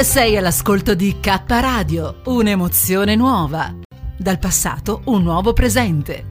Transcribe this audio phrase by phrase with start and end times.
[0.00, 3.74] Sei all'ascolto di K Radio, un'emozione nuova.
[4.16, 6.28] Dal passato un nuovo presente.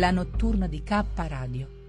[0.00, 1.79] La notturna di K Radio.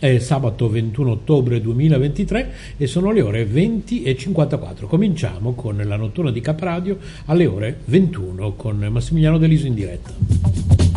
[0.00, 4.86] È sabato 21 ottobre 2023 e sono le ore 20 e 54.
[4.86, 10.89] Cominciamo con la notturna di Capradio alle ore 21 con Massimiliano Deliso in diretta.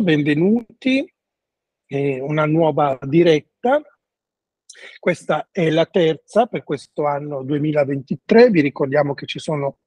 [0.00, 1.14] Innanzitutto benvenuti,
[1.86, 3.80] eh, una nuova diretta.
[4.98, 8.50] Questa è la terza per questo anno 2023.
[8.50, 9.78] Vi ricordiamo che ci sono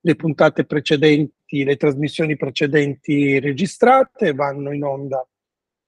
[0.00, 5.26] le puntate precedenti, le trasmissioni precedenti registrate, vanno in onda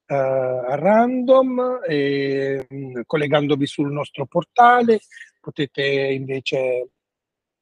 [0.07, 5.01] eh, a random, e, mh, collegandovi sul nostro portale.
[5.39, 6.89] Potete invece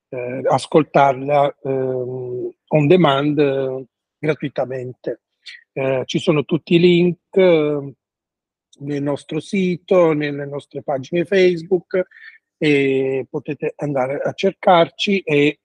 [0.10, 3.86] eh, ascoltarla ehm, on demand eh,
[4.18, 5.23] gratuitamente.
[5.76, 7.94] Eh, ci sono tutti i link eh,
[8.80, 12.06] nel nostro sito, nelle nostre pagine Facebook
[12.58, 15.60] e potete andare a cercarci e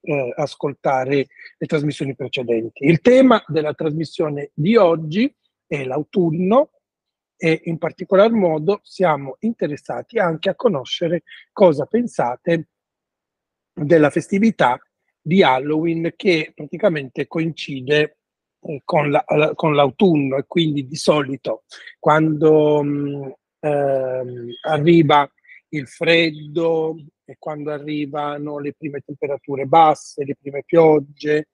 [0.00, 1.26] eh, ascoltare
[1.58, 2.86] le trasmissioni precedenti.
[2.86, 5.32] Il tema della trasmissione di oggi
[5.66, 6.70] è l'autunno
[7.36, 11.22] e in particolar modo siamo interessati anche a conoscere
[11.52, 12.68] cosa pensate
[13.72, 14.78] della festività
[15.20, 18.19] di Halloween che praticamente coincide
[18.84, 21.64] con, la, con, l'autunno e quindi di solito
[21.98, 25.30] quando mh, ehm, arriva
[25.70, 31.48] il freddo e quando arrivano le prime temperature basse, le prime piogge,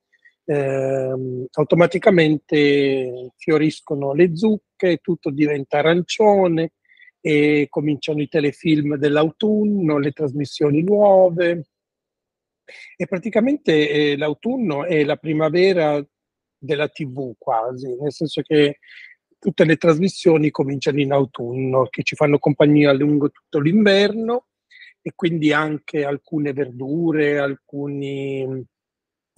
[0.44, 6.72] ehm, automaticamente fioriscono le zucche, tutto diventa arancione
[7.20, 11.66] e cominciano i telefilm dell'autunno, le trasmissioni nuove.
[12.96, 16.04] E praticamente eh, l'autunno è la primavera
[16.58, 18.78] della TV quasi, nel senso che
[19.38, 24.46] tutte le trasmissioni cominciano in autunno, che ci fanno compagnia lungo tutto l'inverno
[25.00, 28.64] e quindi anche alcune verdure, alcuni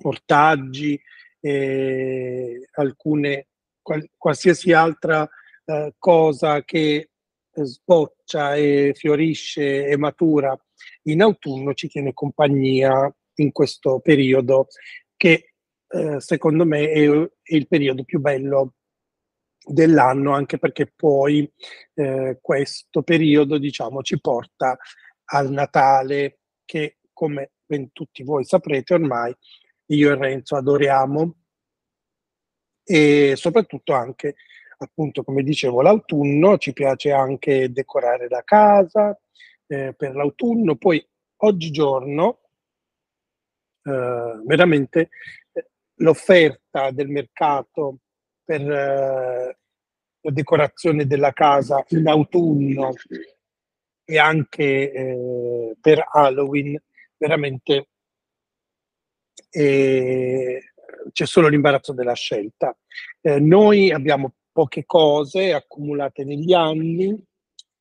[0.03, 0.99] ortaggi,
[1.41, 3.49] eh, alcune,
[3.83, 5.29] qual, qualsiasi altra
[5.65, 7.11] eh, cosa che
[7.53, 10.57] sboccia e fiorisce e matura
[11.03, 14.69] in autunno ci tiene compagnia in questo periodo
[15.17, 15.48] che
[15.89, 18.75] eh, secondo me è, è, il periodo più bello
[19.65, 21.51] dell'anno, anche perché poi
[21.95, 24.77] eh, questo periodo, diciamo, ci porta
[25.31, 29.35] al Natale, che come ben tutti voi saprete ormai
[29.87, 31.35] io e Renzo adoriamo.
[32.85, 34.37] E soprattutto anche
[34.79, 39.19] appunto come dicevo l'autunno ci piace anche decorare la casa
[39.67, 40.77] eh, per l'autunno.
[40.77, 41.05] Poi
[41.43, 42.41] oggigiorno
[43.83, 45.11] eh, veramente
[45.53, 45.68] eh,
[45.99, 47.99] l'offerta del mercato
[48.45, 49.59] per eh,
[50.21, 52.93] la decorazione della casa in autunno
[54.05, 56.81] e anche eh, per Halloween
[57.17, 57.89] veramente
[59.51, 60.73] eh,
[61.13, 62.77] c'è solo l'imbarazzo della scelta.
[63.21, 67.17] Eh, noi abbiamo poche cose accumulate negli anni,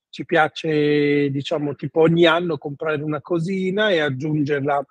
[0.10, 4.86] ci piace diciamo tipo ogni anno comprare una cosina e aggiungerla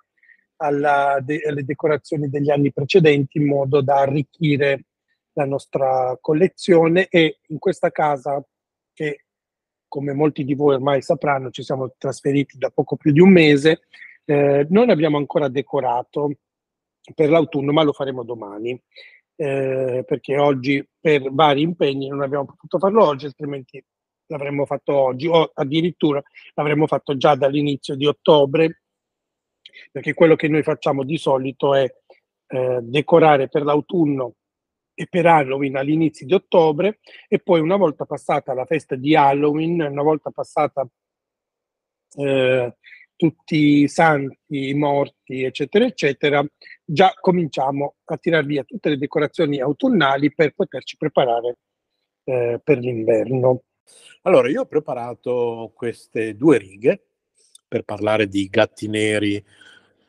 [0.57, 4.85] alla, de, alle decorazioni degli anni precedenti in modo da arricchire
[5.33, 8.43] la nostra collezione e in questa casa
[8.93, 9.25] che
[9.87, 13.81] come molti di voi ormai sapranno ci siamo trasferiti da poco più di un mese,
[14.25, 16.31] eh, non abbiamo ancora decorato
[17.15, 18.79] per l'autunno ma lo faremo domani.
[19.39, 23.83] Eh, perché oggi per vari impegni non abbiamo potuto farlo oggi, altrimenti
[24.27, 26.21] l'avremmo fatto oggi o addirittura
[26.55, 28.81] l'avremmo fatto già dall'inizio di ottobre,
[29.91, 31.91] perché quello che noi facciamo di solito è
[32.47, 34.35] eh, decorare per l'autunno
[34.93, 39.81] e per Halloween all'inizio di ottobre e poi una volta passata la festa di Halloween,
[39.81, 40.87] una volta passata
[42.15, 42.77] eh,
[43.15, 46.43] tutti i santi, i morti, eccetera, eccetera,
[46.83, 51.57] già cominciamo a tirar via tutte le decorazioni autunnali per poterci preparare
[52.23, 53.63] eh, per l'inverno.
[54.23, 57.07] Allora, io ho preparato queste due righe
[57.67, 59.43] per parlare di gatti neri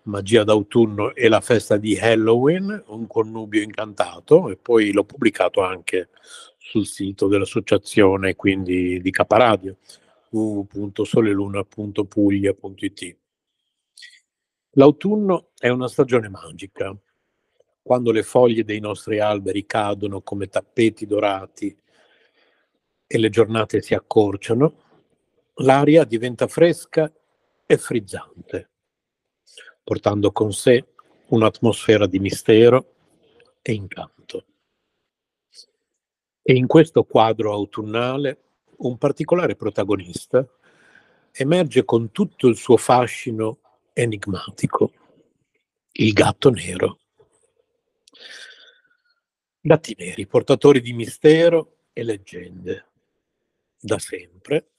[0.08, 6.08] Magia d'autunno e la festa di Halloween, un connubio incantato, e poi l'ho pubblicato anche
[6.56, 9.76] sul sito dell'associazione, quindi di Caparadio,
[10.30, 13.16] www.soleluna.puglia.it.
[14.72, 16.96] L'autunno è una stagione magica,
[17.82, 21.78] quando le foglie dei nostri alberi cadono come tappeti dorati
[23.06, 24.72] e le giornate si accorciano,
[25.56, 27.12] l'aria diventa fresca
[27.66, 28.67] e frizzante
[29.88, 30.84] portando con sé
[31.28, 32.92] un'atmosfera di mistero
[33.62, 34.44] e incanto.
[36.42, 38.42] E in questo quadro autunnale
[38.80, 40.46] un particolare protagonista
[41.32, 43.60] emerge con tutto il suo fascino
[43.94, 44.92] enigmatico,
[45.92, 46.98] il gatto nero.
[49.58, 52.88] Gatti neri, portatori di mistero e leggende.
[53.80, 54.72] Da sempre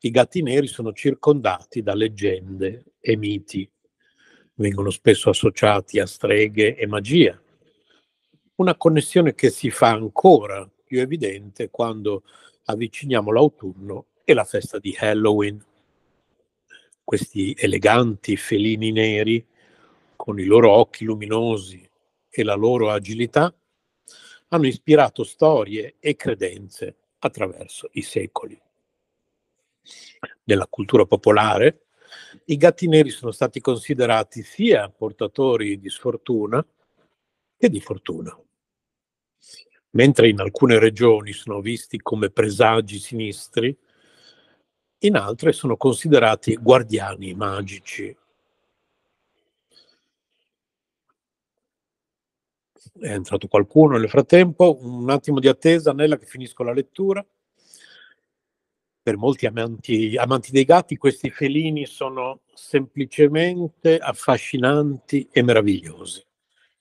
[0.00, 3.70] i gatti neri sono circondati da leggende e miti
[4.56, 7.40] vengono spesso associati a streghe e magia.
[8.56, 12.22] Una connessione che si fa ancora più evidente quando
[12.64, 15.62] avviciniamo l'autunno e la festa di Halloween.
[17.04, 19.44] Questi eleganti felini neri,
[20.16, 21.88] con i loro occhi luminosi
[22.28, 23.54] e la loro agilità,
[24.48, 28.58] hanno ispirato storie e credenze attraverso i secoli.
[30.44, 31.85] Nella cultura popolare,
[32.44, 36.64] i gatti neri sono stati considerati sia portatori di sfortuna
[37.56, 38.38] che di fortuna.
[39.90, 43.76] Mentre in alcune regioni sono visti come presagi sinistri,
[45.00, 48.14] in altre sono considerati guardiani magici.
[52.98, 57.24] È entrato qualcuno nel frattempo, un attimo di attesa, Nella che finisco la lettura
[59.06, 66.26] per molti amanti, amanti, dei gatti questi felini sono semplicemente affascinanti e meravigliosi,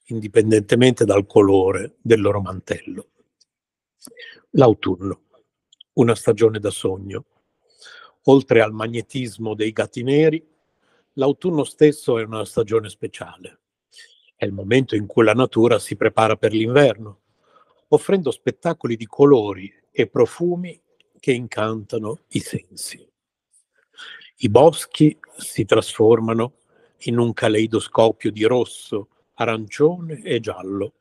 [0.06, 3.10] indipendentemente dal colore del loro mantello.
[4.54, 5.22] L'autunno,
[5.94, 7.26] una stagione da sogno.
[8.24, 10.44] Oltre al magnetismo dei gatti neri,
[11.14, 13.60] l'autunno stesso è una stagione speciale.
[14.36, 17.20] È il momento in cui la natura si prepara per l'inverno,
[17.90, 20.82] offrendo spettacoli di colori e profumi
[21.26, 23.04] che incantano i sensi.
[24.38, 26.58] I boschi si trasformano
[27.06, 30.94] in un caleidoscopio di rosso, arancione e giallo,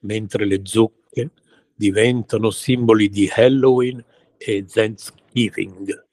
[0.00, 1.30] mentre le zucche
[1.74, 4.04] diventano simboli di Halloween
[4.36, 6.06] e Thanksgiving.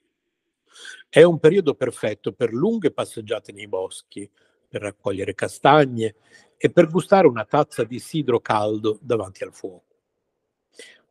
[1.06, 4.30] È un periodo perfetto per lunghe passeggiate nei boschi,
[4.66, 6.14] per raccogliere castagne
[6.56, 9.85] e per gustare una tazza di sidro caldo davanti al fuoco.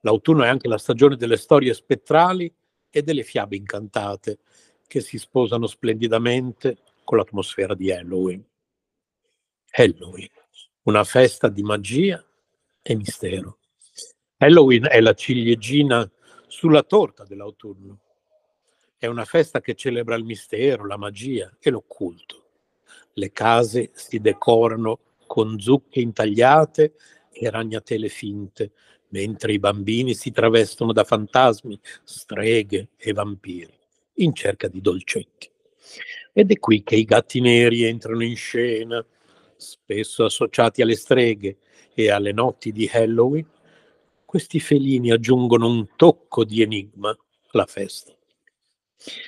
[0.05, 2.53] L'autunno è anche la stagione delle storie spettrali
[2.91, 4.37] e delle fiabe incantate
[4.85, 8.45] che si sposano splendidamente con l'atmosfera di Halloween.
[9.71, 10.29] Halloween,
[10.83, 12.23] una festa di magia
[12.83, 13.57] e mistero.
[14.37, 16.09] Halloween è la ciliegina
[16.45, 17.99] sulla torta dell'autunno.
[18.95, 22.43] È una festa che celebra il mistero, la magia e l'occulto.
[23.13, 26.93] Le case si decorano con zucche intagliate
[27.31, 28.71] e ragnatele finte,
[29.09, 33.73] mentre i bambini si travestono da fantasmi, streghe e vampiri
[34.15, 35.49] in cerca di dolcetti.
[36.33, 39.05] Ed è qui che i gatti neri entrano in scena,
[39.55, 41.57] spesso associati alle streghe
[41.93, 43.47] e alle notti di Halloween,
[44.25, 47.15] questi felini aggiungono un tocco di enigma
[47.51, 48.13] alla festa.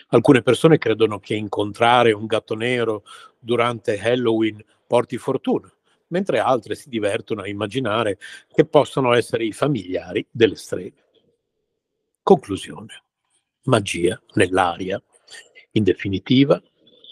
[0.07, 3.03] Alcune persone credono che incontrare un gatto nero
[3.39, 5.71] durante Halloween porti fortuna,
[6.07, 8.17] mentre altre si divertono a immaginare
[8.53, 11.05] che possano essere i familiari delle streghe.
[12.23, 13.03] Conclusione.
[13.63, 15.01] Magia nell'aria.
[15.71, 16.61] In definitiva,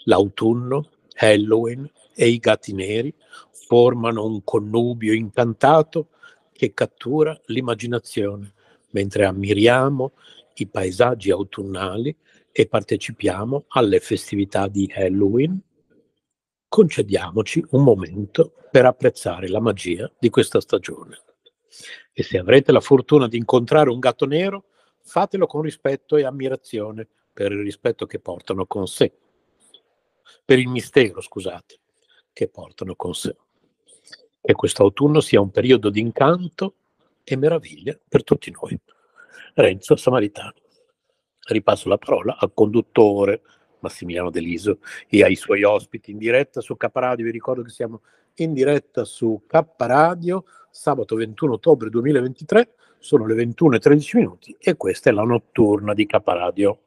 [0.04, 3.14] l'autunno, Halloween e i gatti neri
[3.50, 6.08] formano un connubio incantato
[6.52, 8.52] che cattura l'immaginazione,
[8.90, 10.12] mentre ammiriamo
[10.54, 12.16] i paesaggi autunnali
[12.50, 15.60] e partecipiamo alle festività di Halloween,
[16.68, 21.18] concediamoci un momento per apprezzare la magia di questa stagione.
[22.12, 24.64] E se avrete la fortuna di incontrare un gatto nero,
[25.02, 29.10] fatelo con rispetto e ammirazione per il rispetto che portano con sé,
[30.44, 31.78] per il mistero, scusate,
[32.34, 33.34] che portano con sé.
[34.42, 36.74] Che questo autunno sia un periodo di incanto
[37.24, 38.78] e meraviglia per tutti noi.
[39.54, 40.52] Renzo Samaritano
[41.48, 43.40] ripasso la parola al conduttore
[43.86, 44.78] Massimiliano Deliso
[45.08, 47.24] e ai suoi ospiti in diretta su K Radio.
[47.24, 48.02] Vi ricordo che siamo
[48.36, 50.44] in diretta su K Radio
[50.76, 56.20] sabato 21 ottobre 2023, sono le 21.13 minuti e questa è la notturna di K
[56.24, 56.80] Radio.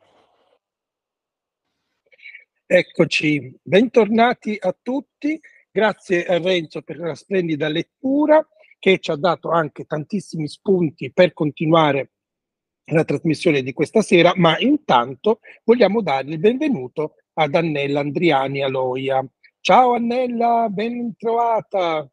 [2.66, 5.40] Eccoci, bentornati a tutti.
[5.72, 11.34] Grazie a Renzo per la splendida lettura che ci ha dato anche tantissimi spunti per
[11.34, 12.12] continuare
[12.92, 19.26] la trasmissione di questa sera, ma intanto vogliamo dare il benvenuto ad Annella Andriani Aloia.
[19.62, 22.10] Ciao Annella, ben trovata.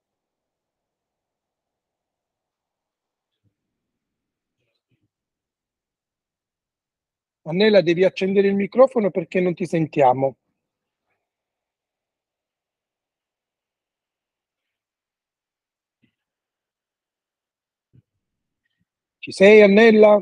[7.49, 10.37] Annella, devi accendere il microfono perché non ti sentiamo.
[19.18, 20.21] Ci sei Annella?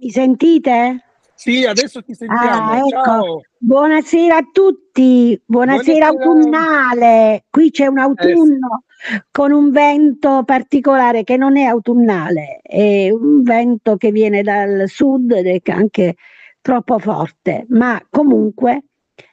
[0.00, 1.04] Mi sentite?
[1.34, 2.70] Sì, adesso ti sentiamo.
[2.70, 3.42] Ah, ecco.
[3.58, 6.08] Buonasera a tutti, buonasera, Buonasera.
[6.08, 7.44] autunnale.
[7.50, 8.84] Qui c'è un autunno
[9.30, 15.32] con un vento particolare che non è autunnale, è un vento che viene dal sud
[15.32, 16.16] ed è anche
[16.62, 18.84] troppo forte, ma comunque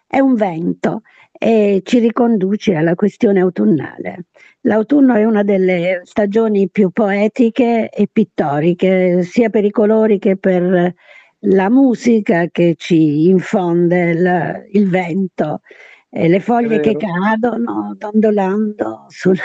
[0.06, 4.26] è un vento e ci riconduce alla questione autunnale.
[4.68, 10.94] L'autunno è una delle stagioni più poetiche e pittoriche, sia per i colori che per
[11.40, 15.62] la musica che ci infonde il, il vento.
[16.10, 19.38] E le foglie che cadono dondolando sul,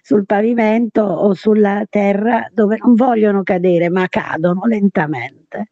[0.00, 5.68] sul pavimento o sulla terra dove non vogliono cadere ma cadono lentamente.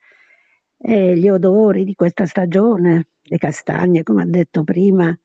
[0.77, 5.19] E gli odori di questa stagione, le castagne come ha detto prima,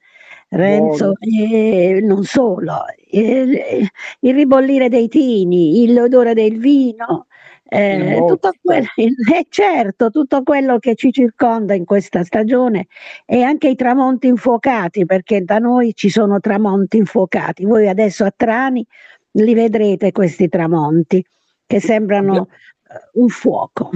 [0.55, 7.27] Renzo, e non solo, il, il ribollire dei tini, l'odore del vino,
[7.63, 12.86] eh, tutto quello, eh, certo, tutto quello che ci circonda in questa stagione
[13.25, 17.65] e anche i tramonti infuocati, perché da noi ci sono tramonti infuocati.
[17.65, 18.86] Voi adesso a Trani
[19.31, 21.25] li vedrete questi tramonti
[21.65, 23.89] che sembrano eh, un fuoco.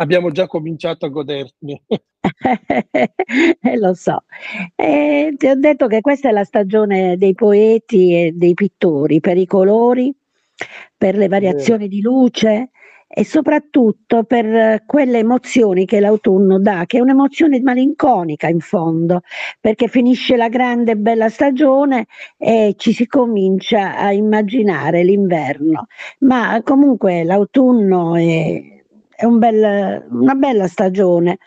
[0.00, 1.82] Abbiamo già cominciato a goderli.
[1.88, 2.02] Eh,
[3.76, 4.24] Lo so.
[4.74, 9.36] Eh, ti ho detto che questa è la stagione dei poeti e dei pittori, per
[9.36, 10.10] i colori,
[10.96, 12.70] per le variazioni di luce
[13.12, 19.20] e soprattutto per eh, quelle emozioni che l'autunno dà, che è un'emozione malinconica in fondo,
[19.60, 22.06] perché finisce la grande e bella stagione
[22.38, 25.88] e ci si comincia a immaginare l'inverno.
[26.20, 28.79] Ma comunque l'autunno è,
[29.20, 31.38] è un bel- una bella stagione.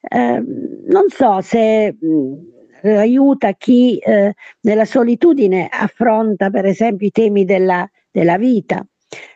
[0.00, 0.42] Eh,
[0.88, 7.88] non so se mh, aiuta chi eh, nella solitudine affronta per esempio i temi della,
[8.10, 8.86] della vita,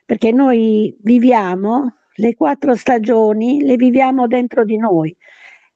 [0.05, 5.17] perché noi viviamo le quattro stagioni, le viviamo dentro di noi,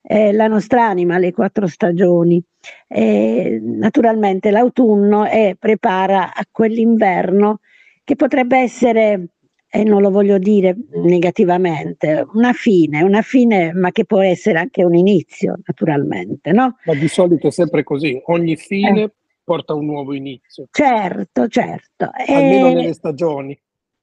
[0.03, 2.43] eh, la nostra anima, le quattro stagioni.
[2.89, 7.61] E, naturalmente l'autunno eh, prepara a quell'inverno
[8.05, 9.29] che potrebbe essere
[9.75, 14.85] e non lo voglio dire negativamente, una fine, una fine, ma che può essere anche
[14.85, 16.77] un inizio, naturalmente, no?
[16.85, 19.13] Ma di solito è sempre così, ogni fine Eh.
[19.43, 22.11] porta un nuovo inizio, Certo, certo.
[22.27, 23.59] almeno E- nelle stagioni.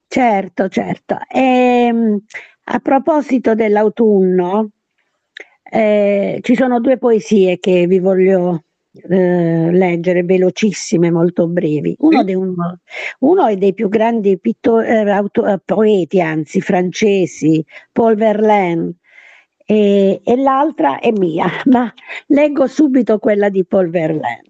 [0.07, 1.17] Certo, certo.
[1.31, 2.19] Ehm,
[2.63, 4.71] a proposito dell'autunno,
[5.71, 11.95] eh, ci sono due poesie che vi voglio eh, leggere, velocissime, molto brevi.
[11.99, 12.25] Uno, Sì.
[12.25, 12.79] dei, uno,
[13.19, 18.95] uno è dei più grandi pittori, eh, auto- eh, poeti, anzi francesi, Paul Verlaine,
[19.65, 21.93] e, e l'altra è mia, ma
[22.27, 24.43] leggo subito quella di Paul Verlaine.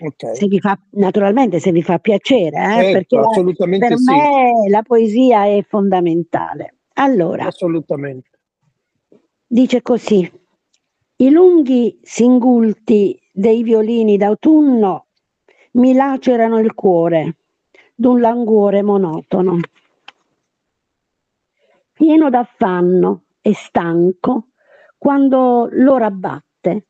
[0.00, 0.34] Ok.
[0.36, 4.10] Se vi fa, naturalmente se vi fa piacere, eh, Certo, perché la- per sì.
[4.10, 6.74] me la poesia è fondamentale.
[6.94, 8.30] Allora, Assolutamente.
[9.46, 10.30] dice così,
[11.16, 15.06] i lunghi singulti dei violini d'autunno
[15.72, 17.38] mi lacerano il cuore
[17.96, 19.58] d'un languore monotono.
[21.92, 24.50] Pieno d'affanno e stanco,
[24.96, 26.86] quando l'ora batte,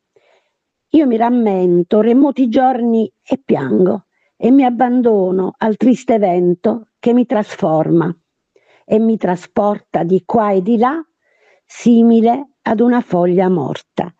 [0.89, 4.05] io mi rammento remoti giorni e piango
[4.37, 8.15] e mi abbandono al triste vento che mi trasforma
[8.85, 11.03] e mi trasporta di qua e di là,
[11.65, 14.13] simile ad una foglia morta.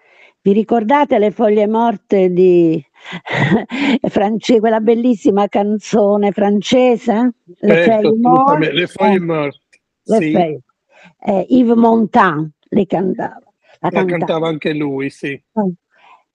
[0.46, 2.80] Vi ricordate le foglie morte di
[4.10, 7.32] France, quella bellissima canzone francese?
[7.62, 8.74] Le Certo, assolutamente.
[8.74, 9.58] Le foglie Eh, morte.
[10.04, 10.62] le Sì, feuilles.
[11.26, 13.40] Eh, Yves Montand le cantava.
[13.40, 13.50] La
[13.80, 14.18] la cantava.
[14.18, 15.42] cantava anche lui, sì.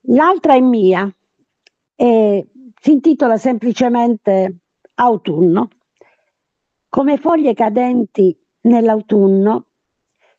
[0.06, 1.08] L'altra è mia
[1.94, 2.48] e
[2.80, 4.56] si intitola semplicemente
[4.94, 5.68] Autunno.
[6.88, 9.66] Come foglie cadenti nell'autunno,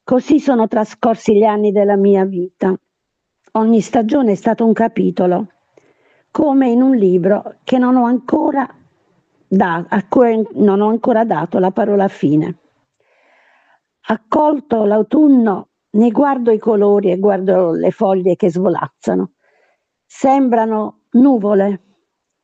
[0.03, 2.77] così sono trascorsi gli anni della mia vita.
[3.53, 5.47] Ogni stagione è stato un capitolo,
[6.31, 8.65] come in un libro che non ho ancora,
[9.45, 12.59] da- a cui non ho ancora dato la parola fine.
[14.07, 19.33] Accolto l'autunno, ne guardo i colori e guardo le foglie che svolazzano.
[20.05, 21.81] Sembrano nuvole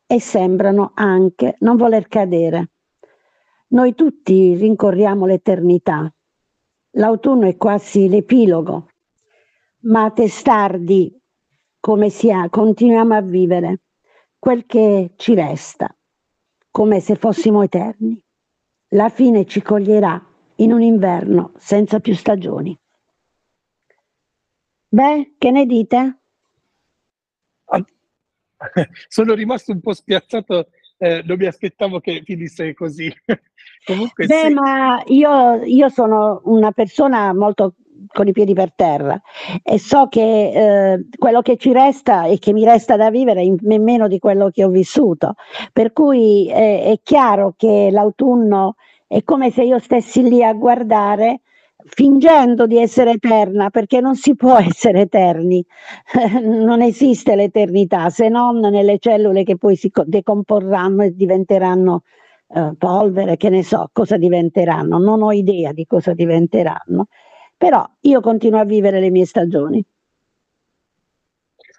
[0.06, 2.72] e sembrano anche non voler cadere.
[3.68, 6.14] Noi tutti rincorriamo l'eternità.
[6.92, 8.90] L'autunno è quasi l'epilogo,
[9.82, 11.18] ma testardi
[11.80, 13.82] come si ha, continuiamo a vivere
[14.38, 15.96] quel che ci resta,
[16.70, 18.22] come se fossimo eterni.
[18.90, 20.22] La fine ci coglierà
[20.58, 22.78] in un inverno senza più stagioni.
[24.90, 26.20] Beh, che ne dite?
[29.08, 33.14] Sono rimasto un po' spiazzato, eh, non mi aspettavo che finisse così.
[33.86, 37.76] Comunque Beh, sì, ma io, io sono una persona molto
[38.08, 39.20] con i piedi per terra.
[39.64, 43.78] E so che eh, quello che ci resta e che mi resta da vivere è
[43.78, 45.36] meno di quello che ho vissuto.
[45.72, 48.76] Per cui eh, è chiaro che l'autunno
[49.08, 51.42] è come se io stessi lì a guardare
[51.90, 55.66] fingendo di essere eterna, perché non si può essere eterni,
[56.44, 62.04] non esiste l'eternità se non nelle cellule che poi si co- decomporranno e diventeranno
[62.50, 67.08] eh, polvere, che ne so cosa diventeranno, non ho idea di cosa diventeranno,
[67.58, 69.84] però io continuo a vivere le mie stagioni.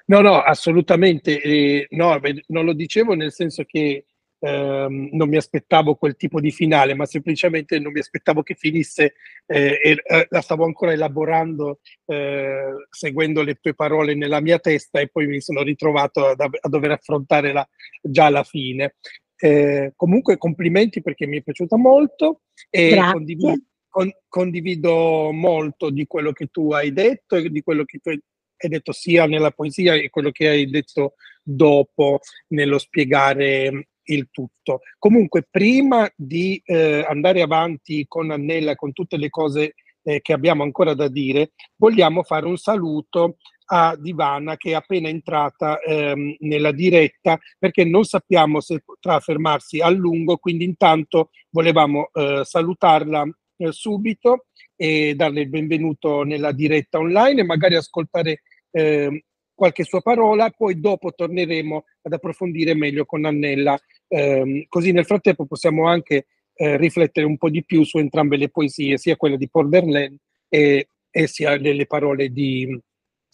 [0.06, 1.40] no, no, assolutamente.
[1.40, 4.04] eh, no, non lo dicevo nel senso che
[4.40, 9.14] ehm, non mi aspettavo quel tipo di finale, ma semplicemente non mi aspettavo che finisse
[9.46, 15.00] eh, e eh, la stavo ancora elaborando, eh, seguendo le tue parole nella mia testa
[15.00, 17.66] e poi mi sono ritrovato a, a dover affrontare la,
[18.02, 18.96] già la fine.
[19.40, 23.12] Eh, comunque complimenti perché mi è piaciuta molto e Grazie.
[23.12, 23.54] condivido,
[23.98, 28.20] con- condivido molto di quello che tu hai detto e di quello che tu hai
[28.68, 34.82] detto sia nella poesia e quello che hai detto dopo nello spiegare il tutto.
[34.98, 40.62] Comunque, prima di eh, andare avanti con Annella, con tutte le cose eh, che abbiamo
[40.62, 43.38] ancora da dire, vogliamo fare un saluto
[43.70, 49.80] a Divana che è appena entrata ehm, nella diretta perché non sappiamo se potrà fermarsi
[49.80, 56.98] a lungo, quindi intanto volevamo eh, salutarla eh, subito e darle il benvenuto nella diretta
[56.98, 63.24] online e magari ascoltare eh, qualche sua parola, poi dopo torneremo ad approfondire meglio con
[63.24, 68.36] Annella, ehm, così nel frattempo possiamo anche eh, riflettere un po' di più su entrambe
[68.36, 70.16] le poesie, sia quella di Paul Verlaine
[70.48, 72.80] e, e sia le parole di,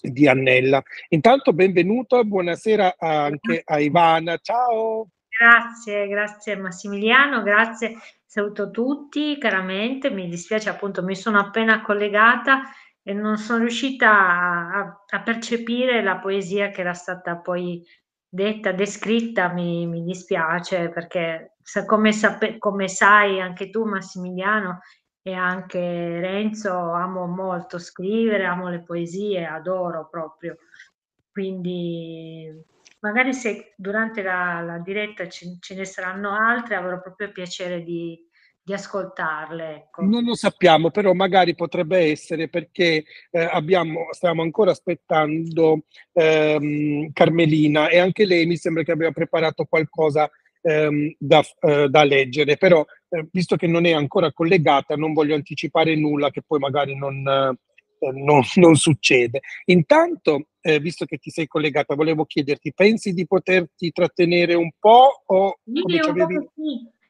[0.00, 0.82] di Annella.
[1.10, 5.08] Intanto benvenuto, buonasera anche a Ivana, ciao!
[5.36, 7.96] Grazie, grazie Massimiliano, grazie,
[8.34, 12.62] saluto tutti caramente, mi dispiace appunto, mi sono appena collegata
[13.00, 17.80] e non sono riuscita a, a percepire la poesia che era stata poi
[18.28, 24.80] detta, descritta, mi, mi dispiace perché come, sape- come sai anche tu Massimiliano
[25.22, 30.56] e anche Renzo, amo molto scrivere, amo le poesie, adoro proprio.
[31.30, 32.50] Quindi
[33.04, 38.18] magari se durante la, la diretta ce, ce ne saranno altre, avrò proprio piacere di,
[38.62, 39.74] di ascoltarle.
[39.74, 40.02] Ecco.
[40.02, 47.88] Non lo sappiamo, però magari potrebbe essere perché eh, abbiamo, stiamo ancora aspettando ehm, Carmelina
[47.88, 50.30] e anche lei mi sembra che abbia preparato qualcosa
[50.62, 55.34] ehm, da, eh, da, leggere, però eh, visto che non è ancora collegata non voglio
[55.34, 59.42] anticipare nulla che poi magari non, eh, non, non succede.
[59.66, 65.22] Intanto, eh, visto che ti sei collegata, volevo chiederti, pensi di poterti trattenere un po'
[65.26, 66.50] o sì, come un avevi...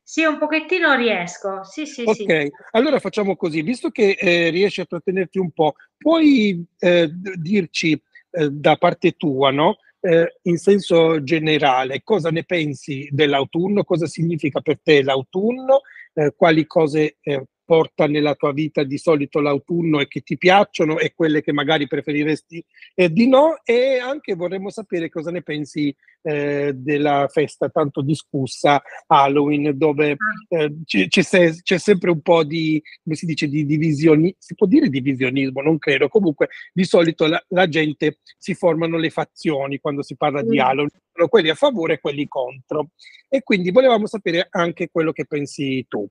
[0.02, 1.62] Sì, un pochettino riesco.
[1.62, 2.50] Sì, sì, ok, sì.
[2.72, 7.92] allora facciamo così, visto che eh, riesci a trattenerti un po', puoi eh, dirci
[8.32, 9.76] eh, da parte tua, no?
[10.00, 13.84] Eh, in senso generale, cosa ne pensi dell'autunno?
[13.84, 15.82] Cosa significa per te l'autunno?
[16.12, 20.98] Eh, quali cose eh, porta nella tua vita di solito l'autunno e che ti piacciono
[20.98, 25.94] e quelle che magari preferiresti eh, di no e anche vorremmo sapere cosa ne pensi
[26.22, 30.16] eh, della festa tanto discussa Halloween dove ah.
[30.48, 34.88] eh, c'è, c'è, sempre un po' di, come si dice, di divisioni, si può dire
[34.88, 40.16] divisionismo, non credo, comunque di solito la, la gente si formano le fazioni quando si
[40.16, 40.48] parla mm.
[40.48, 40.90] di Halloween,
[41.28, 42.90] quelli a favore e quelli contro
[43.28, 46.06] e quindi volevamo sapere anche quello che pensi tu.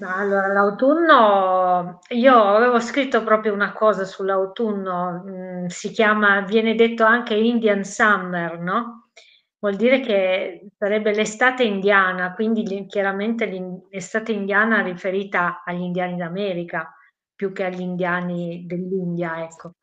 [0.00, 7.34] Allora, l'autunno, io avevo scritto proprio una cosa sull'autunno, mm, si chiama, viene detto anche
[7.34, 9.10] Indian Summer, no?
[9.58, 13.46] Vuol dire che sarebbe l'estate indiana, quindi chiaramente
[13.90, 16.92] l'estate indiana riferita agli indiani d'America
[17.34, 19.74] più che agli indiani dell'India, ecco.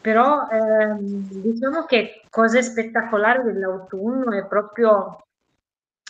[0.00, 0.98] Però ehm,
[1.42, 5.18] diciamo che cosa spettacolare dell'autunno è proprio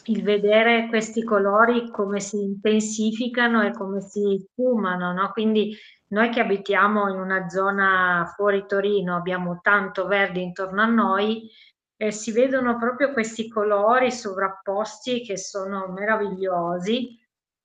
[0.04, 5.30] il vedere questi colori come si intensificano e come si sfumano, no?
[5.32, 5.76] Quindi
[6.08, 11.48] noi che abitiamo in una zona fuori Torino, abbiamo tanto verde intorno a noi,
[11.96, 17.16] e si vedono proprio questi colori sovrapposti che sono meravigliosi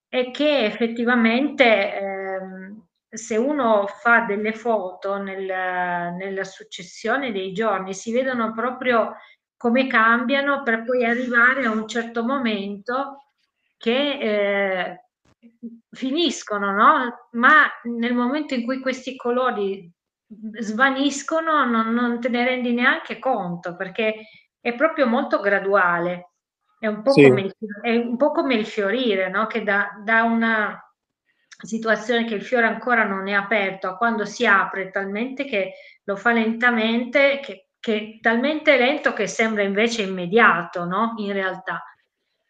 [0.07, 8.11] e che effettivamente ehm, se uno fa delle foto nel, nella successione dei giorni si
[8.11, 9.15] vedono proprio
[9.57, 13.23] come cambiano per poi arrivare a un certo momento
[13.77, 15.05] che eh,
[15.91, 17.27] finiscono, no?
[17.31, 19.91] Ma nel momento in cui questi colori
[20.59, 24.27] svaniscono non, non te ne rendi neanche conto perché
[24.59, 26.33] è proprio molto graduale.
[26.79, 27.27] È un po' sì.
[27.27, 29.47] come, il, è un po' come il fiorire, no?
[29.47, 30.79] Che da, da una
[31.47, 36.15] situazione che il fiore ancora non è aperto a quando si apre talmente che lo
[36.15, 41.13] fa lentamente che che è talmente lento che sembra invece immediato, no?
[41.19, 41.81] In realtà.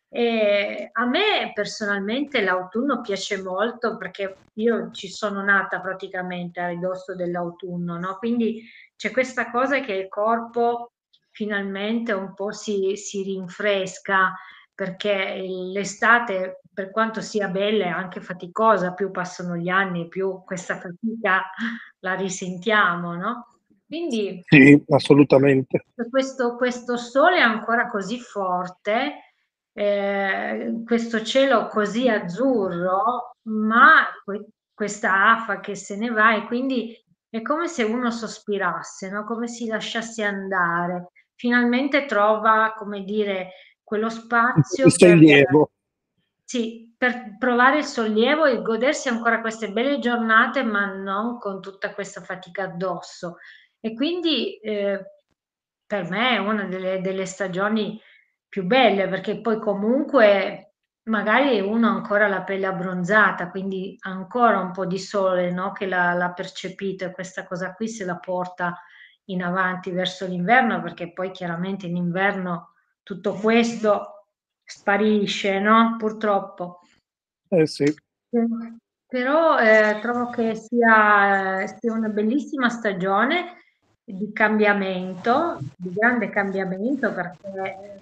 [0.10, 7.13] E a me personalmente l'autunno piace molto perché io ci sono nata praticamente a ridosso
[7.13, 8.17] dell'autunno, no?
[8.17, 10.93] Quindi c'è questa cosa che il corpo
[11.30, 14.34] finalmente un po' si, si rinfresca
[14.73, 15.36] perché
[15.71, 21.43] l'estate, per quanto sia bella, è anche faticosa, più passano gli anni, più questa fatica
[22.00, 23.56] la risentiamo, no?
[23.88, 25.86] Quindi sì, assolutamente.
[26.10, 29.32] Questo, questo sole ancora così forte,
[29.71, 34.06] eh, questo cielo così azzurro, ma
[34.73, 36.93] questa afa che se ne va e quindi
[37.30, 39.23] è come se uno sospirasse, no?
[39.23, 41.12] come si lasciasse andare.
[41.36, 43.52] Finalmente trova, come dire,
[43.84, 44.86] quello spazio.
[44.86, 45.60] Il sollievo.
[45.60, 45.76] Per,
[46.43, 51.93] sì, per provare il sollievo e godersi ancora queste belle giornate, ma non con tutta
[51.93, 53.38] questa fatica addosso.
[53.88, 55.00] E quindi eh,
[55.86, 57.97] per me è una delle, delle stagioni
[58.45, 60.73] più belle perché poi comunque
[61.04, 65.71] magari uno ha ancora la pelle abbronzata, quindi ancora un po' di sole no?
[65.71, 68.78] che l'ha, l'ha percepito e questa cosa qui se la porta
[69.30, 72.73] in avanti verso l'inverno perché poi chiaramente in inverno
[73.04, 74.26] tutto questo
[74.65, 75.95] sparisce, no?
[75.97, 76.82] Purtroppo.
[77.47, 77.86] Eh sì.
[79.08, 83.56] Però eh, trovo che sia, sia una bellissima stagione
[84.09, 88.01] di cambiamento, di grande cambiamento perché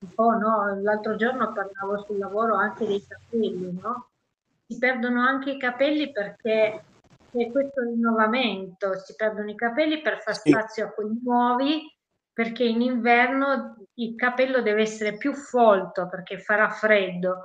[0.00, 4.08] un po' no, l'altro giorno parlavo sul lavoro anche dei capelli, no?
[4.66, 6.84] Si perdono anche i capelli perché
[7.32, 11.96] c'è questo rinnovamento, si perdono i capelli per far spazio a quelli nuovi
[12.30, 17.44] perché in inverno il capello deve essere più folto perché farà freddo.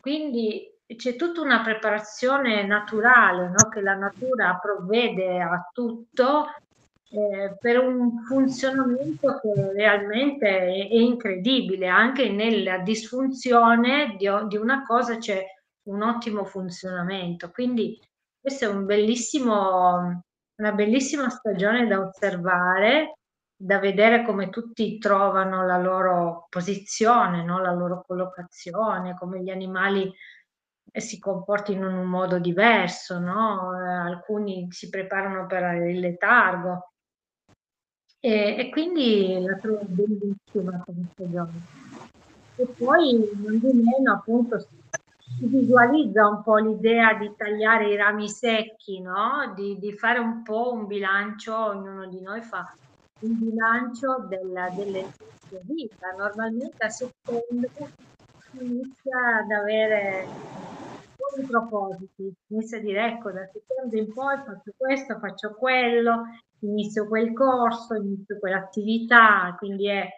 [0.00, 3.68] Quindi c'è tutta una preparazione naturale no?
[3.70, 6.46] che la natura provvede a tutto
[7.14, 14.84] eh, per un funzionamento che realmente è, è, incredibile, anche nella disfunzione di, di una
[14.84, 15.44] cosa c'è
[15.84, 17.50] un ottimo funzionamento.
[17.52, 18.00] Quindi
[18.40, 18.84] questa è un
[20.56, 23.18] una bellissima stagione da osservare,
[23.56, 27.60] da vedere come tutti trovano la loro posizione, no?
[27.60, 30.12] la loro collocazione, come gli animali
[30.92, 33.70] si comportino in un modo diverso, no?
[33.70, 36.93] alcuni si preparano per il letargo
[38.24, 41.60] e, e quindi la trovo bellissima come stagione.
[42.56, 48.30] E poi non di meno appunto si visualizza un po' l'idea di tagliare i rami
[48.30, 49.52] secchi, no?
[49.54, 52.74] di, di fare un po' un bilancio, ognuno di noi fa
[53.20, 55.04] un bilancio della, delle
[55.64, 56.14] vita.
[56.16, 57.70] Normalmente a settembre
[58.38, 60.26] si inizia ad avere
[61.14, 66.22] buoni propositi, inizia a dire ecco da settembre in poi faccio questo, faccio quello,
[66.64, 70.08] inizio quel corso, inizio quell'attività, quindi è,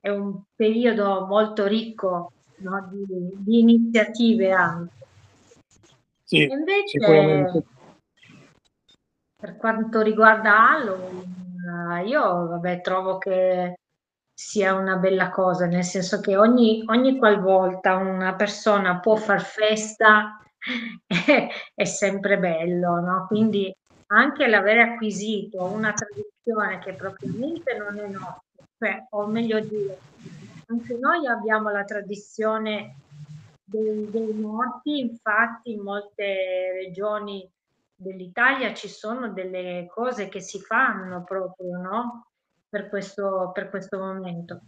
[0.00, 3.04] è un periodo molto ricco no, di,
[3.38, 4.94] di, iniziative anche.
[6.24, 7.64] Sì, invece,
[9.36, 13.76] per quanto riguarda Halloween, io vabbè, trovo che
[14.32, 20.38] sia una bella cosa, nel senso che ogni, ogni qualvolta una persona può far festa
[21.06, 23.26] è, è sempre bello, no?
[23.28, 23.74] Quindi
[24.12, 29.98] anche l'avere acquisito una tradizione che propriamente non è nostra, cioè, o meglio dire,
[30.66, 32.96] anche noi abbiamo la tradizione
[33.64, 37.48] dei, dei morti, infatti in molte regioni
[37.94, 42.26] dell'Italia ci sono delle cose che si fanno proprio, no?
[42.68, 44.60] Per questo, per questo momento.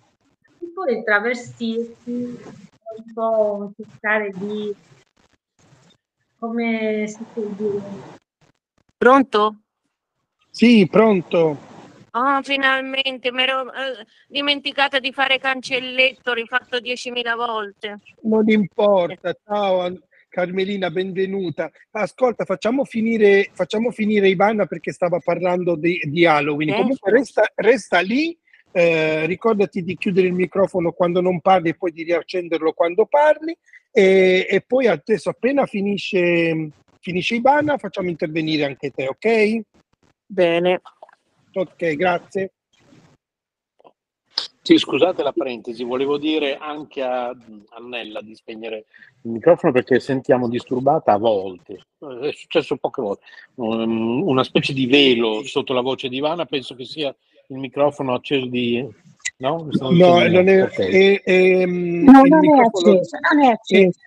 [0.59, 4.74] E poi travestirsi un po' cercare di
[6.38, 8.22] come si può dire
[8.96, 9.57] Pronto?
[10.50, 11.72] Sì, pronto.
[12.11, 17.98] Ah, finalmente, mi ero eh, dimenticata di fare cancelletto, rifatto 10.000 volte.
[18.22, 19.98] Non importa, ciao
[20.35, 21.70] Carmelina, benvenuta.
[21.92, 26.70] Ascolta, facciamo finire, facciamo finire Ivana perché stava parlando di, di Halloween.
[26.70, 26.76] Eh?
[26.76, 28.37] Comunque resta, resta lì,
[28.72, 33.57] eh, ricordati di chiudere il microfono quando non parli e poi di riaccenderlo quando parli.
[33.92, 36.70] E, e poi adesso appena finisce
[37.05, 39.61] finisce Ivana, facciamo intervenire anche te, ok?
[40.27, 40.81] Bene.
[41.53, 42.53] Ok, grazie.
[44.62, 47.37] Sì, scusate la parentesi, volevo dire anche a
[47.77, 48.87] Annella di spegnere
[49.25, 51.85] il microfono perché sentiamo disturbata a volte,
[52.23, 53.25] è successo poche volte,
[53.57, 57.14] una specie di velo sotto la voce di Ivana, penso che sia
[57.49, 58.83] il microfono acceso di...
[59.37, 60.90] No, no non è, okay.
[60.90, 63.99] è, è, no, non è acceso, non è acceso.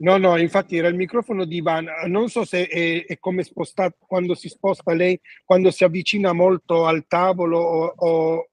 [0.00, 1.86] No, no, infatti era il microfono di Ivan.
[2.06, 6.86] Non so se è, è come spostato quando si sposta lei, quando si avvicina molto
[6.86, 8.47] al tavolo o, o,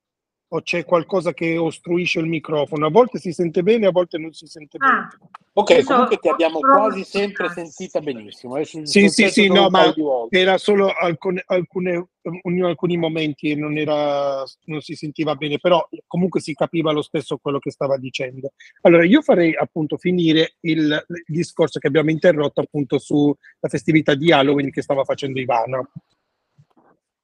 [0.56, 2.86] o, c'è qualcosa che ostruisce il microfono.
[2.86, 4.88] A volte si sente bene, a volte non si sente ah.
[4.88, 5.30] bene.
[5.58, 8.58] Ok, comunque ti abbiamo quasi sempre sentita benissimo.
[8.58, 8.65] Eh?
[8.65, 9.94] Sì, sì, sì, no, ma
[10.30, 12.08] era solo alcune, alcune,
[12.44, 17.38] in alcuni momenti non, era, non si sentiva bene, però comunque si capiva lo stesso
[17.38, 18.52] quello che stava dicendo.
[18.82, 24.34] Allora, io farei appunto finire il, il discorso che abbiamo interrotto appunto sulla festività di
[24.34, 25.82] Halloween che stava facendo Ivana.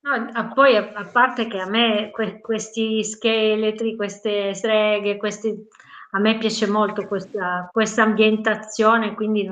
[0.04, 5.68] No, poi a, parte che a me que, questi scheletri, queste streghe, questi
[6.14, 9.48] a me piace molto questa, questa ambientazione, quindi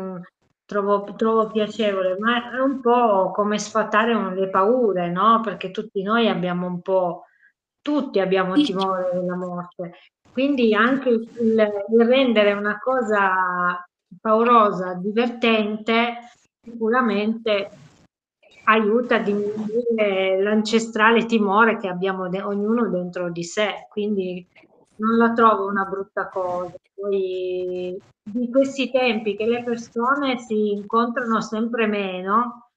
[0.65, 5.39] trovo, trovo, piacevole, ma è un po' come sfatare le paure, no?
[5.41, 7.25] Perché tutti noi abbiamo un po',
[7.81, 9.99] tutti abbiamo timore della morte.
[10.31, 13.85] Quindi anche il, il rendere una cosa
[14.19, 16.17] paurosa, divertente,
[16.61, 17.69] sicuramente
[18.69, 23.87] aiuta a diminuire l'ancestrale timore che abbiamo de- ognuno dentro di sé.
[23.89, 24.45] Quindi
[24.97, 26.75] non la trovo una brutta cosa.
[26.93, 32.69] Poi di questi tempi che le persone si incontrano sempre meno,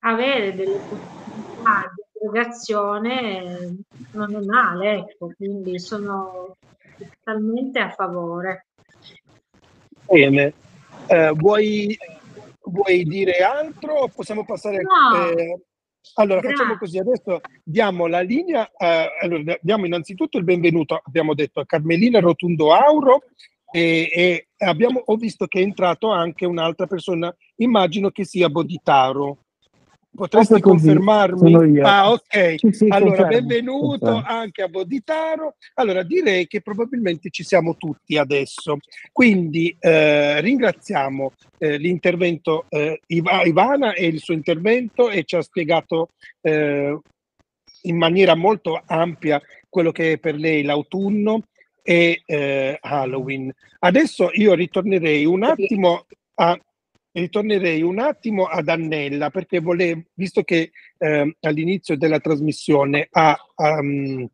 [0.00, 3.76] avere delle possibilità di aggregazione
[4.12, 6.56] non è male, ecco, quindi sono
[6.96, 8.66] totalmente a favore.
[10.06, 10.52] Bene,
[11.06, 11.96] eh, vuoi,
[12.64, 15.30] vuoi dire altro o possiamo passare no.
[15.30, 15.60] eh,
[16.14, 16.56] allora, Grazie.
[16.56, 21.66] facciamo così, adesso diamo la linea, eh, allora, diamo innanzitutto il benvenuto, abbiamo detto, a
[21.66, 23.22] Carmelina Rotundo Auro
[23.70, 29.44] e, e abbiamo, ho visto che è entrato anche un'altra persona, immagino che sia Boditaro.
[30.14, 31.80] Potresti confermarmi?
[31.80, 32.54] Ah, ok.
[32.58, 34.22] Sì, sì, allora, confermo, benvenuto confermo.
[34.26, 35.54] anche a Boditaro.
[35.74, 38.78] Allora, direi che probabilmente ci siamo tutti adesso.
[39.12, 46.08] Quindi eh, ringraziamo eh, l'intervento eh, Ivana e il suo intervento e ci ha spiegato
[46.40, 46.98] eh,
[47.82, 51.44] in maniera molto ampia quello che è per lei l'autunno
[51.82, 53.50] e eh, Halloween.
[53.78, 56.58] Adesso io ritornerei un attimo a
[57.12, 64.28] ritornerei un attimo ad Annella perché volevo, visto che eh, all'inizio della trasmissione ha, um,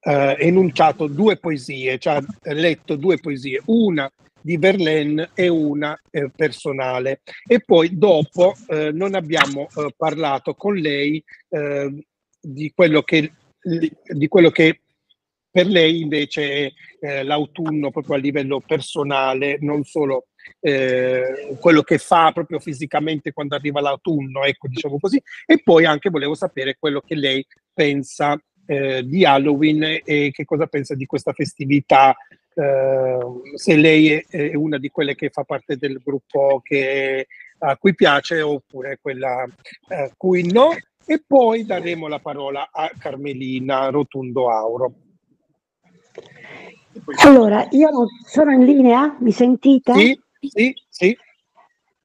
[0.00, 4.10] eh, enunciato due poesie, cioè ha letto due poesie, una
[4.40, 7.20] di Verlaine e una eh, personale.
[7.46, 12.06] E poi dopo eh, non abbiamo eh, parlato con lei eh,
[12.40, 14.80] di quello, che, di, quello che
[15.50, 20.28] per lei invece è eh, l'autunno proprio a livello personale, non solo
[20.60, 26.10] eh, quello che fa proprio fisicamente quando arriva l'autunno, ecco diciamo così, e poi anche
[26.10, 31.32] volevo sapere quello che lei pensa eh, di Halloween e che cosa pensa di questa
[31.32, 32.14] festività,
[32.54, 33.18] eh,
[33.54, 37.26] se lei è, è, una di quelle che fa parte del gruppo che,
[37.60, 39.42] a cui piace oppure quella
[39.88, 40.70] a cui no.
[41.10, 44.92] E poi daremo la parola a Carmelina Rotundo Auro.
[47.24, 47.88] Allora, io
[48.26, 49.94] sono in linea, mi sentite?
[49.94, 51.16] Sì, sì, sì.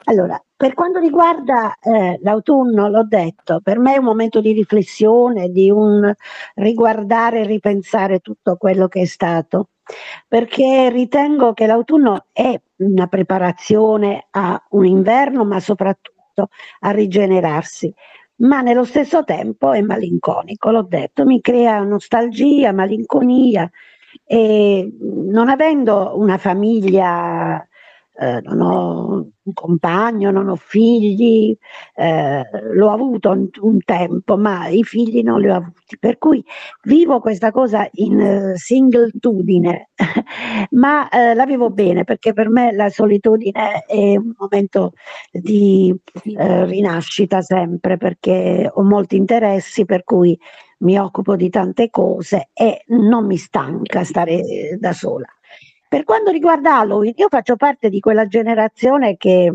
[0.05, 5.49] Allora, per quanto riguarda eh, l'autunno, l'ho detto, per me è un momento di riflessione,
[5.49, 6.13] di un
[6.55, 9.69] riguardare e ripensare tutto quello che è stato,
[10.27, 17.93] perché ritengo che l'autunno è una preparazione a un inverno, ma soprattutto a rigenerarsi.
[18.37, 23.69] Ma nello stesso tempo è malinconico, l'ho detto, mi crea nostalgia, malinconia
[24.25, 27.65] e non avendo una famiglia
[28.15, 31.55] eh, non ho un compagno, non ho figli,
[31.95, 36.43] eh, l'ho avuto un, un, tempo, ma i figli non li ho avuti, per cui
[36.83, 39.89] vivo questa cosa in uh, singletudine,
[40.71, 44.93] ma eh, la vivo bene perché per me la solitudine è un momento
[45.31, 45.93] di
[46.37, 50.37] eh, rinascita sempre perché ho molti interessi, per cui
[50.79, 55.27] mi occupo di tante cose e non mi stanca stare da sola.
[55.93, 59.53] Per quanto riguarda Halloween, io faccio parte di quella generazione che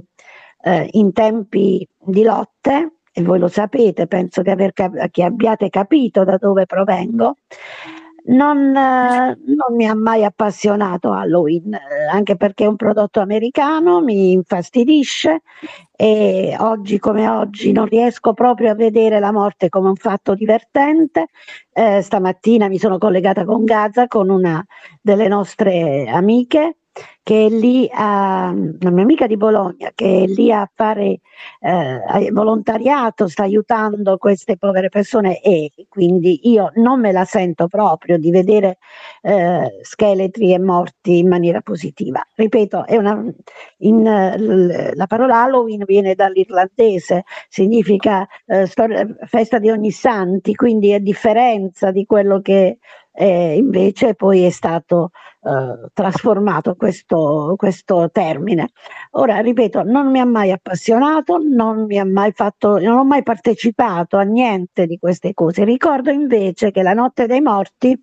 [0.63, 6.23] eh, in tempi di lotte, e voi lo sapete, penso che, aver, che abbiate capito
[6.23, 7.39] da dove provengo,
[8.29, 14.01] non, eh, non, mi ha mai appassionato Halloween, eh, anche perché è un prodotto americano,
[14.01, 15.43] mi infastidisce
[15.95, 21.29] e oggi come oggi non riesco proprio a vedere la morte come un fatto divertente.
[21.73, 24.65] Eh, stamattina mi sono collegata con Gaza, con una
[25.01, 26.78] delle nostre amiche
[27.23, 31.21] che è lì a, una mia amica di Bologna, che è lì a fare
[31.61, 38.17] eh, volontariato, sta aiutando queste povere persone e quindi io non me la sento proprio
[38.17, 38.79] di vedere
[39.21, 42.27] eh, scheletri e morti in maniera positiva.
[42.35, 43.23] Ripeto, una,
[43.79, 48.67] in, la parola Halloween viene dall'irlandese, significa eh,
[49.27, 52.79] festa di ogni santi, quindi è differenza di quello che
[53.13, 55.11] eh, invece poi è stato
[55.49, 58.71] eh, trasformato questo, questo termine.
[59.13, 63.23] Ora, ripeto, non mi ha mai appassionato, non mi ha mai fatto, non ho mai
[63.23, 65.65] partecipato a niente di queste cose.
[65.65, 67.99] Ricordo invece che la notte dei morti,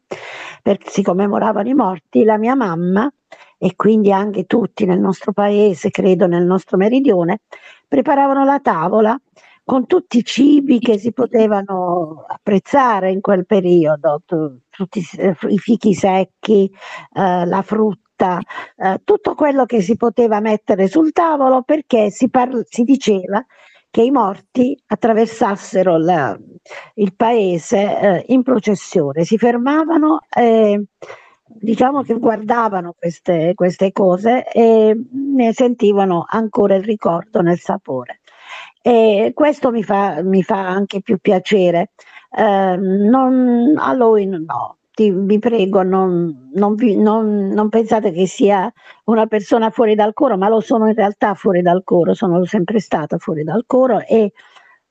[0.63, 3.11] perché si commemoravano i morti, la mia mamma
[3.57, 7.41] e quindi anche tutti nel nostro paese, credo nel nostro meridione,
[7.87, 9.19] preparavano la tavola
[9.65, 15.95] con tutti i cibi che si potevano apprezzare in quel periodo, tu, tutti i fichi
[15.95, 16.71] secchi,
[17.13, 18.39] eh, la frutta,
[18.77, 23.43] eh, tutto quello che si poteva mettere sul tavolo perché si, parla, si diceva
[23.89, 26.37] che i morti attraversassero la,
[26.95, 30.83] il paese eh, in processione, si fermavano e
[31.47, 38.19] diciamo che guardavano queste, queste cose e ne sentivano ancora il ricordo nel sapore
[38.87, 41.93] e questo mi fa, mi fa anche più piacere.
[42.29, 48.71] Eh, non, Halloween no, ti, vi prego, non, non, vi, non, pensate che sia
[49.05, 52.79] una persona fuori dal coro, ma lo sono in realtà fuori dal coro, sono sempre
[52.79, 54.33] stata fuori dal coro e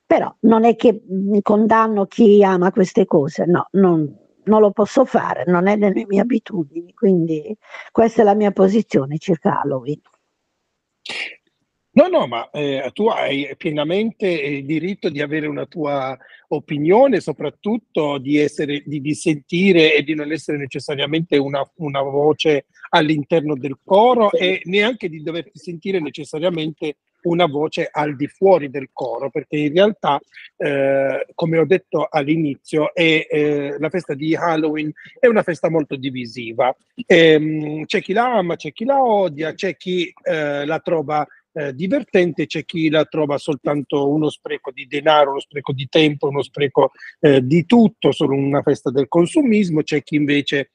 [0.05, 1.01] però non è che
[1.41, 6.19] condanno chi ama queste cose, no, non, non lo posso fare, non è nelle mie
[6.19, 7.55] abitudini, quindi
[7.93, 10.01] questa è la mia posizione circa Halloween.
[11.95, 16.17] No, no, ma eh, tu hai pienamente il diritto di avere una tua
[16.49, 23.55] opinione, soprattutto di, essere, di dissentire e di non essere necessariamente una, una voce all'interno
[23.55, 29.29] del coro e neanche di doverti sentire necessariamente una voce al di fuori del coro,
[29.29, 30.19] perché in realtà,
[30.57, 35.95] eh, come ho detto all'inizio, è, eh, la festa di Halloween è una festa molto
[35.95, 36.75] divisiva.
[37.05, 41.25] E, ehm, c'è chi la ama, c'è chi la odia, c'è chi eh, la trova
[41.57, 46.27] eh, divertente, c'è chi la trova soltanto uno spreco di denaro, uno spreco di tempo,
[46.27, 46.91] uno spreco
[47.21, 50.71] eh, di tutto, solo una festa del consumismo, c'è chi invece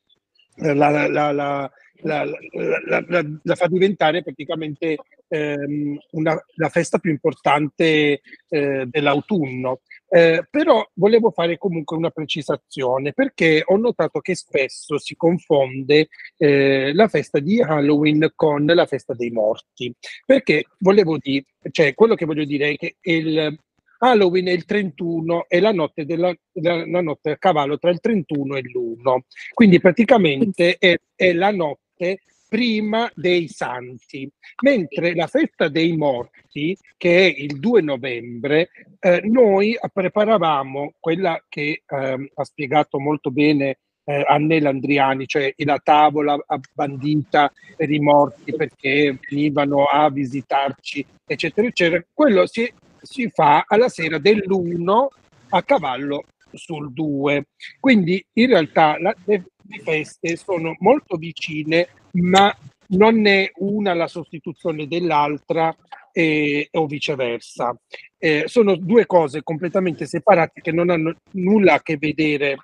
[0.56, 1.70] eh, la, la, la,
[2.02, 4.96] la, fa diventare praticamente
[5.28, 9.80] ehm, una, la festa più importante eh, dell'autunno.
[10.12, 16.92] Eh, però volevo fare comunque una precisazione perché ho notato che spesso si confonde eh,
[16.92, 19.94] la festa di Halloween con la festa dei morti.
[20.26, 23.56] Perché volevo dire, cioè quello che voglio dire è che il
[24.02, 28.00] Halloween è il 31 è la notte, della, la, la notte a cavallo tra il
[28.00, 29.18] 31 e l'1.
[29.52, 32.20] Quindi praticamente è, è la notte
[32.50, 34.28] prima dei santi,
[34.64, 41.82] mentre la festa dei morti, che è il 2 novembre, eh, noi preparavamo quella che
[41.86, 46.36] eh, ha spiegato molto bene eh, Annella Andriani, cioè la tavola
[46.74, 52.04] bandita per i morti perché venivano a visitarci, eccetera, eccetera.
[52.12, 52.68] Quello si,
[53.00, 55.06] si fa alla sera dell'1
[55.50, 56.24] a cavallo
[56.56, 57.46] sul 2.
[57.78, 62.54] Quindi in realtà la, le, le feste sono molto vicine ma
[62.88, 65.74] non è una la sostituzione dell'altra
[66.12, 67.76] eh, o viceversa.
[68.18, 72.56] Eh, sono due cose completamente separate che non hanno nulla a che vedere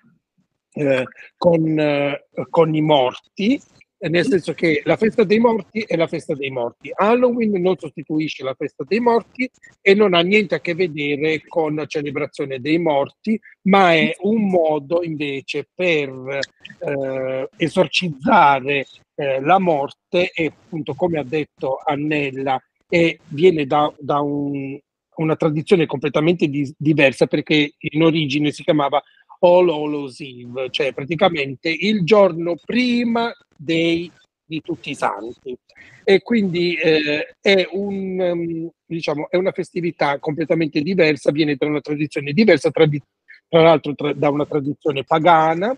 [0.73, 1.05] eh,
[1.37, 3.61] con, eh, con i morti,
[3.99, 6.91] nel senso che la festa dei morti è la festa dei morti.
[6.95, 11.75] Halloween non sostituisce la festa dei morti e non ha niente a che vedere con
[11.75, 16.41] la celebrazione dei morti, ma è un modo invece per
[16.79, 24.21] eh, esorcizzare eh, la morte e appunto come ha detto Annella e viene da, da
[24.21, 24.79] un,
[25.17, 29.03] una tradizione completamente di, diversa perché in origine si chiamava
[29.41, 34.11] All Hallows Eve, cioè praticamente il giorno prima dei,
[34.45, 35.57] di tutti i santi.
[36.05, 41.81] E quindi eh, è, un, um, diciamo, è una festività completamente diversa, viene da una
[41.81, 43.03] tradizione diversa, tradi-
[43.49, 45.77] tra l'altro tra, da una tradizione pagana,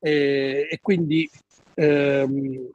[0.00, 1.28] eh, e quindi
[1.74, 2.70] ehm,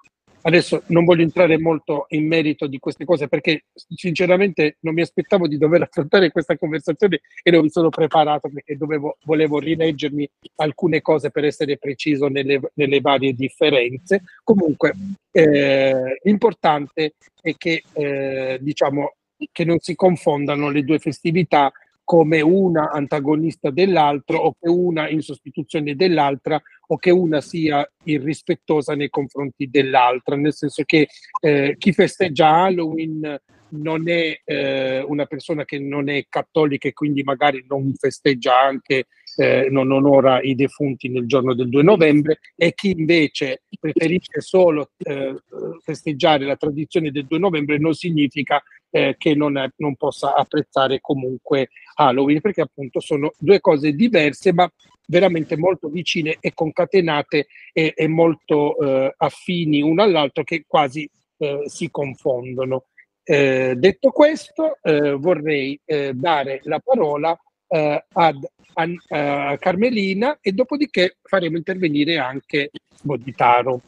[0.46, 5.48] Adesso non voglio entrare molto in merito di queste cose perché sinceramente non mi aspettavo
[5.48, 11.02] di dover affrontare questa conversazione e non mi sono preparato perché dovevo, volevo rileggermi alcune
[11.02, 14.24] cose per essere preciso nelle, nelle varie differenze.
[14.44, 14.94] Comunque,
[15.32, 19.14] eh, l'importante è che, eh, diciamo,
[19.52, 21.72] che non si confondano le due festività
[22.04, 28.94] come una antagonista dell'altro o che una in sostituzione dell'altra o che una sia irrispettosa
[28.96, 31.08] nei confronti dell'altra, nel senso che
[31.42, 33.40] eh, chi festeggia Halloween
[33.70, 39.08] non è eh, una persona che non è cattolica e quindi magari non festeggia anche,
[39.36, 44.92] eh, non onora i defunti nel giorno del 2 novembre e chi invece preferisce solo
[44.98, 45.36] eh,
[45.82, 51.00] festeggiare la tradizione del 2 novembre non significa eh, che non, è, non possa apprezzare
[51.02, 54.72] comunque Halloween perché appunto sono due cose diverse ma
[55.08, 61.64] veramente molto vicine e concatenate e, e molto eh, affini uno all'altro che quasi eh,
[61.66, 62.86] si confondono.
[63.26, 64.80] Eh, detto questo,
[65.18, 67.38] vorrei dare la parola
[67.74, 72.70] eh, ad, a, a, Carmelina e dopodiché faremo intervenire anche
[73.02, 73.82] Boditaro.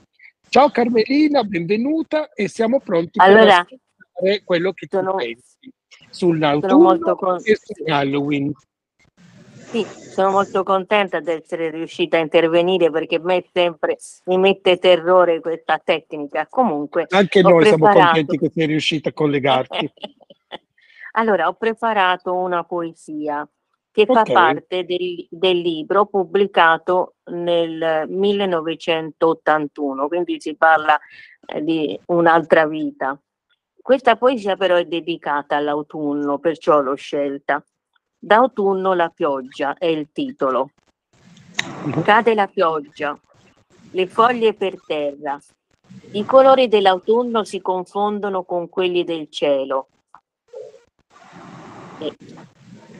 [0.50, 5.72] Ciao Carmelina, benvenuta e siamo pronti allora, per ascoltare quello che tu sono, pensi
[6.10, 7.40] sull'autunno con...
[7.44, 8.54] e.
[9.66, 15.42] Sì, sono molto contenta di essere riuscita a intervenire perché me sempre mi mette terrore
[15.42, 16.48] questa tecnica.
[16.50, 17.92] Comunque, anche noi preparato...
[17.92, 19.94] siamo contenti che sei riuscita a collegarti.
[21.14, 23.48] allora, ho preparato una poesia
[23.96, 24.16] che okay.
[24.16, 31.00] fa parte del, del, libro pubblicato nel 1981, quindi si parla
[31.46, 33.18] eh, di un'altra vita.
[33.82, 37.64] Questa poesia però è dedicata all'autunno, perciò l'ho scelta.
[38.20, 40.72] D'autunno la pioggia è il titolo.
[42.04, 43.18] Cade la pioggia,
[43.92, 45.40] le foglie per terra.
[46.12, 49.88] I colori dell'autunno si confondono con quelli del cielo.
[52.00, 52.14] E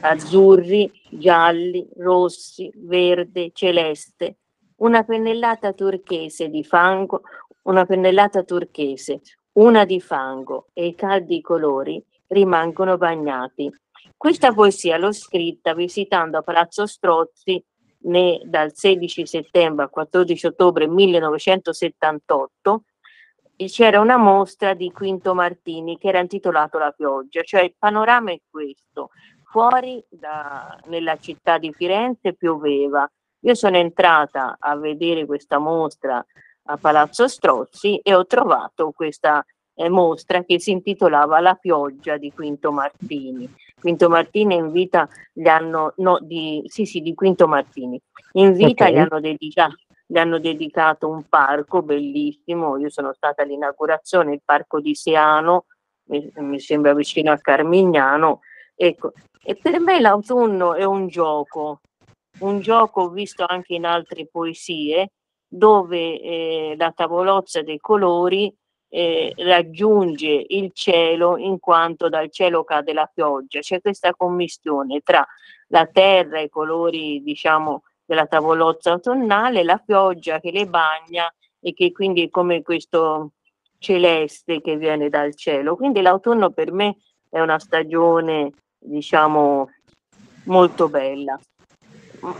[0.00, 4.38] azzurri, gialli, rossi, verde, celeste.
[4.76, 7.22] Una pennellata turchese di fango,
[7.62, 9.20] una pennellata turchese,
[9.52, 13.72] una di fango e i caldi colori rimangono bagnati
[14.16, 17.62] questa poesia l'ho scritta visitando a Palazzo Strozzi
[18.04, 22.84] né, dal 16 settembre al 14 ottobre 1978
[23.56, 28.40] c'era una mostra di Quinto Martini che era intitolata La pioggia, cioè il panorama è
[28.50, 29.10] questo.
[29.48, 33.08] Fuori da, nella città di Firenze pioveva.
[33.40, 36.24] Io sono entrata a vedere questa mostra
[36.68, 39.44] a Palazzo Strozzi e ho trovato questa
[39.74, 43.48] eh, mostra che si intitolava La pioggia di Quinto Martini.
[43.78, 48.00] Quinto Martini in vita gli hanno, no, di, sì, sì, di Quinto Martini.
[48.32, 48.94] In vita okay.
[48.94, 49.76] gli, hanno dedicato,
[50.06, 52.78] gli hanno dedicato un parco bellissimo.
[52.78, 55.66] Io sono stata all'inaugurazione, il parco di Siano,
[56.08, 58.40] mi, mi sembra vicino a Carmignano,
[58.78, 59.12] Ecco,
[59.42, 61.80] e per me l'autunno è un gioco,
[62.40, 65.12] un gioco visto anche in altre poesie,
[65.48, 68.54] dove eh, la tavolozza dei colori
[68.88, 73.60] eh, raggiunge il cielo in quanto dal cielo cade la pioggia.
[73.60, 75.26] C'è questa commistione tra
[75.68, 81.92] la terra, i colori diciamo della tavolozza autunnale, la pioggia che le bagna e che
[81.92, 83.32] quindi è come questo
[83.78, 85.76] celeste che viene dal cielo.
[85.76, 86.96] Quindi l'autunno per me
[87.28, 89.70] è una stagione diciamo
[90.44, 91.38] molto bella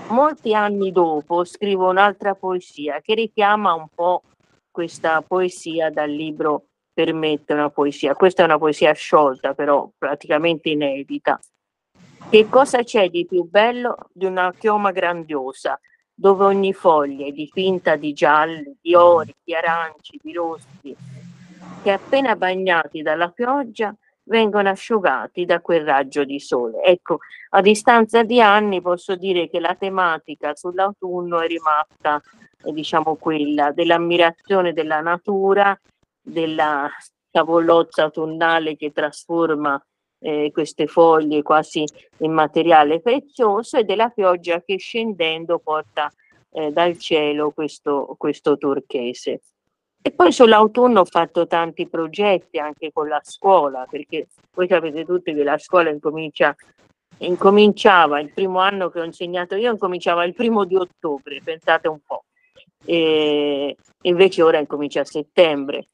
[0.08, 4.22] molti anni dopo scrivo un'altra poesia che richiama un po'
[4.70, 6.66] questa poesia dal libro
[6.96, 8.14] Permette una poesia.
[8.14, 11.38] Questa è una poesia sciolta, però praticamente inedita.
[12.30, 15.78] Che cosa c'è di più bello di una chioma grandiosa,
[16.14, 20.96] dove ogni foglia è dipinta di gialli, di ori, di aranci, di rossi,
[21.82, 23.94] che appena bagnati dalla pioggia
[24.26, 26.82] vengono asciugati da quel raggio di sole.
[26.82, 27.18] Ecco,
[27.50, 32.20] a distanza di anni posso dire che la tematica sull'autunno è rimasta,
[32.64, 35.78] eh, diciamo, quella dell'ammirazione della natura,
[36.20, 36.90] della
[37.30, 39.80] tavolozza autunnale che trasforma
[40.18, 41.84] eh, queste foglie quasi
[42.18, 46.10] in materiale prezioso e della pioggia che scendendo porta
[46.50, 49.40] eh, dal cielo questo, questo turchese.
[50.06, 55.34] E poi sull'autunno ho fatto tanti progetti anche con la scuola, perché voi sapete tutti
[55.34, 56.54] che la scuola incomincia,
[57.18, 61.98] incominciava il primo anno che ho insegnato io, incominciava il primo di ottobre, pensate un
[62.06, 62.22] po',
[62.84, 65.88] e invece ora incomincia a settembre.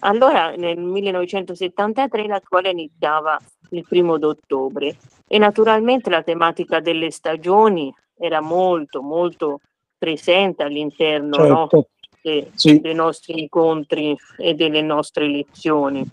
[0.00, 3.38] Allora nel 1973 la scuola iniziava
[3.70, 4.96] il primo d'ottobre
[5.28, 9.60] e naturalmente la tematica delle stagioni era molto molto
[9.96, 11.68] presente all'interno certo.
[11.70, 11.86] no?
[12.22, 12.80] De, sì.
[12.80, 16.08] dei nostri incontri e delle nostre lezioni.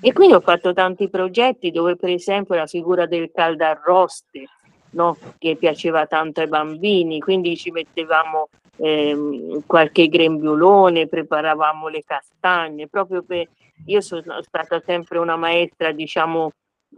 [0.00, 4.44] E quindi ho fatto tanti progetti dove per esempio la figura del caldarroste,
[4.90, 5.16] no?
[5.38, 13.22] che piaceva tanto ai bambini, quindi ci mettevamo ehm, qualche grembiulone, preparavamo le castagne, proprio
[13.22, 13.48] per...
[13.86, 16.52] Io sono stata sempre una maestra, diciamo,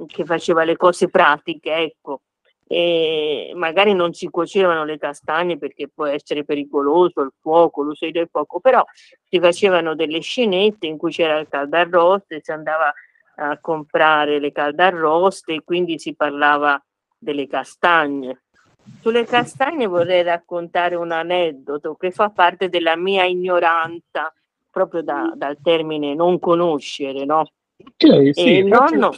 [0.07, 2.21] che faceva le cose pratiche, ecco,
[2.69, 8.29] e magari non si cuocevano le castagne perché può essere pericoloso il fuoco, l'uso del
[8.29, 8.85] fuoco, però
[9.29, 12.93] si facevano delle scenette in cui c'era il caldarroste, si andava
[13.37, 16.83] a comprare le caldarroste e quindi si parlava
[17.17, 18.43] delle castagne.
[19.01, 24.33] Sulle castagne vorrei raccontare un aneddoto che fa parte della mia ignoranza,
[24.71, 27.49] proprio da, dal termine non conoscere, no?
[27.79, 29.15] Okay, sì, e il nonno,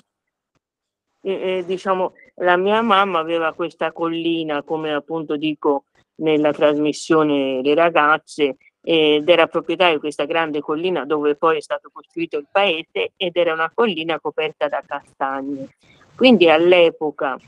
[1.22, 5.84] eh, diciamo, la mia mamma aveva questa collina, come appunto dico
[6.16, 11.90] nella trasmissione Le ragazze, ed era proprietario di questa grande collina dove poi è stato
[11.92, 15.68] costruito il paese ed era una collina coperta da castagne.
[16.14, 17.38] Quindi all'epoca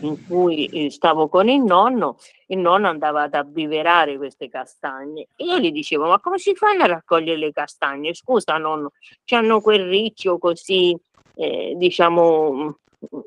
[0.00, 2.18] in cui eh, stavo con il nonno,
[2.48, 6.82] il nonno andava ad abbiverare queste castagne e io gli dicevo ma come si fanno
[6.82, 8.14] a raccogliere le castagne?
[8.14, 8.92] Scusa nonno,
[9.30, 10.96] hanno quel riccio così,
[11.34, 12.76] eh, diciamo,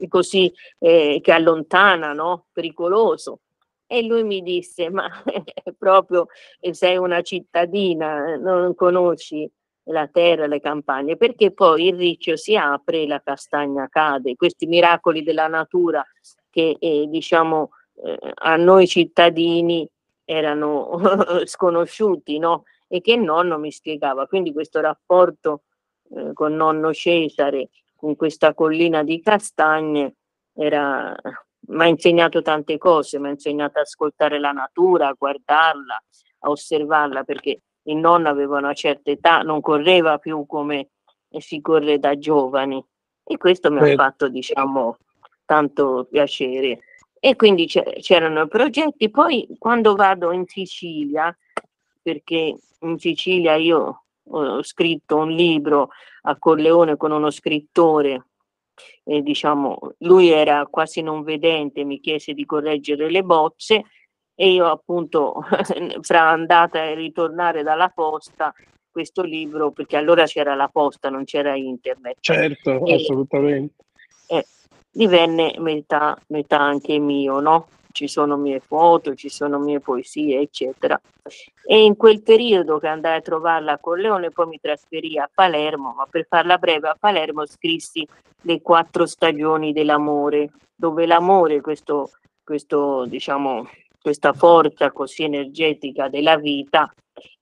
[0.08, 2.46] così eh, che allontana, no?
[2.52, 3.40] pericoloso.
[3.88, 5.10] E lui mi disse, ma
[5.78, 6.28] proprio
[6.72, 9.50] sei una cittadina, non conosci
[9.86, 14.36] la terra, le campagne, perché poi il riccio si apre e la castagna cade.
[14.36, 16.06] Questi miracoli della natura
[16.50, 17.72] che eh, diciamo
[18.04, 19.88] eh, a noi cittadini
[20.24, 21.00] erano
[21.46, 22.64] sconosciuti, no?
[22.88, 24.28] E che nonno mi spiegava.
[24.28, 25.64] Quindi questo rapporto
[26.16, 27.70] eh, con nonno Cesare
[28.02, 30.16] con questa collina di castagne
[30.56, 31.16] era
[31.68, 36.04] mi ha insegnato tante cose, mi ha insegnato ad ascoltare la natura, a guardarla,
[36.40, 40.90] a osservarla, perché il nonno aveva una certa età, non correva più come
[41.38, 42.84] si corre da giovani
[43.24, 43.92] e questo mi Beh.
[43.92, 44.98] ha fatto, diciamo,
[45.46, 46.80] tanto piacere.
[47.20, 49.12] E quindi c'erano progetti.
[49.12, 51.34] Poi quando vado in Sicilia,
[52.02, 55.90] perché in Sicilia io ho scritto un libro
[56.24, 58.26] a Corleone con uno scrittore
[59.04, 63.84] e diciamo lui era quasi non vedente, mi chiese di correggere le bozze
[64.34, 65.44] e io appunto
[66.02, 68.54] fra andata e ritornare dalla posta
[68.92, 72.18] questo libro perché allora c'era la posta, non c'era internet.
[72.20, 73.86] Certo, e, assolutamente.
[74.28, 74.46] E
[74.92, 77.68] divenne metà, metà anche mio, no?
[77.92, 81.00] Ci sono mie foto, ci sono mie poesie, eccetera.
[81.66, 85.94] E in quel periodo che andai a trovarla a Corleone, poi mi trasferì a Palermo,
[85.96, 88.08] ma per farla breve a Palermo scrissi
[88.42, 92.10] le quattro stagioni dell'amore, dove l'amore, questo,
[92.44, 93.68] questo, diciamo,
[94.02, 96.92] questa forza così energetica della vita,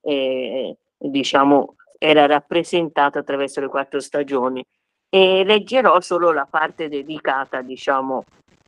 [0.02, 4.64] eh, diciamo, era rappresentata attraverso le quattro stagioni.
[5.12, 8.26] e leggerò solo la parte dedicata, diciamo,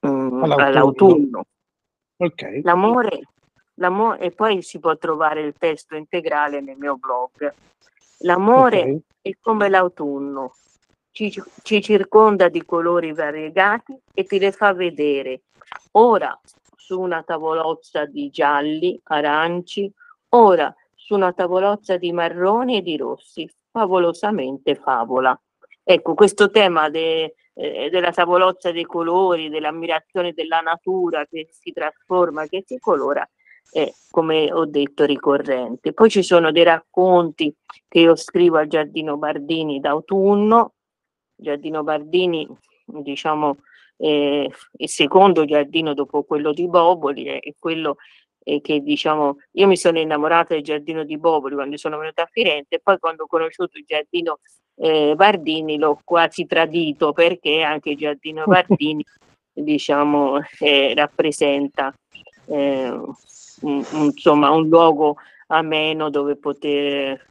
[0.07, 0.65] mm, All'autunno.
[0.65, 1.43] all'autunno.
[2.23, 2.61] Ok.
[2.63, 3.21] L'amore,
[3.75, 7.51] l'amo- e poi si può trovare il testo integrale nel mio blog.
[8.19, 8.99] L'amore ok.
[9.21, 10.53] è come l'autunno,
[11.09, 15.41] ci, ci circonda di colori variegati e ti le fa vedere
[15.93, 16.39] ora
[16.75, 19.91] su una tavolozza di gialli, aranci,
[20.29, 25.37] ora su una tavolozza di marroni e di rossi, favolosamente favola.
[25.83, 32.45] Ecco, questo tema de- eh, della tavolozza dei colori, dell'ammirazione della natura che si trasforma,
[32.47, 33.27] che si colora,
[33.71, 35.93] è, come ho detto, ricorrente.
[35.93, 37.53] Poi ci sono dei racconti
[37.87, 40.73] che io scrivo al Giardino Bardini d'autunno.
[41.35, 42.47] Giardino Bardini,
[42.85, 43.57] diciamo,
[43.97, 44.47] è
[44.77, 47.97] il secondo giardino dopo quello di Boboli, è è quello
[48.43, 52.29] eh, che diciamo, io mi sono innamorata del giardino di Boboli quando sono venuta a
[52.31, 54.39] Firenze e poi quando ho conosciuto il giardino
[54.75, 59.05] eh, Bardini l'ho quasi tradito perché anche il giardino Bardini
[59.53, 61.93] diciamo eh, rappresenta
[62.45, 63.13] eh, un,
[63.61, 65.17] un- insomma un luogo
[65.47, 67.27] ameno dove poter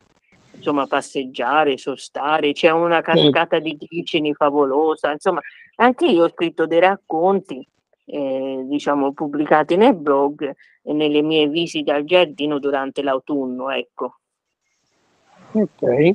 [0.53, 5.41] insomma passeggiare, sostare, c'è una cascata di glicini favolosa, insomma
[5.77, 7.67] anche io ho scritto dei racconti
[8.11, 14.17] eh, diciamo pubblicati nel blog e nelle mie visite al giardino durante l'autunno, ecco.
[15.53, 16.11] Ok.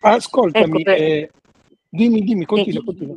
[0.00, 1.30] Ascoltami, Ecco, per- eh,
[1.88, 3.16] dimmi, dimmi, continua, Eh, continua.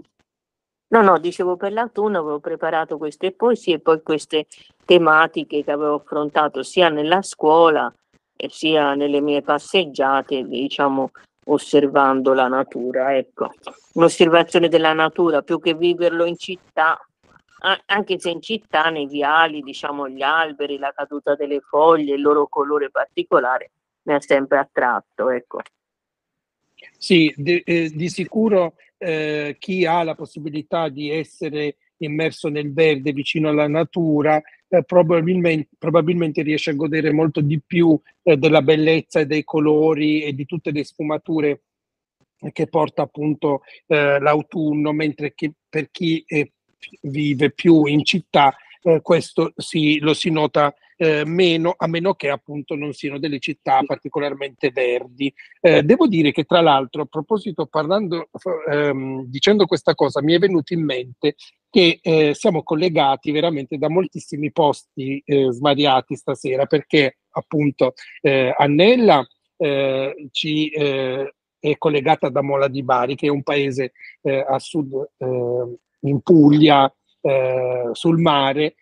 [0.87, 4.47] No, no, dicevo per l'autunno avevo preparato queste poesie e poi queste
[4.83, 7.93] tematiche che avevo affrontato sia nella scuola
[8.35, 11.11] e sia nelle mie passeggiate, diciamo,
[11.45, 13.51] osservando la natura, ecco.
[13.93, 16.99] Un'osservazione della natura più che viverlo in città,
[17.85, 22.47] anche se in città nei viali, diciamo, gli alberi, la caduta delle foglie, il loro
[22.47, 23.71] colore particolare
[24.03, 25.61] mi ha sempre attratto, ecco.
[26.97, 33.11] Sì, di, eh, di sicuro eh, chi ha la possibilità di essere immerso nel verde
[33.11, 39.19] vicino alla natura eh, probabilmente, probabilmente riesce a godere molto di più eh, della bellezza
[39.19, 41.61] e dei colori e di tutte le sfumature
[42.51, 46.53] che porta appunto eh, l'autunno, mentre che per chi eh,
[47.01, 52.29] vive più in città eh, questo si, lo si nota eh, meno, a meno che
[52.29, 55.33] appunto non siano delle città particolarmente verdi.
[55.59, 58.29] Eh, devo dire che tra l'altro, a proposito, parlando,
[58.69, 61.35] ehm, dicendo questa cosa, mi è venuto in mente
[61.69, 69.25] che eh, siamo collegati veramente da moltissimi posti eh, svariati stasera, perché appunto eh, Annella
[69.57, 73.91] eh, ci è collegata da Mola di Bari, che è un paese
[74.23, 78.75] a sud eh, in Puglia, eh, sul mare,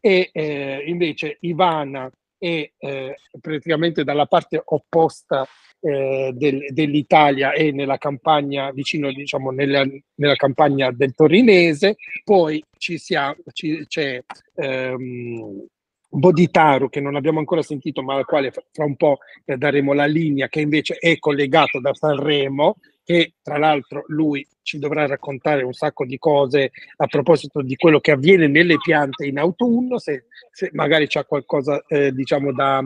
[0.00, 5.46] e eh, invece Ivana è eh, praticamente dalla parte opposta
[5.78, 9.84] eh, del- dell'Italia e nella campagna vicino diciamo nella,
[10.16, 11.96] nella campagna del Torinese.
[12.24, 14.20] Poi ci sia, ci- c'è
[14.56, 15.66] ehm,
[16.14, 19.94] Boditaru che non abbiamo ancora sentito ma al quale fra fra un po' eh, daremo
[19.94, 25.62] la linea che invece è collegato da Sanremo che tra l'altro lui ci dovrà raccontare
[25.62, 30.26] un sacco di cose a proposito di quello che avviene nelle piante in autunno, se,
[30.50, 32.82] se magari c'è qualcosa eh, diciamo da,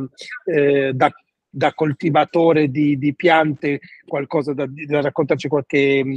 [0.47, 1.11] eh, da,
[1.49, 6.17] da coltivatore di, di piante, qualcosa da, da raccontarci qualche eh,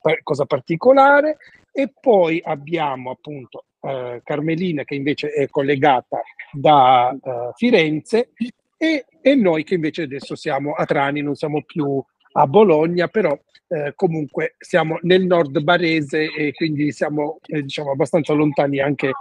[0.00, 1.38] par- cosa particolare.
[1.72, 6.20] E poi abbiamo appunto eh, Carmelina che invece è collegata
[6.52, 8.32] da eh, Firenze
[8.76, 12.02] e, e noi che invece adesso siamo a Trani, non siamo più
[12.32, 18.32] a Bologna, però eh, comunque siamo nel nord barese e quindi siamo eh, diciamo abbastanza
[18.32, 19.12] lontani anche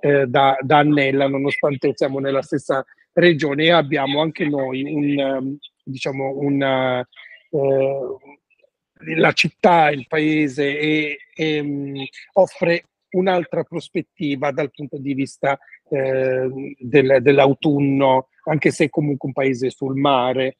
[0.00, 5.58] eh, da, da Annella, nonostante siamo nella stessa regione e abbiamo anche noi un um,
[5.84, 8.16] diciamo una eh,
[9.16, 12.02] la città, il paese e, e, um,
[12.34, 19.70] offre un'altra prospettiva dal punto di vista eh, del, dell'autunno, anche se comunque un paese
[19.70, 20.56] sul mare.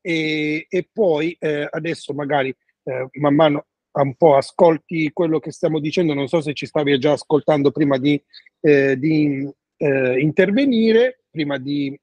[0.00, 5.78] E, e poi eh, adesso magari eh, man mano un po' ascolti quello che stiamo
[5.78, 8.20] dicendo, non so se ci stavi già ascoltando prima di,
[8.60, 11.98] eh, di intervenire, prima di,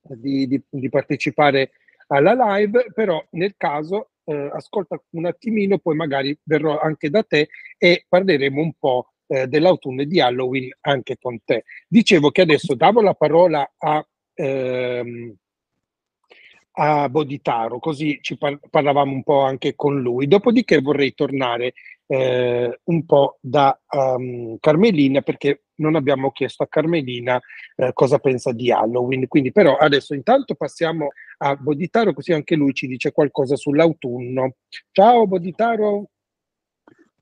[0.00, 1.72] di- di partecipare
[2.08, 7.48] alla live, però nel caso eh, ascolta un attimino, poi magari verrò anche da te
[7.78, 11.64] e parleremo un po' eh, dell'autunno e di Halloween anche con te.
[11.88, 15.34] Dicevo che adesso davo la parola a, ehm,
[16.76, 20.26] a Boditaro, così ci par- parlavamo un po' anche con lui.
[20.26, 21.74] Dopodiché vorrei tornare
[22.06, 27.40] eh, un po' da ehm, Carmelina perché non abbiamo chiesto a Carmelina
[27.76, 29.26] eh, cosa pensa di Halloween.
[29.28, 31.08] Quindi, però, adesso intanto passiamo
[31.38, 34.54] a Boditaro, così anche lui ci dice qualcosa sull'autunno.
[34.92, 36.08] Ciao Boditaro.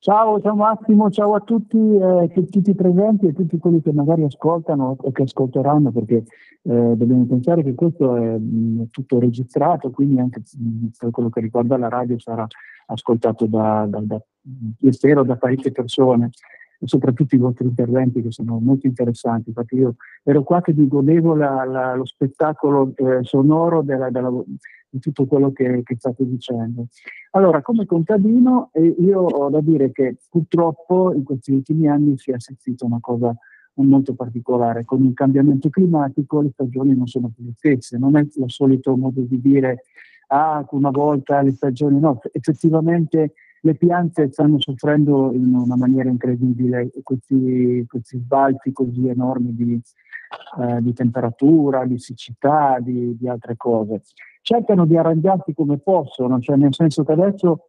[0.03, 3.93] Ciao, ciao Massimo, ciao a tutti, eh, tu- tutti i presenti e tutti quelli che
[3.93, 6.25] magari ascoltano o che ascolteranno, perché eh,
[6.97, 11.77] dobbiamo pensare che questo è mh, tutto registrato, quindi anche mh, per quello che riguarda
[11.77, 12.45] la radio sarà
[12.87, 14.21] ascoltato da, da, da-
[14.91, 16.31] spero da parecchie persone,
[16.85, 19.49] soprattutto i vostri interventi che sono molto interessanti.
[19.49, 24.33] Infatti io ero qua che mi godevo la- la- lo spettacolo eh, sonoro della- della-
[24.89, 26.87] di tutto quello che, che state dicendo.
[27.31, 32.31] Allora, come contadino, eh, io ho da dire che purtroppo in questi ultimi anni si
[32.31, 33.35] è assistito a una cosa
[33.77, 34.85] molto particolare.
[34.85, 38.95] Con il cambiamento climatico le stagioni non sono più le stesse, non è il solito
[38.97, 39.85] modo di dire
[40.29, 43.33] ah, una volta le stagioni, no, effettivamente
[43.65, 49.81] le piante stanno soffrendo in una maniera incredibile questi, questi sbalzi così enormi di,
[50.61, 54.03] eh, di temperatura, di siccità, di, di altre cose.
[54.41, 57.69] Cercano di arrangiarsi come possono, cioè nel senso che adesso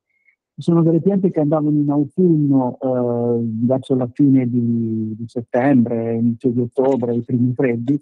[0.56, 6.16] ci sono delle piante che andavano in autunno eh, verso la fine di, di settembre,
[6.16, 7.94] inizio di ottobre, i primi freddi.
[7.94, 8.00] I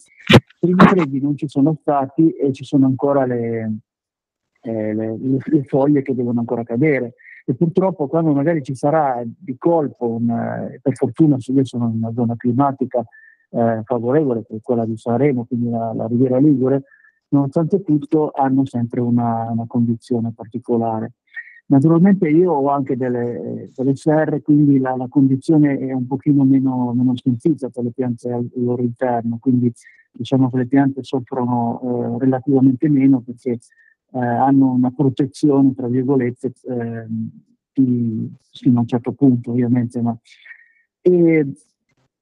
[0.60, 3.80] primi freddi non ci sono stati e ci sono ancora le,
[4.62, 7.16] eh, le, le- le foglie che devono ancora cadere.
[7.46, 11.96] E purtroppo quando magari ci sarà di colpo, un, eh, per fortuna io sono in
[11.98, 13.04] una zona climatica
[13.50, 16.84] eh, favorevole, che è quella di Sanremo, quindi la, la Riviera Ligure,
[17.30, 21.14] nonostante tutto hanno sempre una, una condizione particolare.
[21.68, 26.92] Naturalmente io ho anche delle, delle serre, quindi la, la condizione è un pochino meno,
[26.94, 29.72] meno sentita per le piante al loro interno, quindi
[30.12, 33.60] diciamo che le piante soffrono eh, relativamente meno perché
[34.14, 37.30] eh, hanno una protezione, tra virgolette, ehm,
[37.74, 40.18] di- fino a un certo punto ovviamente, ma
[41.02, 41.48] e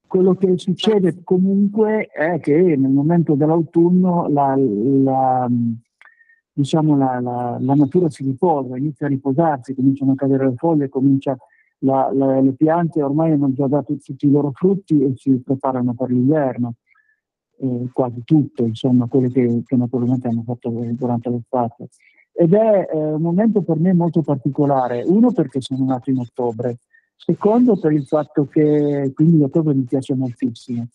[0.07, 5.47] quello che succede comunque è che nel momento dell'autunno la, la,
[6.51, 11.37] diciamo la, la- natura si riposa, inizia a riposarsi, cominciano a cadere le foglie, comincia
[11.81, 16.73] le piante ormai hanno già dato tutti i loro frutti e si preparano per l'inverno,
[17.59, 21.89] eh, quasi tutte, insomma, quelle che, che naturalmente hanno fatto durante l'estate.
[22.31, 26.77] Ed è eh, un momento per me molto particolare, uno perché sono nato in ottobre,
[27.15, 30.87] secondo per il fatto che quindi l'ottobre mi piace moltissimo.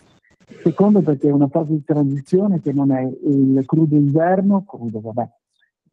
[0.63, 5.29] Secondo perché è una fase di transizione che non è il crudo inverno, crudo vabbè,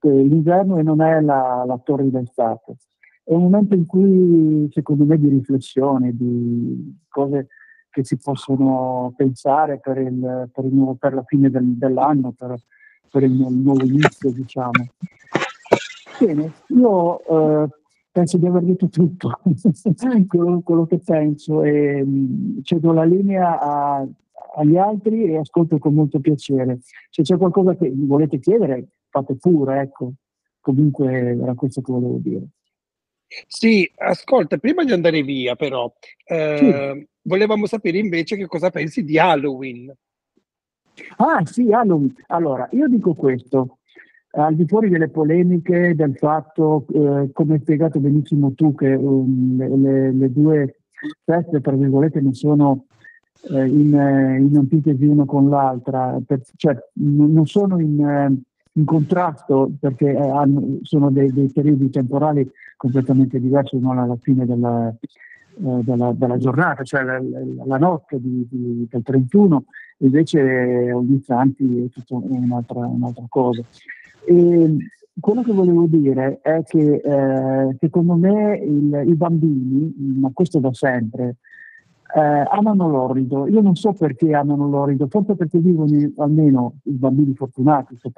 [0.09, 2.76] l'inverno e non è la, la torrida estate.
[3.24, 7.47] È un momento in cui secondo me di riflessione, di cose
[7.92, 12.56] che si possono pensare per, il, per, il nuovo- per la fine del- dell'anno, per,
[13.12, 14.72] per il, il nuovo inizio, diciamo.
[16.20, 17.70] Bene, io eh,
[18.12, 19.39] penso di aver detto tutto,
[20.28, 24.08] quello, quello che penso e mh, cedo la linea a-
[24.56, 26.80] agli altri e ascolto con molto piacere.
[27.10, 30.14] Se c'è qualcosa che volete chiedere, fate pure, ecco.
[30.60, 31.12] Comunque
[31.42, 32.46] era questo che volevo dire.
[33.48, 35.92] Sì, ascolta, prima di andare via, però,
[36.26, 39.94] eh, volevamo sapere invece che cosa pensi di Halloween.
[41.18, 42.14] Ah sì, Halloween.
[42.28, 43.78] Allora, io dico questo,
[44.32, 49.58] al di fuori delle polemiche, del fatto, eh, come hai spiegato benissimo tu, che um,
[49.82, 50.82] le, le- due
[51.24, 52.86] feste, tra virgolette, non sono
[53.50, 58.42] eh, in, eh, in antitesi una con l'altra, per- cioè non sono in, eh,
[58.74, 64.45] in contrasto perché eh, hanno, sono dei, dei, periodi temporali completamente diversi uno alla fine
[64.45, 67.22] della, eh, della, della giornata, cioè la,
[67.65, 69.65] la notte di, di, del 31,
[69.99, 73.63] invece ogni santi è tutta un'altra, un'altra cosa.
[74.24, 74.78] E
[75.19, 80.74] quello che volevo dire è che eh, secondo me il, i bambini, ma questo da
[80.74, 81.36] sempre,
[82.16, 83.47] eh, amano l'orido.
[83.47, 88.12] Io non so perché amano l'orido, forse perché vivono almeno i bambini fortunati, sto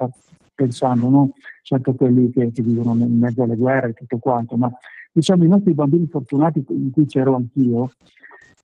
[0.54, 1.30] pensando, non
[1.62, 4.72] certo quelli che, che, vivono in mezzo alle guerre e tutto quanto, ma
[5.12, 7.90] diciamo i nostri bambini fortunati, in cui c'ero anch'io,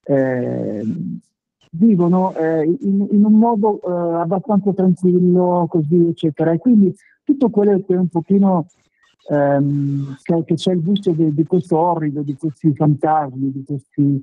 [0.03, 0.83] eh,
[1.71, 6.51] vivono eh, in, in, un modo eh, abbastanza tranquillo, così, eccetera.
[6.51, 8.67] E quindi tutto quello che è un pochino
[9.29, 14.21] ehm, che, che, c'è il gusto di, di, questo orrido, di questi fantasmi, di questi,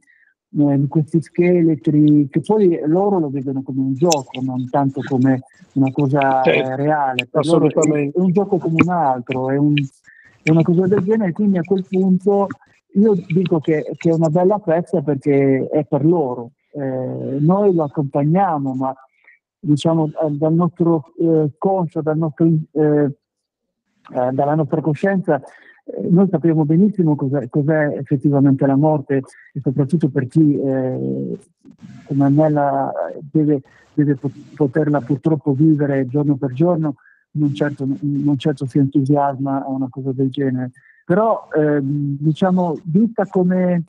[0.56, 5.42] eh, questi scheletri, che poi loro lo vedono come un gioco, non tanto come
[5.74, 7.26] una cosa sì, eh, reale.
[7.30, 8.16] Per assolutamente.
[8.16, 9.74] È, è, un gioco come un altro, è, un,
[10.42, 12.46] è, una cosa del genere, quindi a quel punto
[12.94, 17.84] io dico che, che è una bella festa perché è per loro eh, noi lo
[17.84, 18.94] accompagniamo, ma
[19.58, 25.40] diciamo eh, dal nostro eh, conscio, dal nostro, eh, eh, dalla nostra coscienza,
[26.10, 29.22] noi sappiamo benissimo cos'è, cos'è, effettivamente la morte
[29.52, 30.58] e soprattutto per chi
[32.04, 32.92] come me la,
[33.30, 33.62] deve,
[33.94, 34.18] deve,
[34.54, 36.96] poterla purtroppo vivere giorno per giorno,
[37.32, 40.72] non certo, non certo si entusiasma a una cosa del genere.
[41.04, 43.84] Però ehm, diciamo, vista come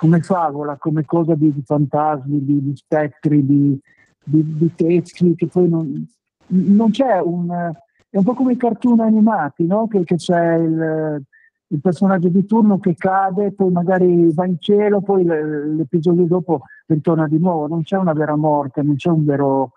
[0.00, 3.78] come favola, come cosa di, di fantasmi, di, di spettri, di,
[4.24, 6.08] di, teschi, che poi non,
[6.46, 7.70] non c'è un...
[8.08, 9.86] È un po' come i cartoon animati, no?
[9.88, 11.22] che, che, c'è il,
[11.70, 17.26] il, personaggio di turno che cade, poi magari va in cielo, poi l'episodio dopo ritorna
[17.26, 17.66] di nuovo.
[17.66, 19.72] Non c'è una vera morte, non c'è un vero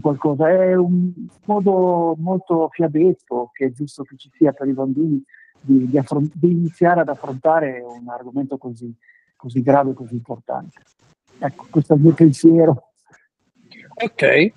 [0.00, 0.48] qualcosa.
[0.48, 1.12] È un
[1.44, 5.22] modo molto fiabesco che è giusto che ci sia per i bambini
[5.60, 8.92] di, di, affront- di iniziare ad affrontare un argomento così,
[9.36, 10.80] così grave così importante.
[11.38, 12.90] Ecco, questo è il mio pensiero.
[13.94, 14.52] Ok,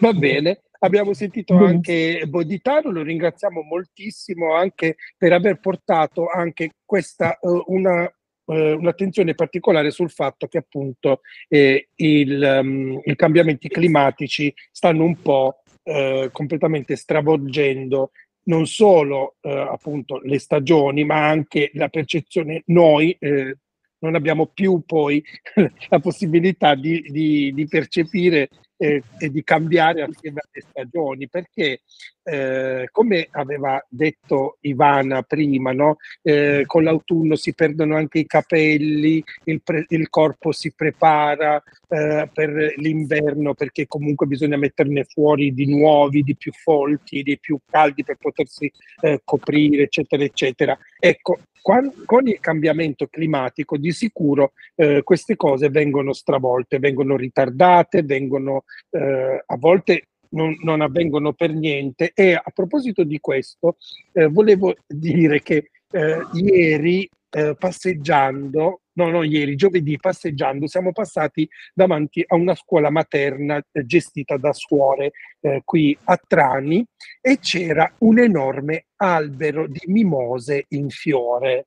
[0.00, 0.60] va bene.
[0.84, 8.02] Abbiamo sentito anche Boditano, lo ringraziamo moltissimo anche per aver portato anche questa uh, una
[8.02, 15.22] uh, un'attenzione particolare sul fatto che appunto eh, il, um, i cambiamenti climatici stanno un
[15.22, 18.10] po' uh, completamente stravolgendo
[18.44, 23.56] non solo appunto le stagioni, ma anche la percezione noi eh,
[24.00, 25.22] non abbiamo più poi
[25.88, 28.48] la possibilità di, di, di percepire
[28.82, 31.82] eh, e di cambiare assieme alle stagioni, perché
[32.24, 35.98] eh, come aveva detto Ivana prima, no?
[36.22, 42.28] eh, con l'autunno si perdono anche i capelli, il, pre- il corpo si prepara eh,
[42.32, 48.02] per l'inverno perché comunque bisogna metterne fuori di nuovi, di più folti, di più caldi
[48.02, 48.70] per potersi
[49.00, 50.76] eh, coprire, eccetera, eccetera.
[50.98, 58.64] Ecco, con, il cambiamento climatico di sicuro eh, queste cose vengono stravolte, vengono ritardate, vengono
[58.90, 62.12] eh, a volte non, non, avvengono per niente.
[62.14, 63.76] E a proposito di questo,
[64.12, 71.48] eh, volevo dire che eh, ieri eh, passeggiando, no, no, ieri, giovedì passeggiando, siamo passati
[71.72, 76.84] davanti a una scuola materna eh, gestita da suore eh, qui a Trani
[77.20, 81.66] e c'era un enorme albero di mimose in fiore.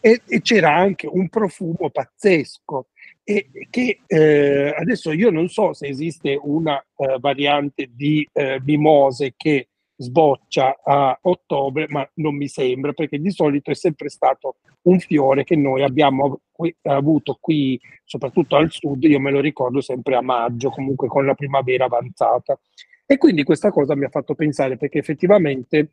[0.00, 2.88] E, e c'era anche un profumo pazzesco.
[3.24, 9.34] E che eh, adesso io non so se esiste una eh, variante di eh, mimose
[9.36, 9.68] che
[10.00, 15.42] sboccia a ottobre, ma non mi sembra perché di solito è sempre stato un fiore
[15.42, 16.40] che noi abbiamo
[16.82, 21.34] avuto qui, soprattutto al sud, io me lo ricordo sempre a maggio, comunque con la
[21.34, 22.58] primavera avanzata.
[23.04, 25.92] E quindi questa cosa mi ha fatto pensare perché effettivamente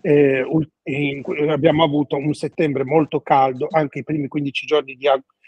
[0.00, 0.44] eh,
[0.84, 5.06] in, abbiamo avuto un settembre molto caldo, anche i primi 15 giorni di,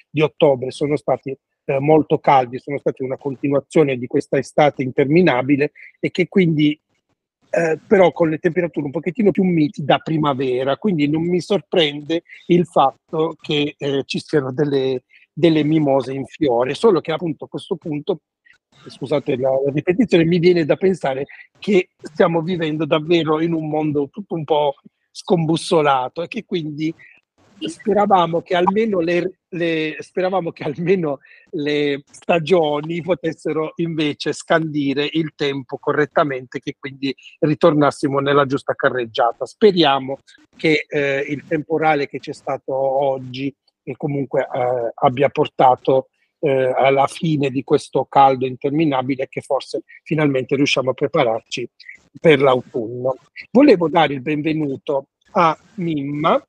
[0.08, 5.72] di ottobre sono stati eh, molto caldi, sono stati una continuazione di questa estate interminabile
[5.98, 6.78] e che quindi
[7.50, 12.22] eh, però con le temperature un pochettino più miti da primavera, quindi non mi sorprende
[12.46, 17.48] il fatto che eh, ci siano delle, delle mimose in fiore, solo che appunto a
[17.48, 18.20] questo punto
[18.86, 21.26] scusate la ripetizione, mi viene da pensare
[21.58, 24.74] che stiamo vivendo davvero in un mondo tutto un po'
[25.10, 26.94] scombussolato e che quindi
[27.66, 31.18] speravamo che almeno le, le, speravamo che almeno
[31.50, 39.46] le stagioni potessero invece scandire il tempo correttamente, che quindi ritornassimo nella giusta carreggiata.
[39.46, 40.18] Speriamo
[40.56, 46.08] che eh, il temporale che c'è stato oggi e comunque eh, abbia portato
[46.40, 51.68] eh, alla fine di questo caldo interminabile che forse finalmente riusciamo a prepararci
[52.20, 53.16] per l'autunno.
[53.50, 56.42] Volevo dare il benvenuto a Mimma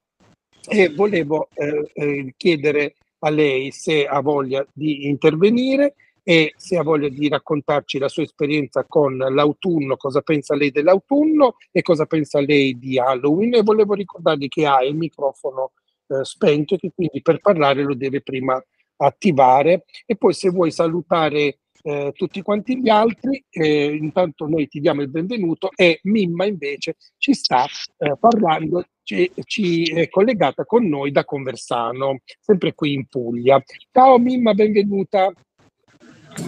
[0.68, 6.84] e volevo eh, eh, chiedere a lei se ha voglia di intervenire e se ha
[6.84, 12.40] voglia di raccontarci la sua esperienza con l'autunno, cosa pensa lei dell'autunno e cosa pensa
[12.40, 13.56] lei di Halloween.
[13.56, 15.72] E volevo ricordargli che ha il microfono
[16.08, 18.64] eh, spento e che quindi per parlare lo deve prima
[18.98, 19.86] attivare.
[20.06, 25.02] E poi se vuoi salutare eh, tutti quanti gli altri, eh, intanto noi ti diamo
[25.02, 27.66] il benvenuto e Mimma invece ci sta
[27.98, 33.62] eh, parlando, ci, ci, è collegata con noi da Conversano, sempre qui in Puglia.
[33.92, 35.32] Ciao Mimma, benvenuta.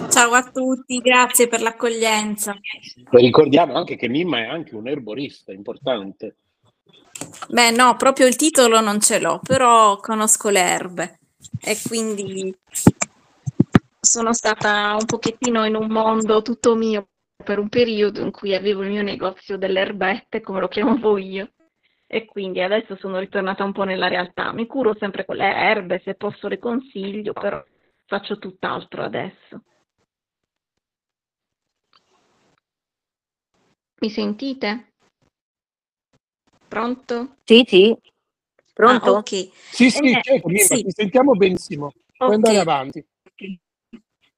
[0.10, 2.58] Ciao a tutti, grazie per l'accoglienza.
[3.12, 6.36] ricordiamo anche che Mimma è anche un erborista importante.
[7.50, 11.20] Beh, no, proprio il titolo non ce l'ho, però conosco le erbe
[11.60, 12.56] e quindi
[14.02, 17.10] sono stata un pochettino in un mondo tutto mio
[17.44, 21.52] per un periodo in cui avevo il mio negozio delle erbette, come lo chiamavo io,
[22.08, 24.52] e quindi adesso sono ritornata un po' nella realtà.
[24.54, 27.64] Mi curo sempre con le erbe, se posso le consiglio, però
[28.06, 29.64] faccio tutt'altro adesso.
[34.02, 34.88] Mi sentite?
[36.68, 37.36] Pronto?
[37.44, 37.96] Sì, sì.
[38.74, 39.16] Pronto?
[39.16, 39.30] Ah, ok.
[39.30, 40.84] Sì, sì, Eh, certo, sì.
[40.84, 41.94] ti sentiamo benissimo.
[42.18, 43.06] Puoi andare avanti.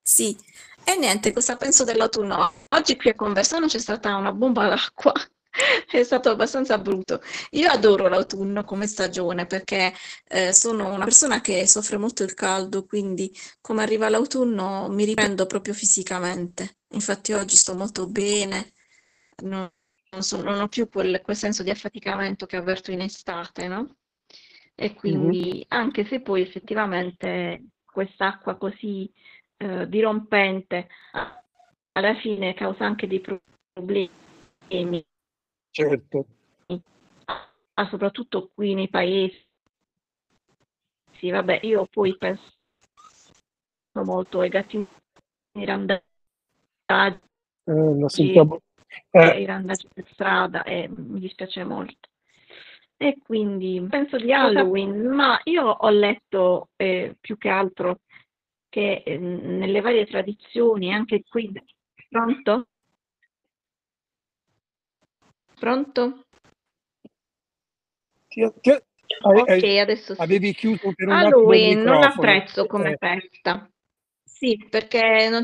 [0.05, 0.35] Sì,
[0.83, 2.51] e niente, cosa penso dell'autunno?
[2.69, 5.13] Oggi qui a Conversano c'è stata una bomba d'acqua,
[5.89, 7.21] è stato abbastanza brutto.
[7.51, 9.93] Io adoro l'autunno come stagione perché
[10.27, 13.31] eh, sono una persona che soffre molto il caldo, quindi
[13.61, 16.79] come arriva l'autunno mi riprendo proprio fisicamente.
[16.93, 18.73] Infatti oggi sto molto bene,
[19.43, 19.69] non,
[20.11, 23.95] non so- non ho più quel, quel senso di affaticamento che avverto in estate, no?
[24.75, 29.11] E quindi, anche se poi effettivamente quest'acqua così
[29.63, 30.89] eh, dirompente
[31.93, 33.41] alla fine causa anche dei pro-
[33.71, 35.03] problemi,
[35.71, 36.25] Certo.
[37.89, 39.41] soprattutto qui nei paesi.
[41.13, 42.51] Sì, vabbè, io poi penso
[44.03, 44.87] molto ai gattini
[45.53, 46.03] randaggi,
[47.65, 48.59] Eh, sentiamo.
[49.09, 52.09] Eh, i randaggi per strada e mi dispiace molto.
[52.97, 57.99] E quindi penso di Halloween, ma io ho letto eh, più che altro
[58.73, 61.51] che eh, nelle varie tradizioni, anche qui,
[62.09, 62.69] pronto?
[65.59, 66.25] Pronto?
[68.27, 68.41] ti-
[69.21, 70.21] Ok, eh, adesso sì.
[70.21, 73.69] avevi chiuso per un il Halloween non apprezzo come Eh, festa.
[74.23, 75.43] Sì, perché non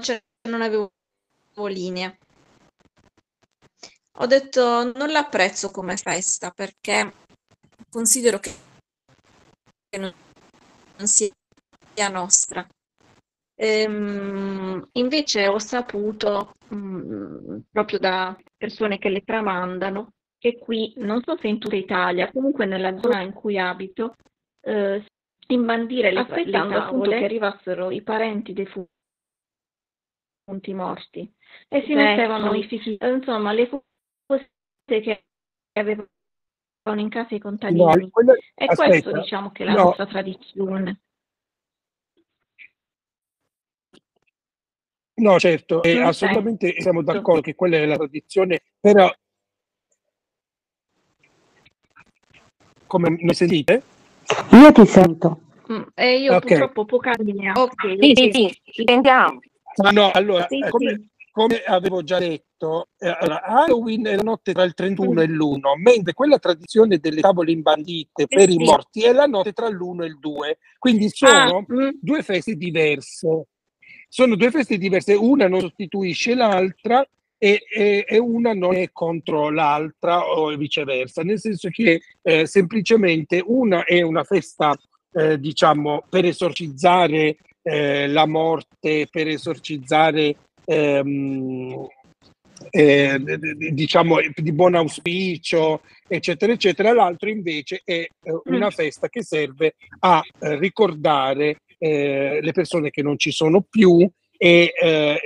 [0.50, 0.90] non avevo
[1.68, 2.12] linea.
[4.18, 7.14] Ho detto non l'apprezzo come festa perché
[7.90, 8.52] considero che
[10.00, 12.68] non sia nostra.
[13.62, 21.38] Ehm, invece ho saputo, mm, proprio da persone che le tramandano, che qui, non so
[21.38, 24.16] se in tutta Italia, comunque nella zona in cui abito,
[24.62, 25.04] eh,
[25.48, 27.18] imbandire le, aspettando le appunto tavole.
[27.20, 28.88] che arrivassero i parenti dei fu-
[30.46, 31.20] defunti morti
[31.68, 31.96] e si Vecchi.
[31.96, 34.50] mettevano i fichi, insomma, le cose
[34.86, 35.24] che
[35.74, 36.08] avevano
[36.96, 37.84] in casa i contadini.
[37.84, 39.84] No, quello- E questo aspetta, diciamo che è la no.
[39.84, 41.02] nostra tradizione.
[45.20, 49.12] No, certo, e Non assolutamente siamo d'accordo che quella è la tradizione, però
[52.88, 53.84] come mi sentite?
[54.52, 55.42] Io ti sento.
[55.72, 56.46] Mm, E io Ok.
[56.46, 57.54] purtroppo poca linea.
[57.54, 58.18] Ok, Sì, ok.
[58.18, 59.40] sì, sì, ci sentiamo.
[59.84, 61.10] Ma no, allora, Sì, eh, come, sì.
[61.32, 65.76] come avevo già detto, eh, allora, Halloween è la notte tra il 31 e l'1,
[65.76, 68.64] mentre quella tradizione delle tavole imbandite Sì, per i sì.
[68.64, 72.56] morti è la notte tra l'1 e il 2, quindi sono Ah, mm, due feste
[72.56, 73.46] diverse.
[74.12, 77.08] Sono due feste diverse, una non sostituisce l'altra
[77.38, 83.42] e, e- e una non è contro l'altra o viceversa, nel senso che eh, semplicemente
[83.46, 84.76] una è una festa,
[85.14, 90.36] eh, diciamo, per esorcizzare eh, la morte, per esorcizzare,
[90.66, 91.88] ehm,
[92.72, 93.22] eh,
[93.72, 96.94] diciamo, di buon auspicio, eccetera, eccetera.
[96.94, 98.10] L'altro invece è eh,
[98.46, 104.08] una festa che serve a eh, ricordare eh, le persone che non ci sono più
[104.42, 105.20] e eh,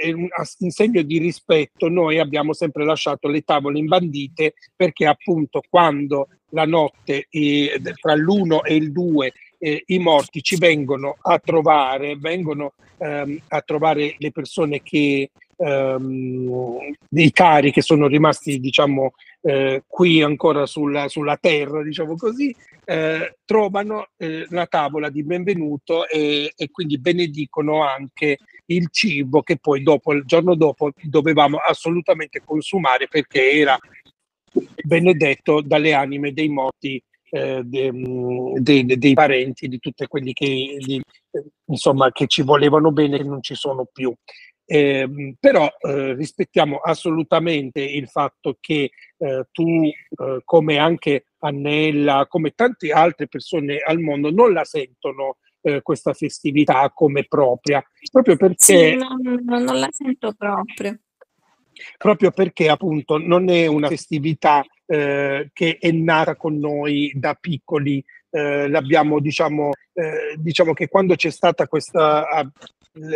[0.60, 6.66] in segno di rispetto noi abbiamo sempre lasciato le tavole imbandite perché appunto quando la
[6.66, 12.74] notte eh, tra l'1 e il 2 eh, i morti ci vengono a trovare, vengono
[12.98, 15.30] ehm, a trovare le persone che
[15.64, 22.54] ehm, dei cari che sono rimasti diciamo eh, qui ancora sulla, sulla, terra diciamo così
[22.86, 28.38] eh, trovano eh, la tavola di benvenuto e, e, quindi benedicono anche
[28.68, 33.78] il cibo che poi dopo il giorno dopo dovevamo assolutamente consumare perché era
[34.84, 37.92] benedetto dalle anime dei morti eh, de,
[38.60, 41.02] de, de, dei parenti di tutti quelli che, di,
[41.66, 44.14] insomma, che ci volevano bene che non ci sono più.
[44.66, 52.52] Eh, però eh, rispettiamo assolutamente il fatto che eh, tu, eh, come anche Annella, come
[52.52, 58.56] tante altre persone al mondo, non la sentono eh, questa festività come propria, proprio perché...
[58.58, 60.98] Sì, non, non la sento proprio.
[61.98, 68.04] Proprio perché appunto non è una festività eh, che è nata con noi da piccoli,
[68.30, 69.70] l'abbiamo diciamo,
[70.38, 72.26] diciamo che quando c'è stata questa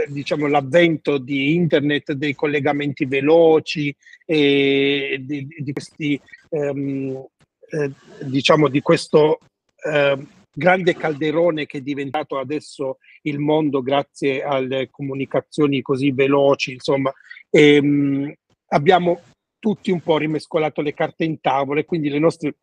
[0.08, 6.20] diciamo, l'avvento di internet, dei collegamenti veloci e di, di questi,
[6.50, 7.26] ehm,
[7.70, 7.92] eh,
[8.24, 9.40] diciamo, di questo
[9.84, 10.18] eh,
[10.52, 17.14] grande calderone che è diventato adesso il mondo grazie alle comunicazioni così veloci, insomma,
[17.52, 18.34] ehm,
[18.70, 19.22] abbiamo
[19.60, 22.56] tutti un po' rimescolato le carte in tavola e quindi le nostre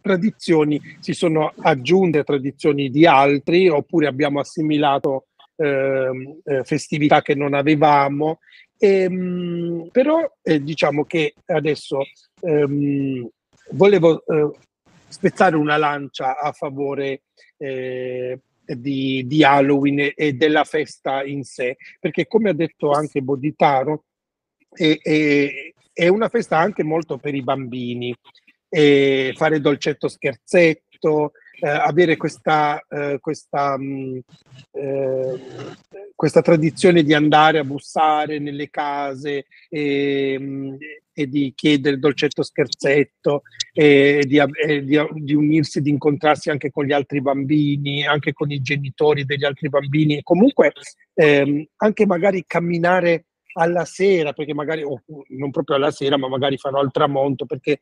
[0.00, 5.26] tradizioni si sono aggiunte a tradizioni di altri oppure abbiamo assimilato
[5.60, 8.38] eh, festività che non avevamo.
[8.78, 11.98] E, ehm, però eh, diciamo che adesso
[12.40, 13.28] ehm,
[13.72, 14.50] volevo eh,
[15.08, 17.22] spezzare una lancia a favore
[17.58, 24.04] eh, di, di, Halloween e della festa in sé, perché come ha detto anche Boditaro,
[24.70, 28.14] è, è, è una festa anche molto per i bambini.
[28.72, 34.18] E fare dolcetto scherzetto, eh, avere questa, eh, questa, mh, mm,
[34.72, 35.40] eh,
[36.14, 40.74] questa, tradizione di andare a bussare nelle case e, mh, mm,
[41.12, 43.42] e di chiedere dolcetto scherzetto
[43.72, 48.50] e di, e di, di, unirsi, di incontrarsi anche con gli altri bambini, anche con
[48.50, 50.72] i genitori degli altri bambini e comunque
[51.14, 56.56] ehm, anche magari camminare alla sera, perché magari, oh, non proprio alla sera, ma magari
[56.56, 57.80] fanno al tramonto, perché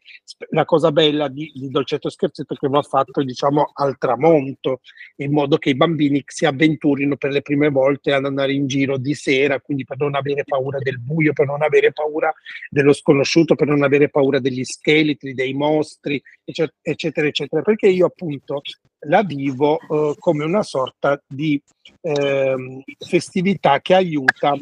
[0.50, 4.80] la cosa bella di, di Dolcetto Scherzetto è che va fatto, diciamo, al tramonto,
[5.16, 8.96] in modo che i bambini si avventurino per le prime volte ad andare in giro
[8.96, 12.32] di sera, quindi per non avere paura del buio, per non avere paura
[12.70, 18.62] dello sconosciuto, per non avere paura degli scheletri, dei mostri, eccetera, eccetera, perché io appunto
[19.06, 21.60] la vivo eh, come una sorta di
[22.00, 24.56] eh, festività che aiuta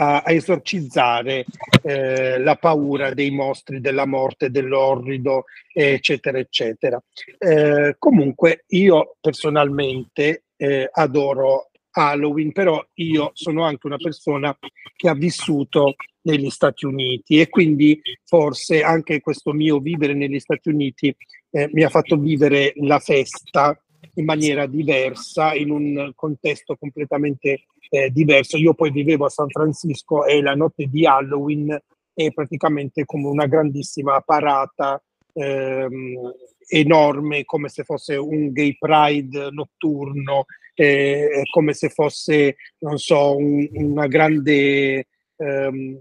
[0.00, 1.44] a, a esorcizzare
[1.82, 7.00] eh, la paura dei mostri, della morte, dell'orrido, eccetera, eccetera.
[7.38, 14.56] Eh, comunque io personalmente eh, adoro Halloween, però io sono anche una persona
[14.96, 20.68] che ha vissuto negli Stati Uniti e quindi forse anche questo mio vivere negli Stati
[20.70, 21.14] Uniti
[21.50, 23.78] eh, mi ha fatto vivere la festa
[24.14, 28.56] in maniera diversa, in un contesto completamente eh, diverso.
[28.56, 31.78] Io poi vivevo a San Francisco e la notte di Halloween
[32.14, 35.02] è praticamente come una grandissima parata
[35.34, 36.32] ehm,
[36.68, 43.68] enorme, come se fosse un gay pride notturno, eh, come se fosse, non so, un,
[43.72, 45.06] una grande...
[45.36, 45.98] Ehm,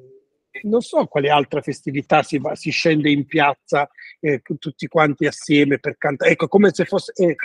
[0.64, 3.90] non so quale altra festività si, va, si scende in piazza
[4.20, 6.32] eh, tutti quanti assieme per cantare.
[6.32, 7.14] Ecco, come se fosse...
[7.16, 7.36] Eh,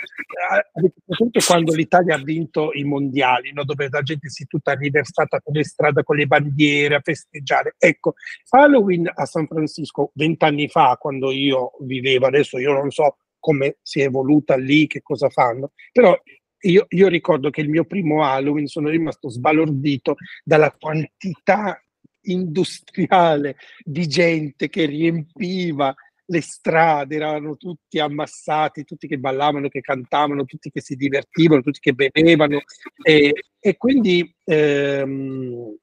[0.73, 3.63] avete quando l'Italia ha vinto i mondiali, no?
[3.63, 7.75] dove la gente si è tutta riversata per le strade con le bandiere a festeggiare.
[7.77, 8.13] Ecco,
[8.49, 14.01] Halloween a San Francisco vent'anni fa, quando io vivevo, adesso io non so come si
[14.01, 16.19] è evoluta lì, che cosa fanno, però
[16.61, 21.79] io, io, ricordo che il mio primo Halloween sono rimasto sbalordito dalla quantità
[22.25, 25.93] industriale di gente che riempiva
[26.27, 31.79] le strade, erano tutti ammassati, tutti che ballavano, che cantavano, tutti che si divertivano, tutti
[31.79, 32.61] che bevevano.
[33.01, 35.75] E, e quindi ehm,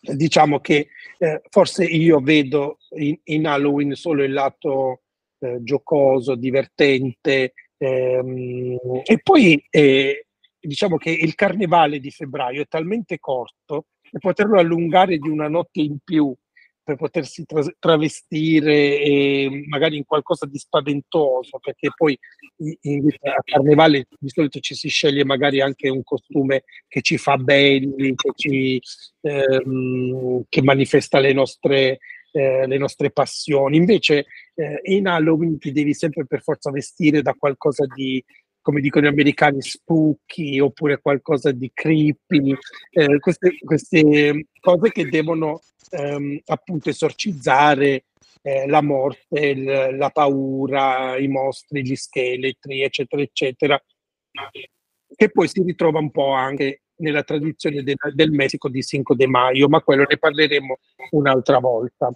[0.00, 0.88] diciamo che
[1.18, 5.02] eh, forse io vedo in, in, Halloween solo il lato
[5.38, 10.26] eh, giocoso, divertente ehm, e poi eh,
[10.60, 15.80] diciamo che il carnevale di febbraio è talmente corto e poterlo allungare di una notte
[15.80, 16.34] in più
[16.88, 22.18] per potersi tra- travestire magari in qualcosa di spaventoso, perché poi
[22.80, 27.36] in, a carnevale di solito ci si sceglie magari anche un costume che ci fa
[27.36, 28.80] belli, che, ci,
[29.20, 31.98] ehm, che manifesta le nostre,
[32.32, 33.76] eh, le nostre passioni.
[33.76, 34.24] Invece
[34.54, 38.24] eh, in Halloween ti devi sempre per forza vestire da qualcosa di
[38.68, 42.54] come dicono gli americani, spooky oppure qualcosa di creepy,
[42.90, 48.04] eh, queste, queste, cose che devono ehm, appunto esorcizzare
[48.42, 53.82] eh, la morte, il, la paura, i mostri, gli scheletri, eccetera, eccetera,
[55.16, 59.26] che poi si ritrova un po' anche nella tradizione del, del Messico di Cinco de
[59.26, 60.78] Mayo, ma quello ne parleremo
[61.12, 62.10] un'altra volta.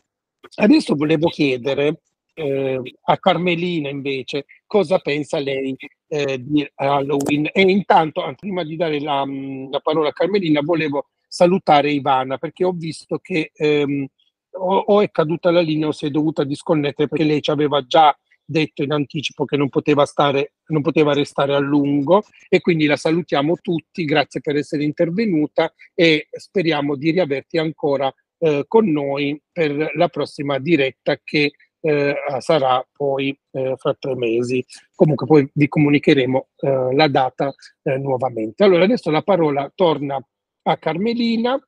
[0.57, 2.03] Adesso volevo chiedere
[2.35, 5.77] eh, a Carmelina invece cosa pensa lei
[6.09, 7.49] eh, di Halloween?
[7.53, 9.25] E intanto prima di dare la,
[9.71, 14.07] la, parola a Carmelina volevo salutare Ivana perché ho visto che ehm,
[14.55, 17.85] o, o, è caduta la linea o si è dovuta disconnettere perché lei ci aveva
[17.87, 22.87] già detto in anticipo che non poteva, stare, non poteva restare a lungo e quindi
[22.87, 29.41] la salutiamo tutti, grazie per essere intervenuta e speriamo di riaverti ancora eh, con noi
[29.51, 31.53] per la prossima diretta che
[31.83, 34.65] eh, sarà poi eh, fra tre mesi.
[34.95, 37.53] Comunque poi vi comunicheremo eh, la data
[37.83, 38.65] eh, nuovamente.
[38.65, 40.19] Allora adesso la parola torna
[40.63, 41.61] a Carmelina.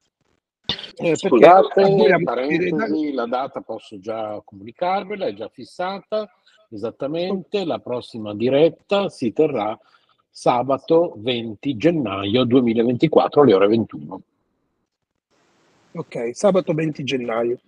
[0.96, 6.30] Eh, Scusate, parentesi, la data posso già comunicarvela, è già fissata
[6.70, 9.78] esattamente, la prossima diretta si terrà
[10.30, 14.22] sabato 20 gennaio 2024 alle ore 21.
[15.92, 17.58] Ok, sabato 20 gennaio.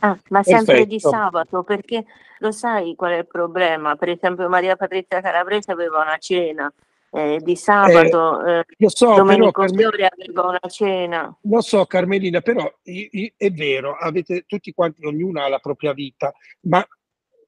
[0.00, 2.04] Ah, ma sempre di sabato, perché
[2.38, 3.96] lo sai qual è il problema?
[3.96, 6.72] Per esempio Maria Patrizia Calabrese aveva una cena
[7.12, 11.36] eh, di sabato, eh, lo so, Domenico Fiore aveva una cena.
[11.42, 15.92] Lo so Carmelina, però i- i- è vero, avete tutti quanti, ognuno ha la propria
[15.92, 16.32] vita,
[16.62, 16.86] ma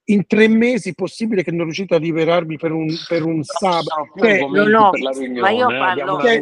[0.06, 4.10] in tre mesi possibile che non riuscite a liberarmi per un, per un sabato?
[4.16, 4.90] Cioè, no, no,
[5.40, 6.20] ma io parlo...
[6.20, 6.40] Cioè,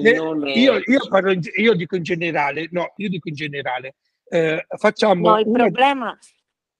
[0.54, 3.96] io, io, parlo, io dico in generale, no, io dico in generale,
[4.30, 5.30] eh, facciamo...
[5.30, 5.58] No, il una...
[5.58, 6.18] problema...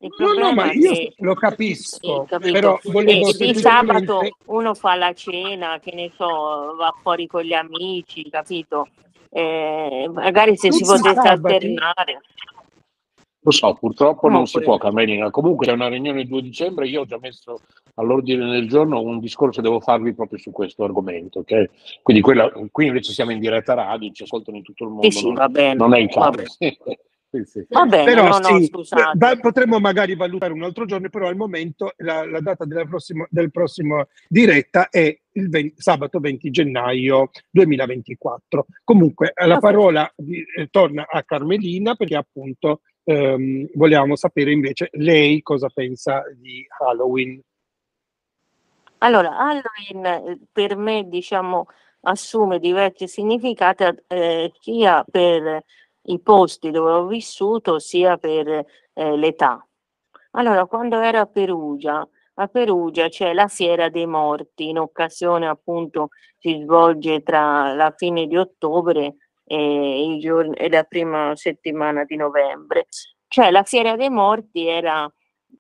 [0.03, 1.13] Il no, no, ma io che...
[1.19, 3.61] lo capisco, sì, però volevo e, semplicemente...
[3.61, 8.89] sabato uno fa la cena, che ne so, va fuori con gli amici, capito?
[9.29, 12.21] Eh, magari se Tutti si potesse alternare.
[13.43, 15.31] Lo so, purtroppo no, non si può, Carmelina.
[15.31, 17.61] Comunque c'è una riunione il 2 dicembre, io ho già messo
[17.95, 21.41] all'ordine del giorno un discorso che devo farvi proprio su questo argomento.
[21.41, 21.69] Okay?
[22.03, 25.11] Quindi quella, qui invece siamo in diretta radio, ci ascoltano in tutto il mondo.
[25.11, 26.43] Sì, sì, va bene, non è il caso.
[27.33, 27.65] Sì, sì.
[27.69, 31.37] Va bene, però no, sì, no, da, potremmo magari valutare un altro giorno, però al
[31.37, 37.31] momento la, la data della prossima, del prossimo diretta è il 20, sabato 20 gennaio
[37.51, 38.67] 2024.
[38.83, 45.41] Comunque la parola di, eh, torna a Carmelina perché appunto ehm, volevamo sapere invece lei
[45.43, 47.41] cosa pensa di Halloween.
[48.99, 51.69] Allora, Halloween eh, per me diciamo
[52.03, 55.63] assume diversi significati eh, sia per
[56.05, 59.65] i posti dove ho vissuto sia per eh, l'età.
[60.33, 66.09] Allora, quando ero a Perugia, a Perugia c'è la Fiera dei Morti, in occasione appunto
[66.39, 72.87] si svolge tra la fine di ottobre e, giorni, e la prima settimana di novembre.
[73.27, 75.13] Cioè la Fiera dei Morti era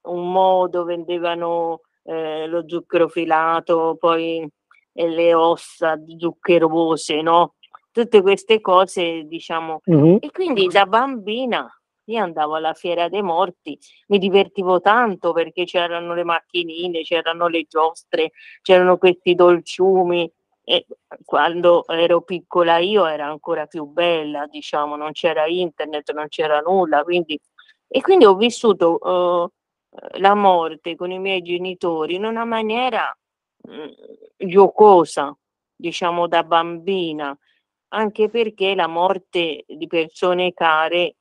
[0.02, 4.48] un modo, vendevano eh, lo zucchero filato, poi
[4.92, 7.54] le ossa zuccherose, no?
[7.90, 9.80] Tutte queste cose, diciamo.
[9.84, 10.18] Mhm.
[10.20, 11.68] E quindi da bambina
[12.10, 17.66] io andavo alla Fiera dei Morti, mi divertivo tanto perché c'erano le macchinine, c'erano le
[17.68, 20.30] giostre, c'erano questi dolciumi.
[20.62, 20.86] E
[21.24, 27.02] quando ero piccola io era ancora più bella, diciamo, non c'era internet, non c'era nulla,
[27.02, 27.38] quindi...
[27.92, 29.50] E quindi ho vissuto uh,
[30.18, 33.12] la morte con i miei genitori in una maniera
[33.62, 35.36] mh, giocosa,
[35.74, 37.36] diciamo da bambina,
[37.92, 41.16] anche perché la morte di persone care,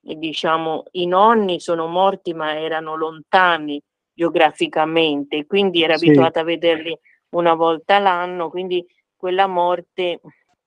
[0.00, 3.80] diciamo, i nonni sono morti ma erano lontani
[4.12, 6.06] geograficamente, quindi era Sì.
[6.06, 6.96] abituata a vederli
[7.30, 8.84] una volta l'anno, quindi
[9.16, 10.20] quella morte,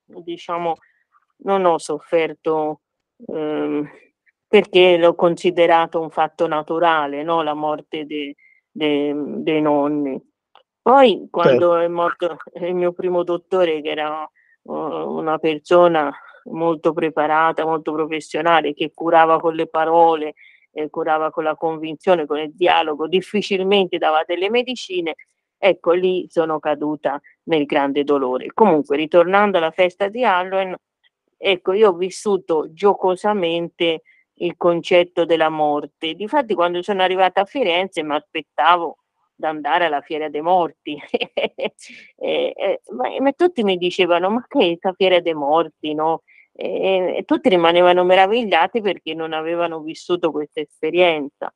[0.04, 0.74] diciamo,
[1.44, 2.80] non ho sofferto
[3.26, 3.88] ehm,
[4.46, 7.42] perché l'ho considerato un fatto naturale, no?
[7.42, 8.34] La morte de-
[8.70, 10.20] de- dei nonni.
[10.80, 14.28] Poi quando è morto il mio primo dottore, che era
[14.68, 16.12] una persona
[16.44, 20.34] molto preparata, molto professionale, che curava con le parole,
[20.72, 25.14] eh, curava con la convinzione, con il dialogo, difficilmente dava delle medicine,
[25.56, 28.50] ecco lì sono caduta nel grande dolore.
[28.52, 30.74] Comunque, ritornando alla festa di Halloween,
[31.36, 34.02] ecco, io ho vissuto giocosamente
[34.40, 36.14] il concetto della morte.
[36.14, 38.98] Difatti, quando sono arrivata a Firenze mi aspettavo
[39.38, 41.00] di andare alla Fiera dei Morti.
[41.14, 41.72] e,
[42.16, 46.22] e, ma, ma, tutti mi dicevano, ma che è questa Fiera dei Morti, no?
[46.52, 51.52] E, e, tutti rimanevano meravigliati perché non avevano vissuto questa esperienza.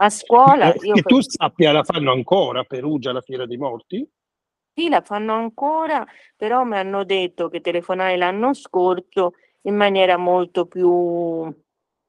[0.00, 0.72] A scuola...
[0.72, 4.08] Eh, io che tu sappia, la fanno ancora a Perugia la Fiera dei Morti?
[4.72, 9.32] Sì, la fanno ancora, però mi hanno detto che telefonai l'anno scorso
[9.62, 11.52] in maniera molto più,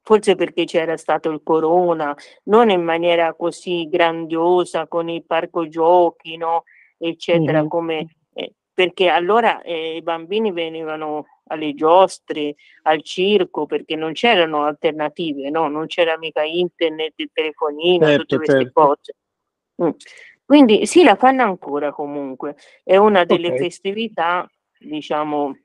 [0.09, 2.15] forse perché c'era stato il corona,
[2.45, 6.63] non in maniera così grandiosa con il parco giochi, no?
[6.97, 7.67] eccetera, Mhm.
[7.67, 14.63] come, eh, perché allora eh, i bambini venivano alle giostre, al circo, perché non c'erano
[14.63, 15.67] alternative, no?
[15.67, 18.71] non c'era mica internet, il telefonino, tutte Certo, queste certo.
[18.81, 19.15] cose.
[19.83, 19.89] Mm.
[20.43, 23.57] Quindi sì, la fanno ancora comunque, è una delle Ok.
[23.59, 24.49] festività,
[24.79, 25.55] diciamo,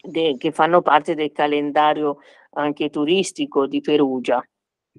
[0.00, 2.18] de- che fanno parte del calendario
[2.54, 4.44] anche turistico di Perugia.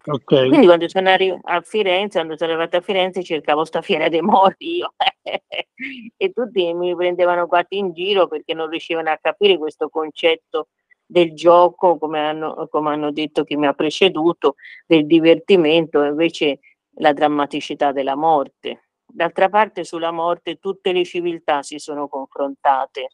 [0.05, 0.47] Ok.
[0.47, 4.21] Quindi quando sono arri- a Firenze, quando sono arrivata a Firenze cercavo sta fiera dei
[4.21, 4.93] morti io
[6.17, 10.69] e tutti mi prendevano quasi in giro perché non riuscivano a capire questo concetto
[11.05, 14.55] del gioco, come hanno, come hanno detto chi mi ha preceduto,
[14.87, 16.59] del divertimento, e invece
[16.97, 18.87] la drammaticità della morte.
[19.05, 23.09] D'altra parte sulla morte tutte le civiltà si sono confrontate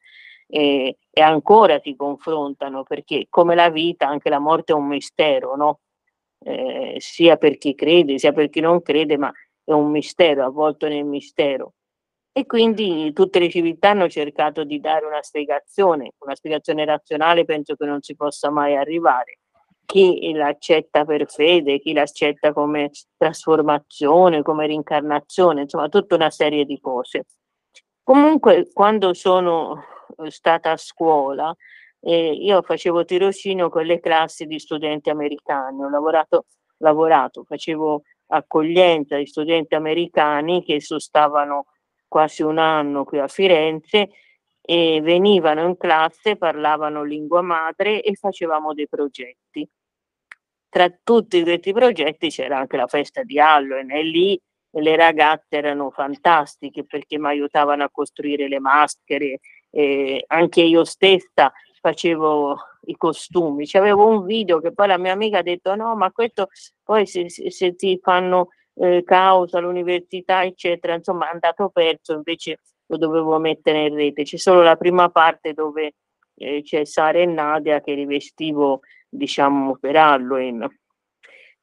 [0.51, 5.55] e, e ancora si confrontano perché come la vita anche la morte è un mistero,
[5.55, 5.79] no?
[6.41, 9.31] Eh, sia per chi crede sia per chi non crede, ma
[9.63, 11.73] è un mistero, avvolto nel mistero.
[12.31, 17.75] E quindi tutte le civiltà hanno cercato di dare una spiegazione, una spiegazione razionale penso
[17.75, 19.39] che non si possa mai arrivare.
[19.85, 26.79] Chi l'accetta per fede, chi l'accetta come trasformazione, come rincarnazione, insomma tutta una serie di
[26.79, 27.25] cose.
[28.03, 29.83] Comunque quando sono
[30.29, 31.55] stata a scuola,
[32.01, 36.45] eh, io facevo tirocinio con le classi di studenti americani, ho lavorato,
[36.77, 41.65] lavorato, facevo accoglienza di studenti americani che sostavano
[42.07, 44.09] quasi un anno qui a Firenze
[44.61, 49.67] e venivano in classe, parlavano lingua madre e facevamo dei progetti.
[50.69, 54.39] Tra tutti questi progetti c'era anche la festa di Halloween e lì
[54.71, 61.51] le ragazze erano fantastiche perché mi aiutavano a costruire le maschere, e anche io stessa
[61.81, 63.65] facevo i costumi.
[63.65, 66.49] C'avevo un video che poi la mia amica ha detto no, ma questo
[66.83, 72.59] poi se, se, se ti fanno eh, causa all'università, eccetera, insomma è andato perso, invece
[72.87, 74.23] lo dovevo mettere in rete.
[74.23, 75.95] C'è solo la prima parte dove
[76.35, 80.67] eh, c'è Sara e Nadia che rivestivo, diciamo, per Halloween.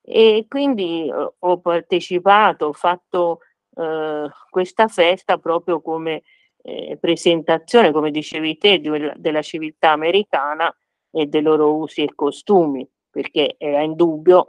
[0.03, 3.41] E quindi eh, ho partecipato, ho fatto
[3.75, 6.23] eh, questa festa proprio come
[6.67, 10.75] eh, presentazione, come dicevi te, di, della civiltà americana
[11.13, 14.45] e dei loro usi e costumi, perché era indubbio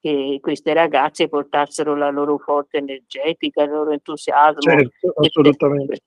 [0.00, 4.60] che queste ragazze portassero la loro forza energetica, il loro entusiasmo.
[4.60, 6.00] Certo, assolutamente.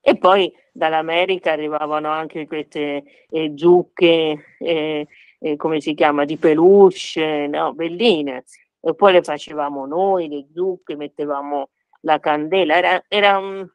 [0.00, 5.08] E poi dall'America arrivavano anche queste eh, zucche, eh,
[5.38, 7.72] eh, come si chiama, di peluche, no?
[7.72, 8.44] belline.
[8.78, 11.70] E poi le facevamo noi, le zucche, mettevamo
[12.02, 12.76] la candela.
[12.76, 13.66] Era, era un,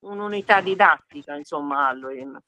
[0.00, 2.38] un'unità didattica, insomma, Halloween.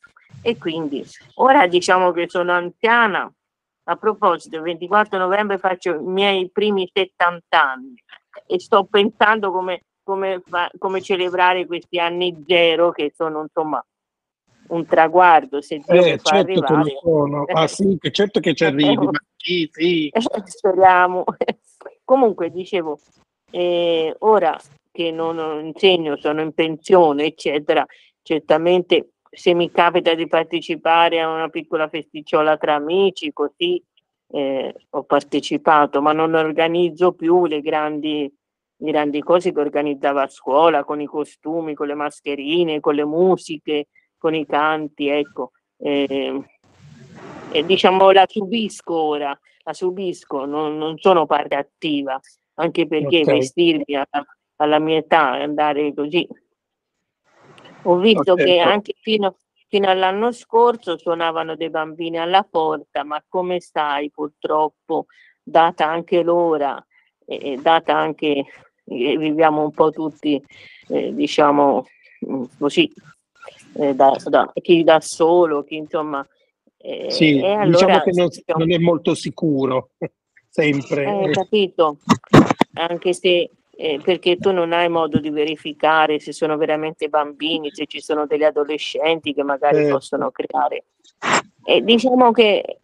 [0.40, 1.04] E quindi
[1.34, 3.30] ora diciamo che sono anziana.
[3.84, 7.94] A proposito, il 24 novembre faccio i miei primi 70 anni
[8.46, 10.40] e sto pensando come, come,
[10.78, 13.84] come celebrare questi anni zero che sono insomma
[14.68, 16.92] un traguardo se Dio Eh, certo che arrivare.
[16.92, 17.44] lo sono.
[17.52, 20.12] Ah sì, che certo che ci arrivi, ma sì, sì.
[20.44, 21.24] Speriamo.
[22.04, 23.00] Comunque dicevo,
[23.50, 24.56] eh, ora
[24.92, 27.84] che non insegno, sono in pensione, eccetera,
[28.22, 33.82] certamente se mi capita di partecipare a una piccola festicciola tra amici, così
[34.28, 38.30] eh, ho partecipato, ma non organizzo più le grandi,
[38.76, 43.06] le grandi cose che organizzava a scuola, con i costumi, con le mascherine, con le
[43.06, 43.88] musiche,
[44.18, 45.52] con i canti, ecco.
[45.78, 46.42] Eh,
[47.50, 52.20] e diciamo la subisco ora, la subisco, non, non sono parte attiva,
[52.54, 53.26] anche perché Ok.
[53.26, 54.26] vestirmi alla,
[54.62, 56.26] alla mia età andare così.
[57.84, 59.36] Ho visto Ho che anche fino,
[59.68, 65.06] fino all'anno scorso suonavano dei bambini alla porta, ma come sai, purtroppo,
[65.42, 66.84] data anche l'ora,
[67.24, 68.26] e data anche,
[68.84, 70.42] eh, viviamo un po' tutti,
[70.88, 71.86] eh, diciamo,
[72.30, 72.92] mm, così,
[73.74, 76.26] eh, da, da- chi da solo, chi insomma...
[76.76, 78.28] eh, Sì, allora diciamo che non,
[78.58, 79.90] non è molto sicuro,
[80.48, 81.24] sempre.
[81.24, 81.98] eh, capito,
[82.74, 83.50] anche se
[83.82, 88.26] eh, perché tu non hai modo di verificare se sono veramente bambini, se ci sono
[88.26, 89.94] degli adolescenti che magari Certo.
[89.94, 90.84] possono creare.
[91.64, 92.78] E diciamo che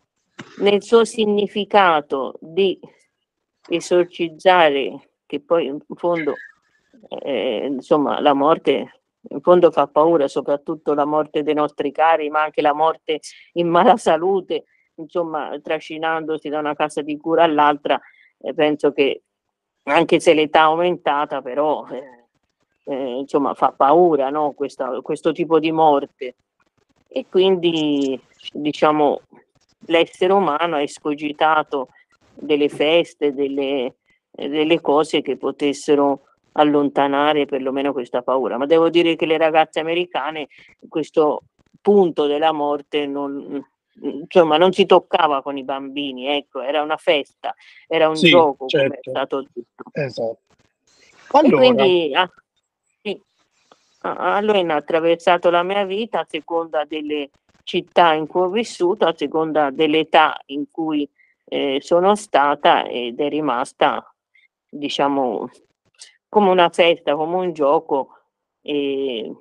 [0.59, 2.81] nel suo significato di
[3.69, 6.35] esorcizzare, che poi in fondo,
[7.23, 9.01] eh, insomma, la morte
[9.31, 13.21] in fondo fa paura, soprattutto la morte dei nostri cari, ma anche la morte
[13.53, 14.65] in mala salute,
[14.97, 18.01] insomma, trascinandosi da una casa di cura all'altra,
[18.41, 19.23] eh, penso che
[19.95, 22.19] anche se l'età è aumentata, però eh,
[22.85, 24.53] eh, insomma fa paura no?
[24.53, 26.35] Questa, questo tipo di morte
[27.09, 28.21] e quindi
[28.53, 29.21] diciamo
[29.87, 31.89] l'essere umano ha escogitato
[32.35, 33.97] delle feste, delle,
[34.31, 38.59] delle cose che potessero allontanare perlomeno questa paura.
[38.59, 40.49] Ma devo dire che le ragazze americane
[40.89, 41.43] questo
[41.81, 43.65] punto della morte non,
[44.03, 47.55] insomma, non si toccava con i bambini, ecco, era una festa,
[47.87, 49.11] era un Sì, gioco, come è certo.
[49.11, 49.85] stato detto.
[49.93, 50.39] Esatto.
[51.31, 52.31] E Allora, quindi ah,
[53.03, 53.21] sì,
[54.01, 57.31] ah, allora ho attraversato la mia vita a seconda delle
[57.65, 61.09] città in cui ho vissuto, a seconda dell'età in cui
[61.45, 64.15] eh, sono stata ed è rimasta,
[64.69, 65.51] diciamo,
[66.29, 68.15] come una festa, come un gioco.
[68.63, 69.33] E,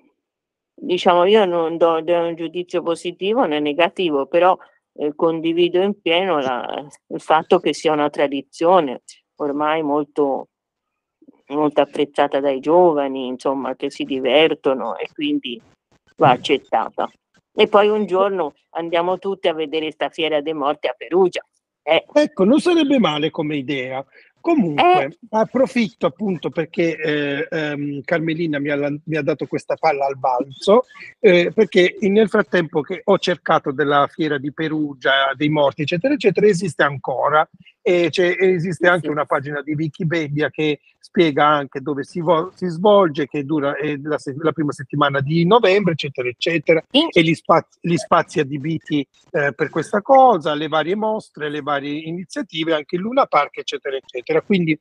[0.79, 4.57] diciamo, io non do, do un giudizio positivo né negativo, però
[4.99, 9.01] eh, condivido in pieno la- il fatto che sia una tradizione
[9.35, 10.47] ormai molto
[11.49, 15.61] molto apprezzata dai giovani, insomma, che si divertono e quindi
[16.17, 17.09] va accettata.
[17.53, 21.45] E poi un giorno andiamo tutti a vedere sta fiera dei morti a Perugia.
[21.83, 24.05] Eh, Ecco, non sarebbe male come idea.
[24.47, 25.17] Comunque, Eh.
[25.31, 30.85] approfitto appunto perché eh, ehm, Carmelina mi ha, mi ha dato questa palla al balzo,
[31.19, 36.47] eh, perché nel frattempo che ho cercato della fiera di Perugia, dei morti, eccetera, eccetera,
[36.47, 37.45] esiste ancora.
[37.87, 43.27] E esiste anche una pagina di Wikipedia che spiega anche dove si, vo- si svolge,
[43.27, 47.79] che dura eh, la, se- la prima settimana di novembre, eccetera, eccetera, e gli, spazi,
[47.79, 53.03] gli spazi adibiti eh, per questa cosa, le varie mostre, le varie iniziative, anche il
[53.03, 54.41] Luna Park, eccetera, eccetera.
[54.41, 54.77] Quindi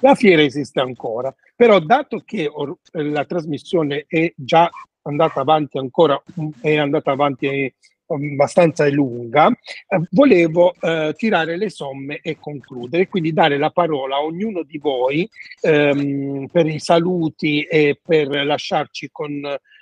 [0.00, 4.70] la fiera esiste ancora, però dato che or- la trasmissione è già
[5.02, 6.22] andata avanti ancora,
[6.60, 7.74] è andata avanti eh,
[8.06, 14.22] abbastanza lunga, eh, volevo eh, tirare le somme e concludere, quindi dare la parola a
[14.22, 15.28] ognuno di voi
[15.60, 19.40] ehm, per i saluti e per lasciarci con,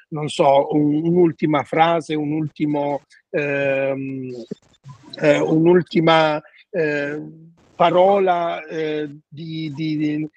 [0.09, 4.31] non so, un- un'ultima frase, un ultimo, ehm,
[5.21, 6.41] eh, un'ultima
[6.71, 7.21] eh,
[7.75, 10.29] parola eh, di, di- di-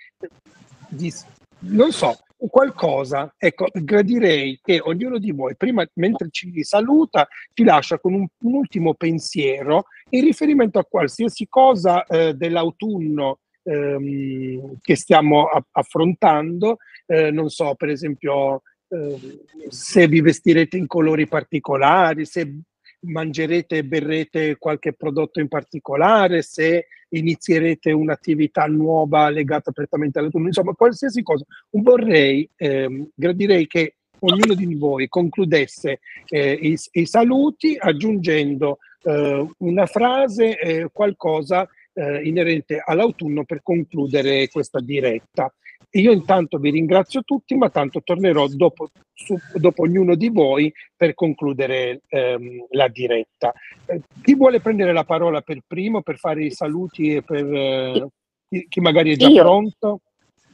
[0.90, 1.14] di-
[1.60, 3.34] non so, qualcosa.
[3.38, 8.54] Ecco, gradirei che ognuno di voi, prima, mentre ci saluta, ci lascia con un, un
[8.54, 16.78] ultimo pensiero in riferimento a qualsiasi cosa eh, dell'autunno ehm, che stiamo a- affrontando.
[17.06, 22.60] Eh, non so, per esempio, eh, se vi vestirete in colori particolari, se
[23.06, 30.74] mangerete e berrete qualche prodotto in particolare, se inizierete un'attività nuova legata prettamente all'autunno, insomma,
[30.74, 31.46] qualsiasi cosa.
[31.72, 39.86] Vorrei, ehm, gradirei che ognuno di voi concludesse eh, i, i saluti aggiungendo eh, una
[39.86, 41.68] frase, eh, qualcosa
[41.98, 45.50] inerente all'autunno per concludere questa diretta.
[45.92, 51.14] Io intanto vi ringrazio tutti, ma tanto tornerò dopo, su- dopo ognuno di voi per
[51.14, 53.54] concludere ehm, la diretta.
[53.86, 58.08] Eh, chi vuole prendere la parola per primo, per fare i saluti e per eh,
[58.50, 59.42] chi, chi magari è già Io.
[59.42, 60.02] pronto?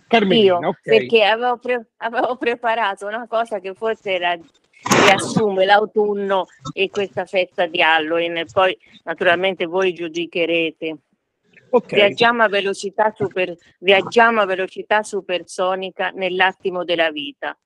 [0.07, 0.81] Carmelina, Io, ok.
[0.83, 4.37] perché avevo, pre- avevo preparato una cosa che forse era,
[5.03, 10.97] riassume l'autunno e questa festa di Halloween e poi naturalmente voi giudicherete.
[11.73, 11.93] Ok.
[11.93, 17.57] Viaggiamo a velocità super, viaggiamo a velocità supersonica nell'attimo della vita,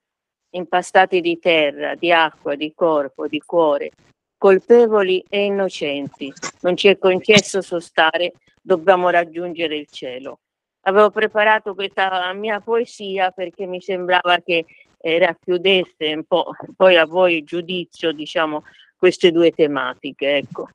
[0.50, 3.90] impastati di terra, di acqua, di corpo, di cuore,
[4.38, 6.32] colpevoli e innocenti.
[6.60, 10.38] Non ci è concesso sostare, dobbiamo raggiungere il cielo.
[10.82, 14.66] Avevo preparato questa mia poesia perché mi sembrava che
[14.98, 18.62] eh, racchiudesse un po', poi a voi il giudizio, diciamo,
[18.96, 20.36] queste due tematiche.
[20.36, 20.68] Ecco.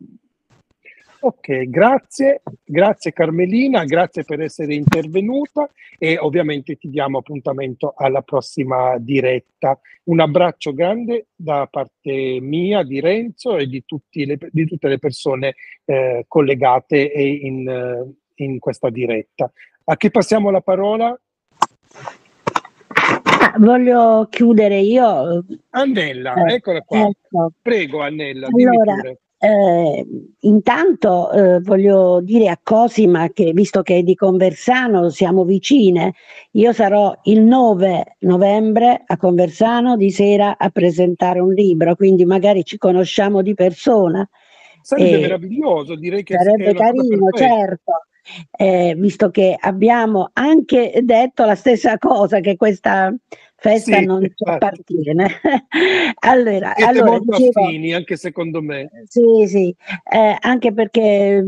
[1.23, 5.69] Ok, grazie, grazie Carmelina, grazie per essere intervenuta
[5.99, 9.79] e ovviamente ti diamo appuntamento alla prossima diretta.
[10.05, 13.83] Un abbraccio grande da parte mia, di Renzo e di,
[14.25, 15.53] le- di tutte le persone
[15.85, 19.51] eh, collegate e in, eh, in questa diretta.
[19.83, 21.15] A chi passiamo la parola?
[22.93, 25.45] Ah, voglio chiudere io.
[25.69, 27.01] Annella, Eh, eccola qua.
[27.01, 27.51] ecco.
[27.61, 29.19] Prego Annella, Allora, pure.
[29.43, 30.05] Eh,
[30.41, 36.13] intanto eh, voglio dire a Cosima che visto che è di Conversano siamo vicine,
[36.51, 42.63] io sarò il 9 novembre a Conversano di sera a presentare un libro, quindi magari
[42.63, 44.29] ci conosciamo di persona.
[44.83, 47.93] Sarebbe Eh, meraviglioso, direi che Sarebbe carino, certo,
[48.51, 53.11] eh, visto che abbiamo anche detto la stessa cosa, che questa
[53.61, 55.27] festa Sì, non ci appartiene.
[56.21, 58.89] allora, Siete allora, molto dicevo, affini, anche secondo me.
[59.07, 59.75] sì, sì,
[60.11, 61.45] eh, anche perché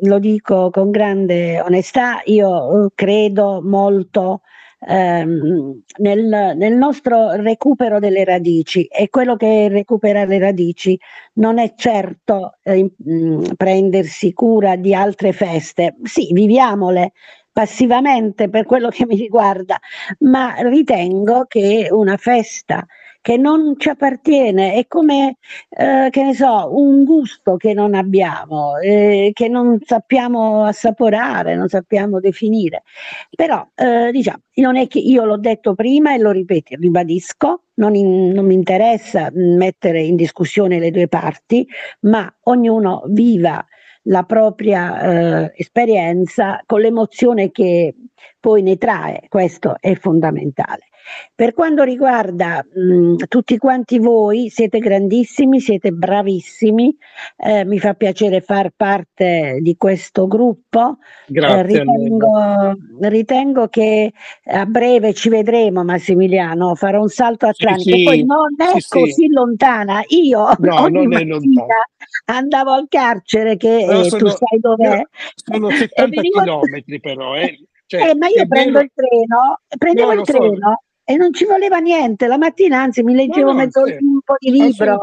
[0.00, 4.40] lo dico con grande onestà, io eh, credo molto
[4.88, 10.98] ehm, nel, nel, nostro recupero delle radici e quello che recupera le radici
[11.34, 12.90] non è certo eh,
[13.56, 17.12] prendersi cura di altre feste, sì, viviamole
[17.52, 19.78] passivamente per quello che mi riguarda,
[20.20, 22.86] ma ritengo che una festa
[23.22, 25.36] che non ci appartiene, è come,
[25.68, 31.68] eh, che ne so, un gusto che non abbiamo, eh, che non sappiamo assaporare, non
[31.68, 32.82] sappiamo definire.
[33.30, 37.94] Però, eh, diciamo, non è che io l'ho detto prima e lo ripeto, ribadisco, non,
[37.94, 41.64] in, non mi interessa mettere in discussione le due parti,
[42.00, 43.64] ma ognuno viva
[44.06, 47.94] la propria eh, esperienza con l'emozione che
[48.40, 50.88] poi ne trae, questo è fondamentale.
[51.34, 56.94] Per quanto riguarda mh, tutti quanti voi, siete grandissimi, siete bravissimi,
[57.36, 60.98] eh, mi fa piacere far parte di questo gruppo.
[61.26, 61.58] Grazie.
[61.58, 64.12] Eh, ritengo, ritengo, che
[64.44, 68.04] a breve ci vedremo, Massimiliano, farò un salto atlantico, sì, sì.
[68.04, 70.02] poi non è sì, così lontana.
[70.08, 71.64] Io no, ogni mattina
[72.26, 75.02] andavo al carcere, che eh, sono, tu sai dov'è.
[75.34, 76.40] Sono 70 venivo...
[76.40, 77.58] chilometri però, eh.
[77.86, 78.84] Cioè, eh, ma io prendo vero...
[78.84, 82.26] il treno, prendevo no, il treno so e non ci voleva niente.
[82.26, 84.98] La mattina, anzi, mi leggevo mezzo un po' di libro.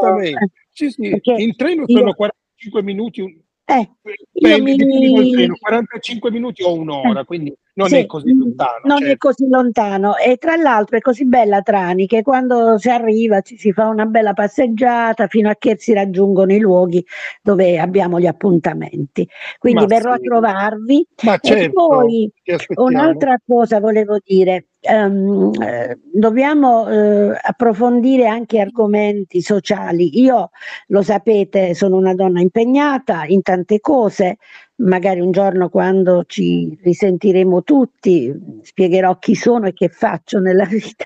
[0.72, 1.22] Sì, sì.
[1.38, 2.14] In treno sono io...
[2.14, 3.48] 45 minuti.
[3.65, 3.88] Eh,
[4.34, 5.48] io mi...
[5.60, 8.80] 45 minuti o un'ora, quindi non sì, è così lontano.
[8.84, 9.14] Non certo.
[9.14, 13.57] è così lontano e tra l'altro è così bella Trani che quando si arriva ci
[13.57, 17.06] si fa una bella passeggiata fino a che si raggiungono i luoghi
[17.44, 19.30] dove abbiamo gli appuntamenti.
[19.60, 20.18] Quindi Ma verrò sì.
[20.18, 21.07] a trovarvi.
[21.23, 22.31] Ma certo, e poi
[22.73, 30.22] un'altra cosa volevo dire, Um, eh, dobbiamo eh, approfondire anche argomenti sociali.
[30.22, 30.51] Io,
[30.88, 34.38] lo sapete, sono una donna impegnata in tante cose,
[34.76, 41.06] magari un giorno quando ci risentiremo tutti spiegherò chi sono e che faccio nella vita.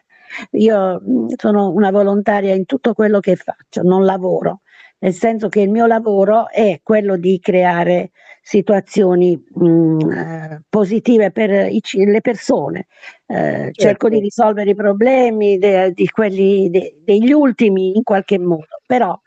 [0.51, 4.61] Io mm, sono una volontaria in tutto quello che faccio, non lavoro,
[4.99, 8.11] nel senso che il mio lavoro è quello di creare
[8.45, 12.87] situazioni mh, mm, eh, positive per i, le persone.
[13.25, 13.81] Eh, certo.
[13.81, 19.17] Cerco di risolvere i problemi de, di quelli de, degli ultimi in qualche modo, però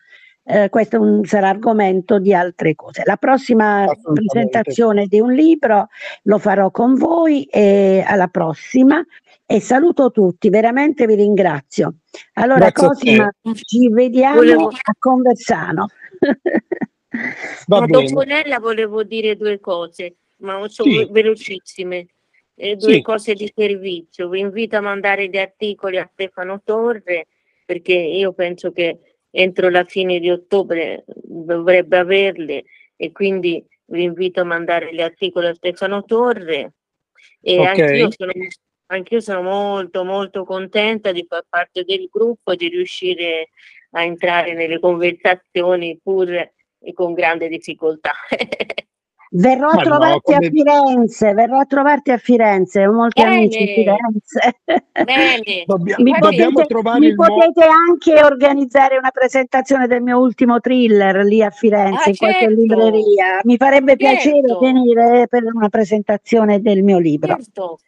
[0.45, 3.03] eh, questo un, sarà argomento di altre cose.
[3.07, 5.89] La prossima presentazione di un libro
[6.25, 9.03] lo farò con voi e alla prossima
[9.47, 11.97] e saluto tutti, veramente vi ringrazio.
[12.35, 13.31] Allora Grazie Cosima,
[13.63, 14.69] ci vediamo volevo...
[14.69, 15.87] a Conversano.
[17.67, 21.09] Va ma dopo Nella volevo dire due cose, ma sono sì.
[21.11, 22.07] velocissime.
[22.59, 23.03] Eh, due sì.
[23.03, 24.29] cose di servizio.
[24.29, 27.27] Vi invito a mandare gli articoli a Stefano Torre
[27.67, 28.99] perché io penso che
[29.31, 32.65] entro la fine di ottobre dovrebbe averle
[32.97, 36.73] e quindi vi invito a mandare gli articoli a Stefano Torre
[37.43, 37.81] e okay.
[37.81, 38.33] anch'io, sono,
[38.87, 43.51] anch'io sono molto molto contenta di far parte del gruppo e di riuscire
[43.91, 46.53] a entrare nelle conversazioni pur
[46.93, 48.13] con grande difficoltà.
[49.29, 50.47] Verrò a trovarti no, come...
[50.47, 53.35] a Firenze, verrò a trovarti a Firenze, ho molti Bene.
[53.35, 54.61] amici a Firenze.
[55.05, 55.65] Bene.
[55.67, 61.25] Dobbia, mi potete, trovare mi potete mo- anche organizzare una presentazione del mio ultimo thriller
[61.25, 62.55] lì a Firenze, ah, in qualche certo.
[62.55, 63.41] libreria.
[63.43, 64.05] Mi farebbe certo.
[64.05, 67.35] piacere venire per una presentazione del mio libro.
[67.35, 67.79] Certo,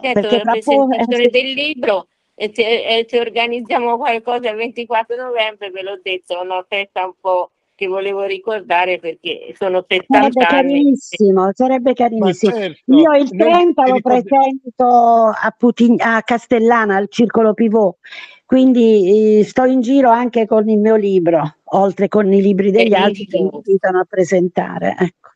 [0.00, 5.82] certo Perché la presentazione po- del libro e se, organizziamo qualcosa il 24 novembre, ve
[5.82, 7.50] l'ho detto, una festa un po'
[7.80, 12.52] che volevo ricordare perché sono 70 sarebbe carinissimo, sarebbe carinissimo.
[12.52, 17.96] Certo, Io il 30 lo presento a, Putin, a Castellana, al Circolo Pivot,
[18.44, 22.92] quindi eh, sto in giro anche con il mio libro, oltre con i libri degli
[22.92, 24.94] altri che mi invitano a presentare.
[24.98, 25.30] Ecco.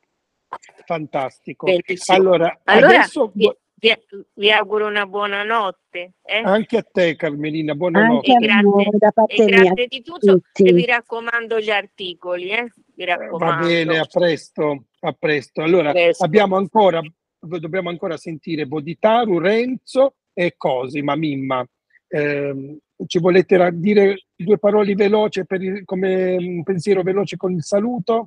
[0.85, 1.65] Fantastico.
[1.65, 2.19] Bellissimo.
[2.19, 3.31] Allora, allora adesso...
[3.33, 3.51] Vi,
[3.85, 3.95] vi,
[4.35, 6.15] vi, auguro una buona notte.
[6.23, 6.39] Eh?
[6.39, 8.33] Anche a te Carmelina, buonanotte.
[8.33, 10.63] Anche a noi, da parte e grazie di tutto tutti.
[10.65, 12.49] e vi raccomando gli articoli.
[12.49, 12.73] Eh?
[12.95, 13.63] Vi raccomando.
[13.63, 14.87] Va bene, a presto.
[15.01, 15.61] A presto.
[15.61, 16.25] Allora, presto.
[16.25, 17.03] abbiamo ancora,
[17.39, 21.67] dobbiamo ancora sentire Boditaru, Renzo e Cosima, Mimma.
[22.09, 28.27] Eh, ci volete dire due parole veloci per come un pensiero veloce con il saluto?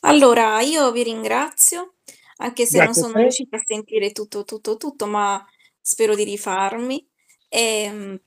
[0.00, 1.94] Allora, io vi ringrazio
[2.42, 5.44] anche se non sono riuscita a sentire tutto, tutto, tutto, ma
[5.80, 7.06] spero di rifarmi.
[7.48, 8.20] E, mh,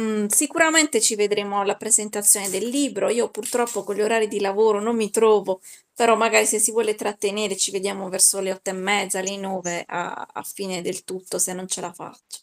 [0.00, 3.08] mm, sicuramente ci vedremo alla presentazione del libro.
[3.08, 5.60] Io purtroppo con gli orari di lavoro non mi trovo,
[5.94, 9.84] però magari se si vuole trattenere ci vediamo verso le otto e mezza, le nove
[9.86, 12.40] a, a fine del tutto, se non ce la faccio.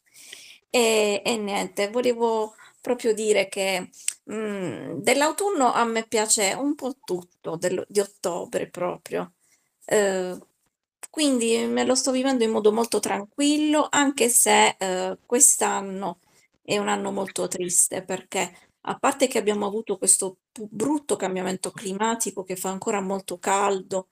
[0.69, 3.89] E, e niente, volevo proprio dire che
[4.31, 9.33] mm, dell'autunno a me piace un po' tutto, del, di ottobre proprio.
[9.85, 10.37] Eh,
[11.09, 16.19] quindi me lo sto vivendo in modo molto tranquillo, anche se eh, quest'anno
[16.61, 18.51] è un anno molto triste perché
[18.89, 20.37] a parte che abbiamo avuto questo
[20.69, 24.07] brutto cambiamento climatico che fa ancora molto caldo,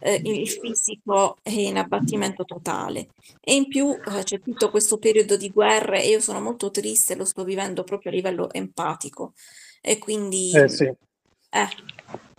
[0.00, 3.08] eh, il fisico è in abbattimento totale.
[3.40, 7.14] E in più eh, c'è tutto questo periodo di guerre e io sono molto triste,
[7.14, 9.32] lo sto vivendo proprio a livello empatico.
[9.80, 10.84] E quindi Eh sì.
[10.84, 11.68] eh,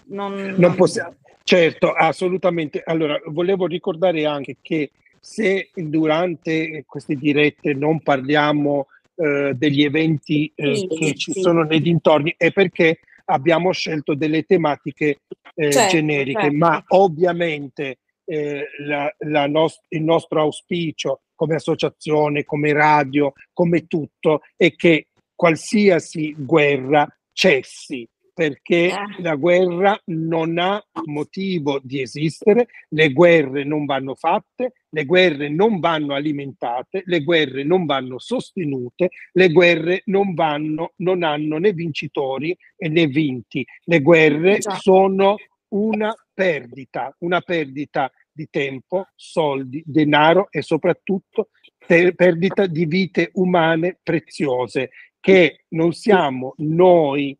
[0.05, 1.15] non, Non non- possiamo,
[1.49, 2.81] certo, assolutamente.
[2.85, 10.75] Allora, volevo ricordare anche che se durante queste dirette non parliamo eh, degli eventi eh,
[10.75, 11.41] Sì, che ci sì.
[11.41, 15.21] sono nei dintorni è perché abbiamo scelto delle tematiche
[15.55, 16.55] eh, Certo, generiche, certo.
[16.57, 24.41] ma ovviamente eh, la- la nos- il nostro auspicio come associazione, come radio, come tutto,
[24.55, 28.07] è che qualsiasi guerra cessi,
[28.39, 29.21] perché Eh.
[29.21, 35.81] la guerra non ha motivo di esistere, le guerre non vanno fatte, le guerre non
[35.81, 42.57] vanno alimentate, le guerre non vanno sostenute, le guerre non vanno, non hanno né vincitori
[42.77, 43.65] né vinti.
[43.83, 45.35] Le guerre sono
[45.73, 51.49] una perdita, una perdita di tempo, soldi, denaro e soprattutto
[51.85, 57.37] te- perdita di vite umane preziose che non siamo noi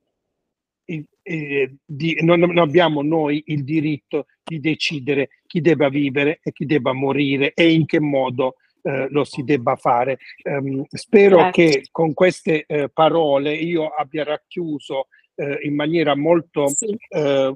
[1.30, 6.66] eh, di- non, non abbiamo noi il diritto di decidere chi debba vivere e chi
[6.66, 10.18] debba morire e in che modo eh, lo si debba fare.
[10.44, 11.52] Ehm, spero Certo.
[11.52, 16.98] che con queste eh, parole io abbia racchiuso eh, in maniera molto Sì.
[17.10, 17.56] eh,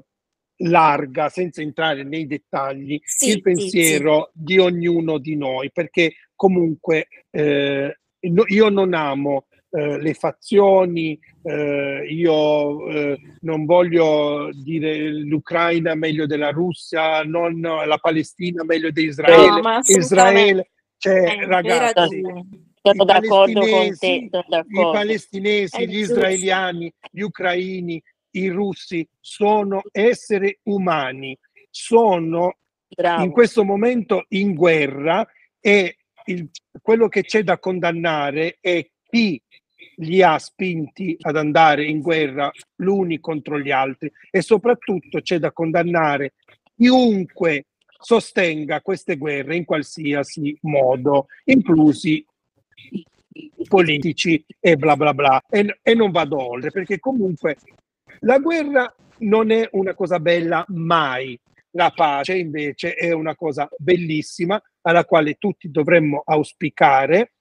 [0.58, 7.08] larga, senza entrare nei dettagli, Sì, il sì, pensiero di ognuno di noi, perché comunque
[7.30, 9.46] eh, io non amo
[9.76, 17.98] eh, le fazioni, eh, io eh, non voglio dire l'Ucraina meglio della Russia, non la
[18.00, 22.20] Palestina meglio di No, Israele, ma Israele, cioè eh, ragazzi.
[22.86, 24.90] Sono d'accordo con te, sono i d'accordo.
[24.92, 28.00] palestinesi, gli israeliani, gli ucraini,
[28.32, 31.36] i russi sono esseri umani,
[31.70, 32.56] sono
[32.88, 33.30] in Bravo.
[33.32, 35.26] questo momento in guerra
[35.60, 35.96] e
[36.26, 36.48] il-
[36.80, 39.40] quello che c'è da condannare è chi
[39.96, 45.52] li ha spinti ad andare in guerra l'uni contro gli altri e soprattutto c'è da
[45.52, 46.34] condannare
[46.76, 47.66] chiunque
[48.04, 52.24] sostenga queste guerre in qualsiasi modo, inclusi
[53.36, 55.42] i politici e bla bla bla.
[55.48, 57.56] E, e non vado oltre perché comunque
[58.20, 61.38] la guerra non è una cosa bella mai.
[61.76, 67.32] La pace invece è una cosa bellissima alla quale tutti dovremmo auspicare,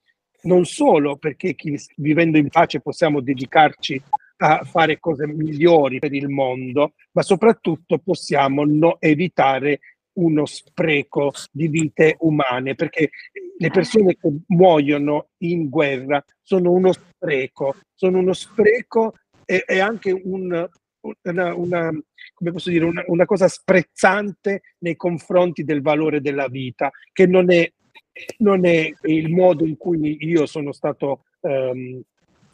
[0.43, 4.01] non solo perché chi- vivendo in pace possiamo dedicarci
[4.37, 9.79] a fare cose migliori per il mondo, ma soprattutto possiamo no- evitare
[10.13, 13.09] uno spreco di vite umane, perché
[13.57, 19.13] le persone che muoiono in guerra sono uno spreco, sono uno spreco
[19.45, 20.67] e, e anche un-
[21.23, 21.91] una, una-
[22.33, 27.51] come posso dire, una, una cosa sprezzante nei confronti del valore della vita, che non
[27.51, 27.69] è,
[28.37, 32.01] non è il modo in cui io sono stato ehm,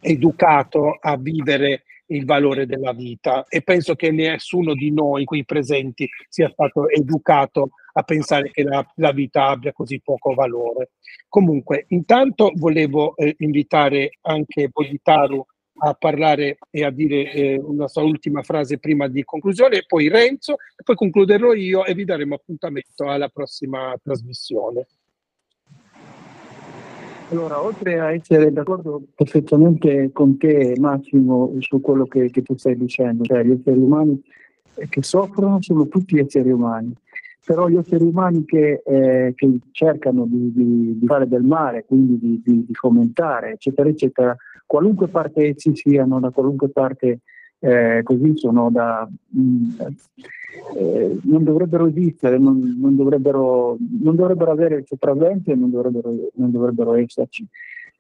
[0.01, 6.09] educato a vivere il valore della vita e penso che nessuno di noi qui presenti
[6.27, 10.91] sia stato educato a pensare che la, la vita abbia così poco valore.
[11.27, 15.45] Comunque, intanto volevo eh, invitare anche Boditaru
[15.81, 20.57] a parlare e a dire eh, una sua ultima frase prima di conclusione, poi Renzo,
[20.83, 24.87] poi concluderò io e vi daremo appuntamento alla prossima trasmissione.
[27.31, 32.75] Allora, oltre a essere d'accordo perfettamente con te, Massimo, su quello che, che tu stai
[32.75, 34.19] dicendo, cioè gli esseri umani
[34.73, 36.91] eh, che soffrono sono tutti esseri umani,
[37.45, 42.17] però gli esseri umani che, eh, che cercano di, di- di fare del male, quindi
[42.17, 44.35] di, di- di fomentare, eccetera, eccetera,
[44.65, 47.19] qualunque parte essi siano, da qualunque parte
[47.59, 49.07] eh, così sono da...
[49.27, 49.85] mh,
[50.75, 56.13] eh, non dovrebbero esistere, non, non dovrebbero, non dovrebbero avere il sopravvento e non dovrebbero,
[56.35, 57.45] non dovrebbero esserci.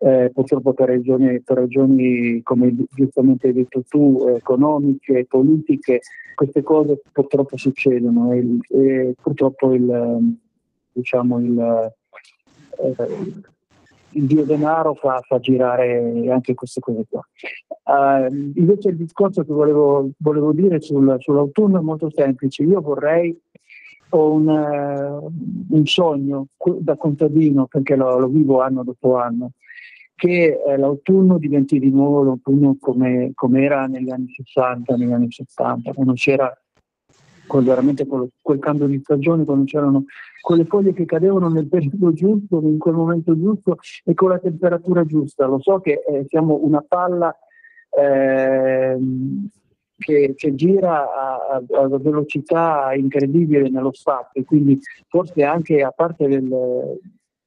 [0.01, 6.01] Eh, purtroppo per ragioni, per ragioni, come giustamente hai detto tu, economiche, politiche,
[6.35, 10.37] queste cose purtroppo succedono e, e purtroppo il,
[10.93, 11.91] diciamo il,
[12.79, 12.95] eh,
[14.11, 17.21] il dio denaro fa, fa girare anche queste cose qua.
[17.83, 22.63] Eh, invece il discorso che volevo, volevo dire sul- sull'autunno è molto semplice.
[22.63, 23.37] Io vorrei,
[24.09, 26.47] ho un, eh, un sogno
[26.79, 29.51] da contadino, perché lo, lo vivo anno dopo anno,
[30.15, 35.31] che eh, l'autunno diventi di nuovo l'autunno come, come era negli anni 60, negli anni
[35.31, 36.51] 70, quando c'era
[37.47, 40.05] con veramente quel, quel cambio di stagione, quando c'erano
[40.41, 45.05] quelle foglie che cadevano nel periodo giusto, in quel momento giusto e con la temperatura
[45.05, 45.45] giusta.
[45.45, 47.35] Lo so che eh, siamo una palla
[47.89, 48.97] eh,
[49.97, 56.97] che, che, gira a, a, velocità incredibile nello spazio, quindi forse anche a parte del,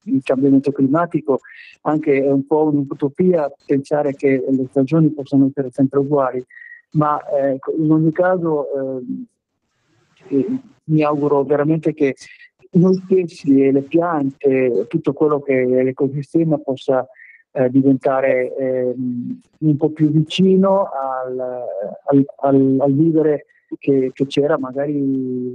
[0.04, 1.40] il cambiamento climatico,
[1.82, 6.44] anche è un po' un'utopia pensare che le stagioni possano essere sempre uguali,
[6.92, 8.66] ma eh, in ogni caso
[10.28, 10.46] eh,
[10.84, 12.16] mi auguro veramente che
[12.72, 17.06] noi stessi e le piante, tutto quello che l'ecosistema possa
[17.52, 18.94] eh, diventare eh,
[19.58, 23.46] un po' più vicino al, al, al, al vivere
[23.78, 24.94] che, che, c'era magari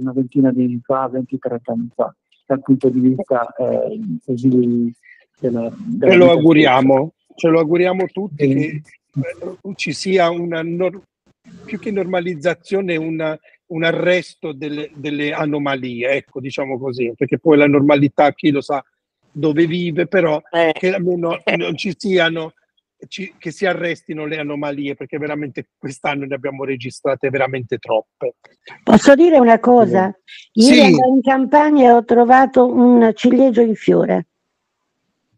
[0.00, 2.14] una ventina di anni fa, 20-30 anni fa,
[2.46, 4.92] dal punto di vista eh, così
[5.40, 8.82] della, della ce lo auguriamo, ce lo auguriamo tutti che
[9.14, 10.62] eh, ci sia una
[11.64, 13.38] più che normalizzazione una,
[13.68, 18.84] un arresto delle, delle, anomalie, ecco, diciamo così, perché poi la normalità chi lo sa
[19.30, 20.72] dove vive, però eh.
[20.72, 22.54] che almeno non ci siano,
[23.08, 28.36] ci, che si arrestino le anomalie, perché veramente quest'anno ne abbiamo registrate veramente troppe.
[28.82, 30.16] Posso dire una cosa?
[30.52, 31.00] Ieri sì.
[31.06, 34.26] in campagna ho trovato un ciliegio in fiore.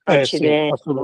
[0.04, 0.40] Eh, sì,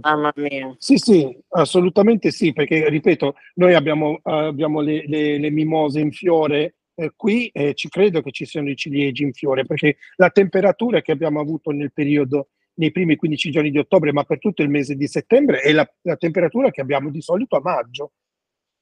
[0.01, 0.75] mamma mia.
[0.79, 6.11] Sì, sì, assolutamente sì, perché ripeto, noi abbiamo, uh, abbiamo le, le, le, mimose in
[6.11, 10.31] fiore eh, qui e ci credo che ci siano i ciliegi in fiore, perché la
[10.31, 14.63] temperatura che abbiamo avuto nel periodo, nei primi 15 giorni di ottobre, ma per tutto
[14.63, 18.13] il mese di settembre, è la, la temperatura che abbiamo di solito a maggio.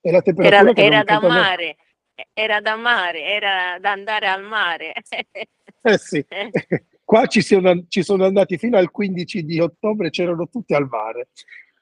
[0.00, 1.76] È la temperatura era, era da mare,
[2.32, 4.92] era da mare, era da andare al mare.
[5.82, 6.24] eh sì.
[7.04, 11.28] Qua ci sono, ci sono andati fino al 15 di ottobre, c'erano tutti al mare.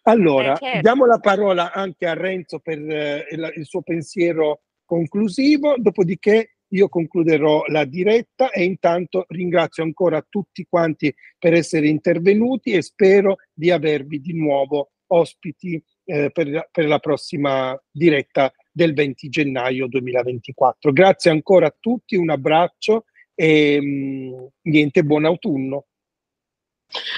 [0.03, 0.81] Allora, eh certo.
[0.81, 6.89] diamo la parola anche a Renzo per eh, il, il suo pensiero conclusivo, dopodiché io
[6.91, 13.71] concluderò la diretta e intanto ringrazio ancora tutti quanti per essere intervenuti e spero di
[13.71, 20.93] avervi di nuovo ospiti eh, per, per, la prossima diretta del 20 gennaio 2024.
[20.93, 23.05] Grazie ancora a tutti, un abbraccio
[23.35, 25.87] e mh, mm, niente, buon autunno.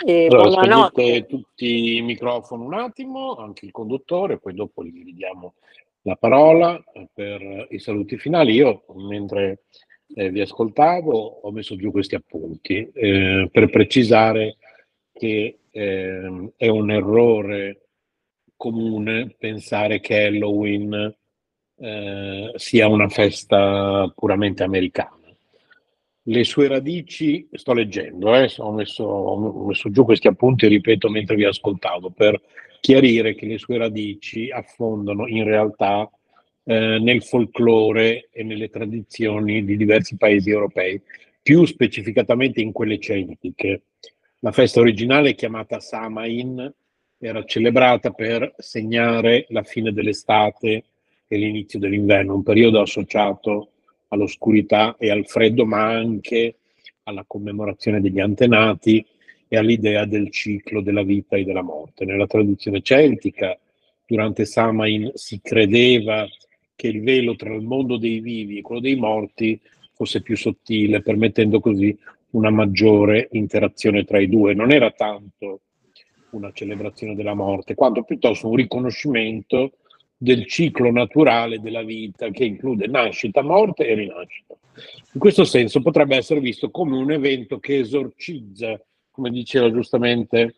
[0.06, 5.54] Eh, allora, spegnete tutti i microfoni un attimo, anche il conduttore, poi dopo gli ridiamo
[6.04, 6.82] la parola
[7.12, 8.54] per i saluti finali.
[8.54, 9.64] Io, mentre
[10.14, 14.56] eh, vi ascoltavo, ho messo giù questi appunti eh, per precisare
[15.12, 17.80] che eh, è un errore
[18.56, 21.14] comune pensare che Halloween
[21.76, 25.18] eh, sia una festa puramente americana
[26.26, 31.36] le sue radici, sto leggendo, eh, ho, messo, ho, messo, giù questi appunti, ripeto, mentre
[31.36, 32.40] vi ascoltavo, per
[32.84, 36.06] chiarire che le sue radici affondano in realtà
[36.64, 41.00] eh, nel folklore e nelle tradizioni di diversi paesi europei,
[41.40, 43.84] più specificatamente in quelle celtiche.
[44.40, 46.74] La festa originale, chiamata Samain,
[47.16, 50.84] era celebrata per segnare la fine dell'estate
[51.26, 53.70] e l'inizio dell'inverno, un periodo associato
[54.08, 56.56] all'oscurità e al freddo, ma anche
[57.04, 59.02] alla commemorazione degli antenati
[59.48, 62.04] e all'idea del ciclo della vita e della morte.
[62.04, 63.58] Nella tradizione celtica,
[64.06, 66.26] durante Samain si credeva
[66.74, 69.60] che il velo tra il mondo dei vivi e quello dei morti
[69.92, 71.96] fosse più sottile, permettendo così
[72.30, 74.54] una maggiore interazione tra i due.
[74.54, 75.60] Non era tanto
[76.30, 79.72] una celebrazione della morte, quanto piuttosto un riconoscimento
[80.16, 84.56] del ciclo naturale della vita che include nascita, morte e rinascita.
[85.12, 88.80] In questo senso potrebbe essere visto come un evento che esorcizza,
[89.14, 90.56] come diceva giustamente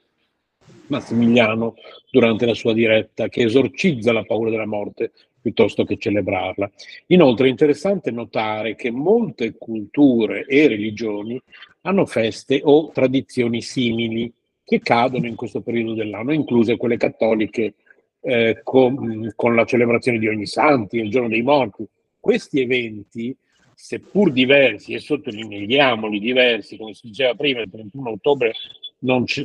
[0.87, 1.75] Massimiliano
[2.11, 6.71] durante la sua diretta, che esorcizza la paura della morte piuttosto che celebrarla.
[7.09, 11.41] Inoltre è interessante notare che molte culture e religioni
[11.83, 14.33] hanno feste o tradizioni simili
[14.65, 17.75] che cadono in questo periodo dell'anno, incluse quelle cattoliche
[18.21, 21.87] eh, con, con, la celebrazione di ogni santi, il giorno dei morti.
[22.19, 23.37] Questi eventi,
[23.79, 28.55] seppur diversi, e sottolineiamoli diversi, come si diceva prima, il 31 ottobre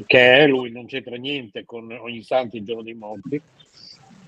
[0.08, 3.40] che è lui, non c'entra niente con ogni santi, il giorno dei morti,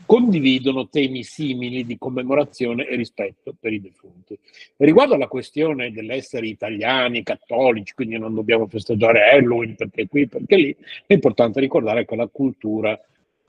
[0.06, 4.38] condividono temi simili di commemorazione e rispetto per i defunti.
[4.76, 10.76] Riguardo alla questione dell'essere italiani, cattolici, quindi non dobbiamo festeggiare Halloween perché qui, perché lì,
[11.08, 13.00] è importante ricordare che la cultura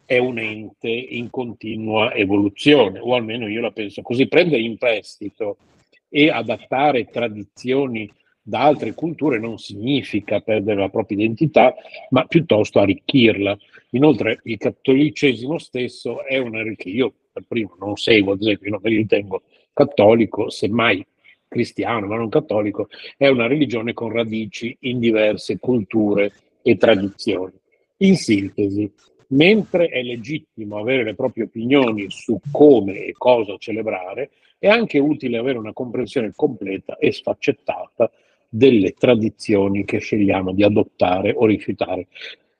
[0.06, 4.28] è un ente in continua evoluzione, o almeno io la penso così.
[4.28, 5.56] Prendere in prestito
[6.16, 8.09] e adattare tradizioni
[8.41, 11.74] da altre culture non significa perdere la propria identità,
[12.11, 13.59] ma piuttosto arricchirla.
[13.91, 17.05] Inoltre il cattolicesimo stesso è un arricchimento.
[17.05, 19.43] Io per primo non seguo, ad esempio, non mi ritengo
[19.73, 21.05] cattolico, semmai
[21.49, 26.31] cristiano ma non cattolico, è una religione con radici in diverse culture
[26.62, 27.55] e tradizioni.
[27.99, 28.89] In sintesi,
[29.28, 35.39] mentre è legittimo avere le proprie opinioni su come e cosa celebrare, è anche utile
[35.39, 38.10] avere una comprensione completa e sfaccettata
[38.48, 42.06] delle tradizioni che scegliamo di adottare o rifiutare.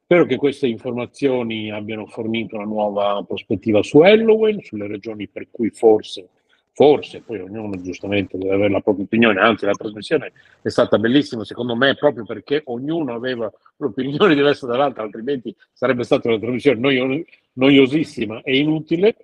[0.03, 5.71] Spero che queste informazioni abbiano fornito una nuova prospettiva su Halloween, sulle ragioni per cui
[5.71, 6.29] forse
[6.75, 11.45] forse, poi ognuno giustamente deve avere la propria opinione, anzi la trasmissione è stata bellissima
[11.45, 17.25] secondo me proprio perché ognuno aveva un'opinione diversa dall'altra, altrimenti sarebbe stata una trasmissione noio-
[17.53, 19.15] noiosissima e inutile,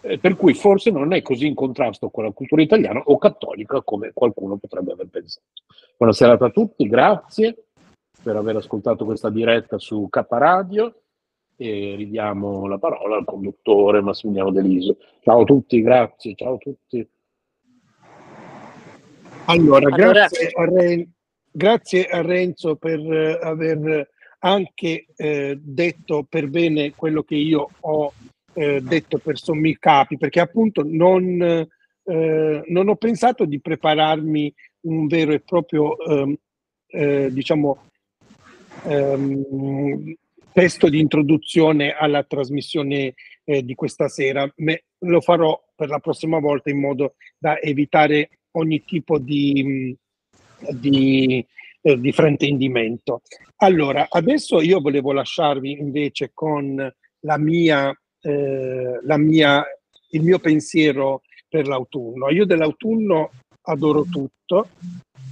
[0.00, 3.82] eh, per cui forse non è così in contrasto con la cultura italiana o cattolica
[3.82, 5.46] come qualcuno potrebbe aver pensato.
[5.96, 7.64] Buonasera a tutti, grazie
[8.22, 10.94] per aver ascoltato questa diretta su K Radio
[11.56, 14.98] e ridiamo la parola al conduttore Massimiliano Deliso.
[15.22, 17.08] Ciao a tutti, grazie, ciao a tutti.
[19.46, 21.10] Allora, grazie a, Ren-
[21.50, 24.10] grazie a Renzo per eh, aver
[24.40, 28.12] anche eh, detto per bene quello che io ho
[28.58, 35.06] eh, detto per sommi capi, perché appunto non, eh, non, ho pensato di prepararmi un
[35.06, 36.36] vero e proprio, ehm,
[36.88, 37.78] eh, diciamo,
[38.84, 40.14] ehm,
[40.52, 43.14] testo di introduzione alla trasmissione
[43.44, 44.50] eh, di questa sera.
[44.56, 49.96] Me, lo farò per la prossima volta in modo da evitare ogni tipo di,
[50.72, 51.46] di,
[51.80, 53.22] eh, di fraintendimento.
[53.58, 57.96] Allora, adesso io volevo lasciarvi invece con la mia,
[58.28, 59.64] eh, mia,
[60.10, 62.30] il mio pensiero per l'autunno.
[62.30, 63.30] Io dell'autunno
[63.62, 64.68] adoro tutto,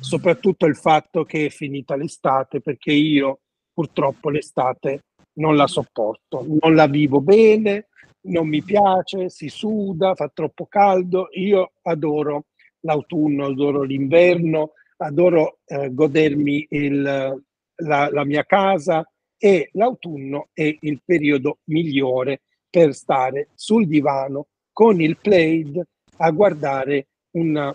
[0.01, 3.40] soprattutto il fatto che è finita l'estate, perché io
[3.73, 5.05] purtroppo l'estate
[5.35, 7.89] non la sopporto, non la vivo bene,
[8.27, 11.28] non mi piace, si suda, fa troppo caldo.
[11.32, 12.47] Io adoro
[12.81, 19.06] l'autunno, adoro l'inverno, adoro eh, godermi il, la, la mia casa
[19.39, 25.82] e l'autunno è il periodo migliore per stare sul divano con il plaid
[26.18, 27.74] a guardare una,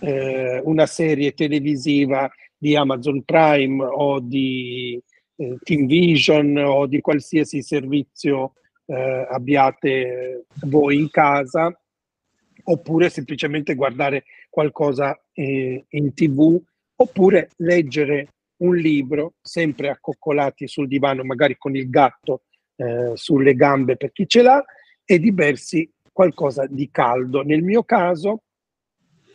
[0.00, 5.00] eh, una serie televisiva di Amazon Prime o di
[5.36, 8.54] eh, Team Vision o di qualsiasi servizio
[8.86, 11.76] eh, abbiate voi in casa,
[12.64, 16.60] oppure semplicemente guardare qualcosa eh, in tv,
[16.96, 18.28] oppure leggere
[18.58, 22.42] un libro, sempre accoccolati sul divano, magari con il gatto
[22.82, 24.64] eh, sulle gambe per chi ce l'ha,
[25.04, 27.42] e di bersi qualcosa di caldo.
[27.42, 28.42] Nel mio caso,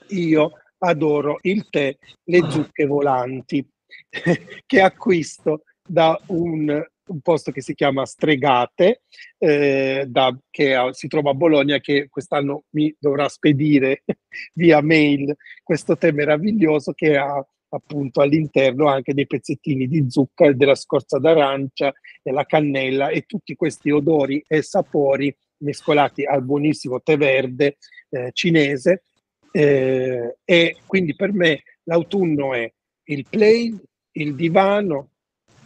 [0.09, 3.67] io adoro il tè, le zucche volanti,
[4.65, 9.03] che acquisto da un, un posto che si chiama Stregate,
[9.37, 14.03] eh, da, che ha, si trova a Bologna, che quest'anno mi dovrà spedire
[14.53, 20.75] via mail questo tè meraviglioso che ha appunto all'interno anche dei pezzettini di zucchero, della
[20.75, 27.77] scorza d'arancia, della cannella e tutti questi odori e sapori mescolati al buonissimo tè verde
[28.09, 29.03] eh, cinese.
[29.51, 32.71] Eh, e quindi per me l'autunno è
[33.05, 33.75] il play,
[34.11, 35.11] il divano,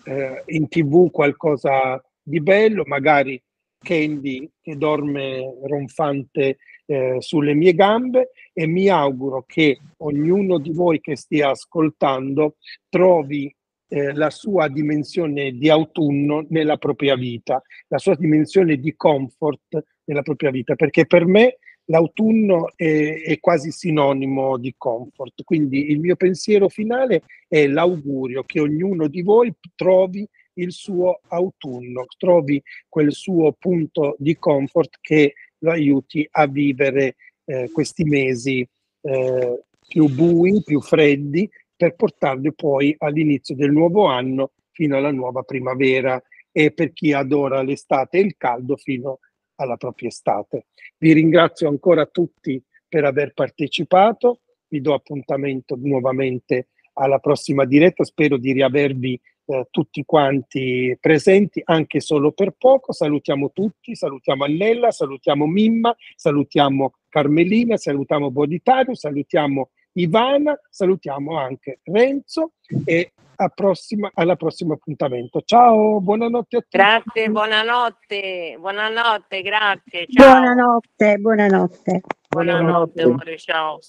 [0.05, 3.41] eh, in tv qualcosa di bello, magari
[3.83, 6.57] Candy che dorme ronfante
[6.91, 12.55] eh, sulle mie gambe e mi auguro che ognuno di voi che stia ascoltando
[12.89, 13.53] trovi
[13.87, 20.21] eh, la sua dimensione di autunno nella propria vita, la sua dimensione di comfort nella
[20.21, 25.43] propria vita, perché per me l'autunno è, è, quasi sinonimo di comfort.
[25.45, 32.05] Quindi il mio pensiero finale è l'augurio che ognuno di voi trovi il suo autunno,
[32.17, 37.15] trovi quel suo punto di comfort che lo aiuti a vivere
[37.45, 38.67] eh, questi mesi
[39.01, 45.41] eh, più bui, più freddi, per portarli poi all'inizio del nuovo anno fino alla nuova
[45.41, 46.21] primavera
[46.51, 49.19] e per chi adora l'estate e il caldo fino
[49.55, 50.67] alla propria estate.
[50.97, 58.37] Vi ringrazio ancora tutti per aver partecipato, vi do appuntamento nuovamente alla prossima diretta, spero
[58.37, 59.19] di riavervi
[59.51, 62.93] eh, tutti quanti presenti, anche solo per poco.
[62.93, 72.53] Salutiamo tutti, salutiamo Annella, salutiamo Mimma, salutiamo Carmelina, salutiamo Boditario, salutiamo Ivana, salutiamo anche Renzo
[72.85, 73.11] e
[73.53, 75.41] prossima, alla prossima appuntamento.
[75.43, 76.77] Ciao, buonanotte a tutti.
[76.77, 80.05] Grazie, buonanotte, buonanotte, grazie.
[80.07, 80.31] Ciao.
[80.31, 82.01] Buonanotte, buonanotte.
[82.29, 83.79] Buonanotte, amore, ciao.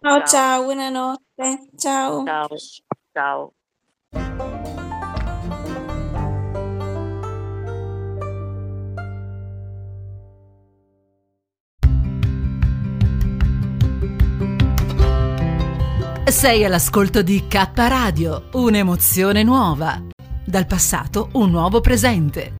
[0.00, 1.68] Ciao, ciao, buonanotte.
[1.76, 2.24] Ciao.
[2.24, 2.48] Ciao.
[3.12, 4.51] Ciao.
[16.42, 20.02] Sei all'ascolto di K Radio, un'emozione nuova.
[20.44, 22.56] Dal passato un nuovo presente.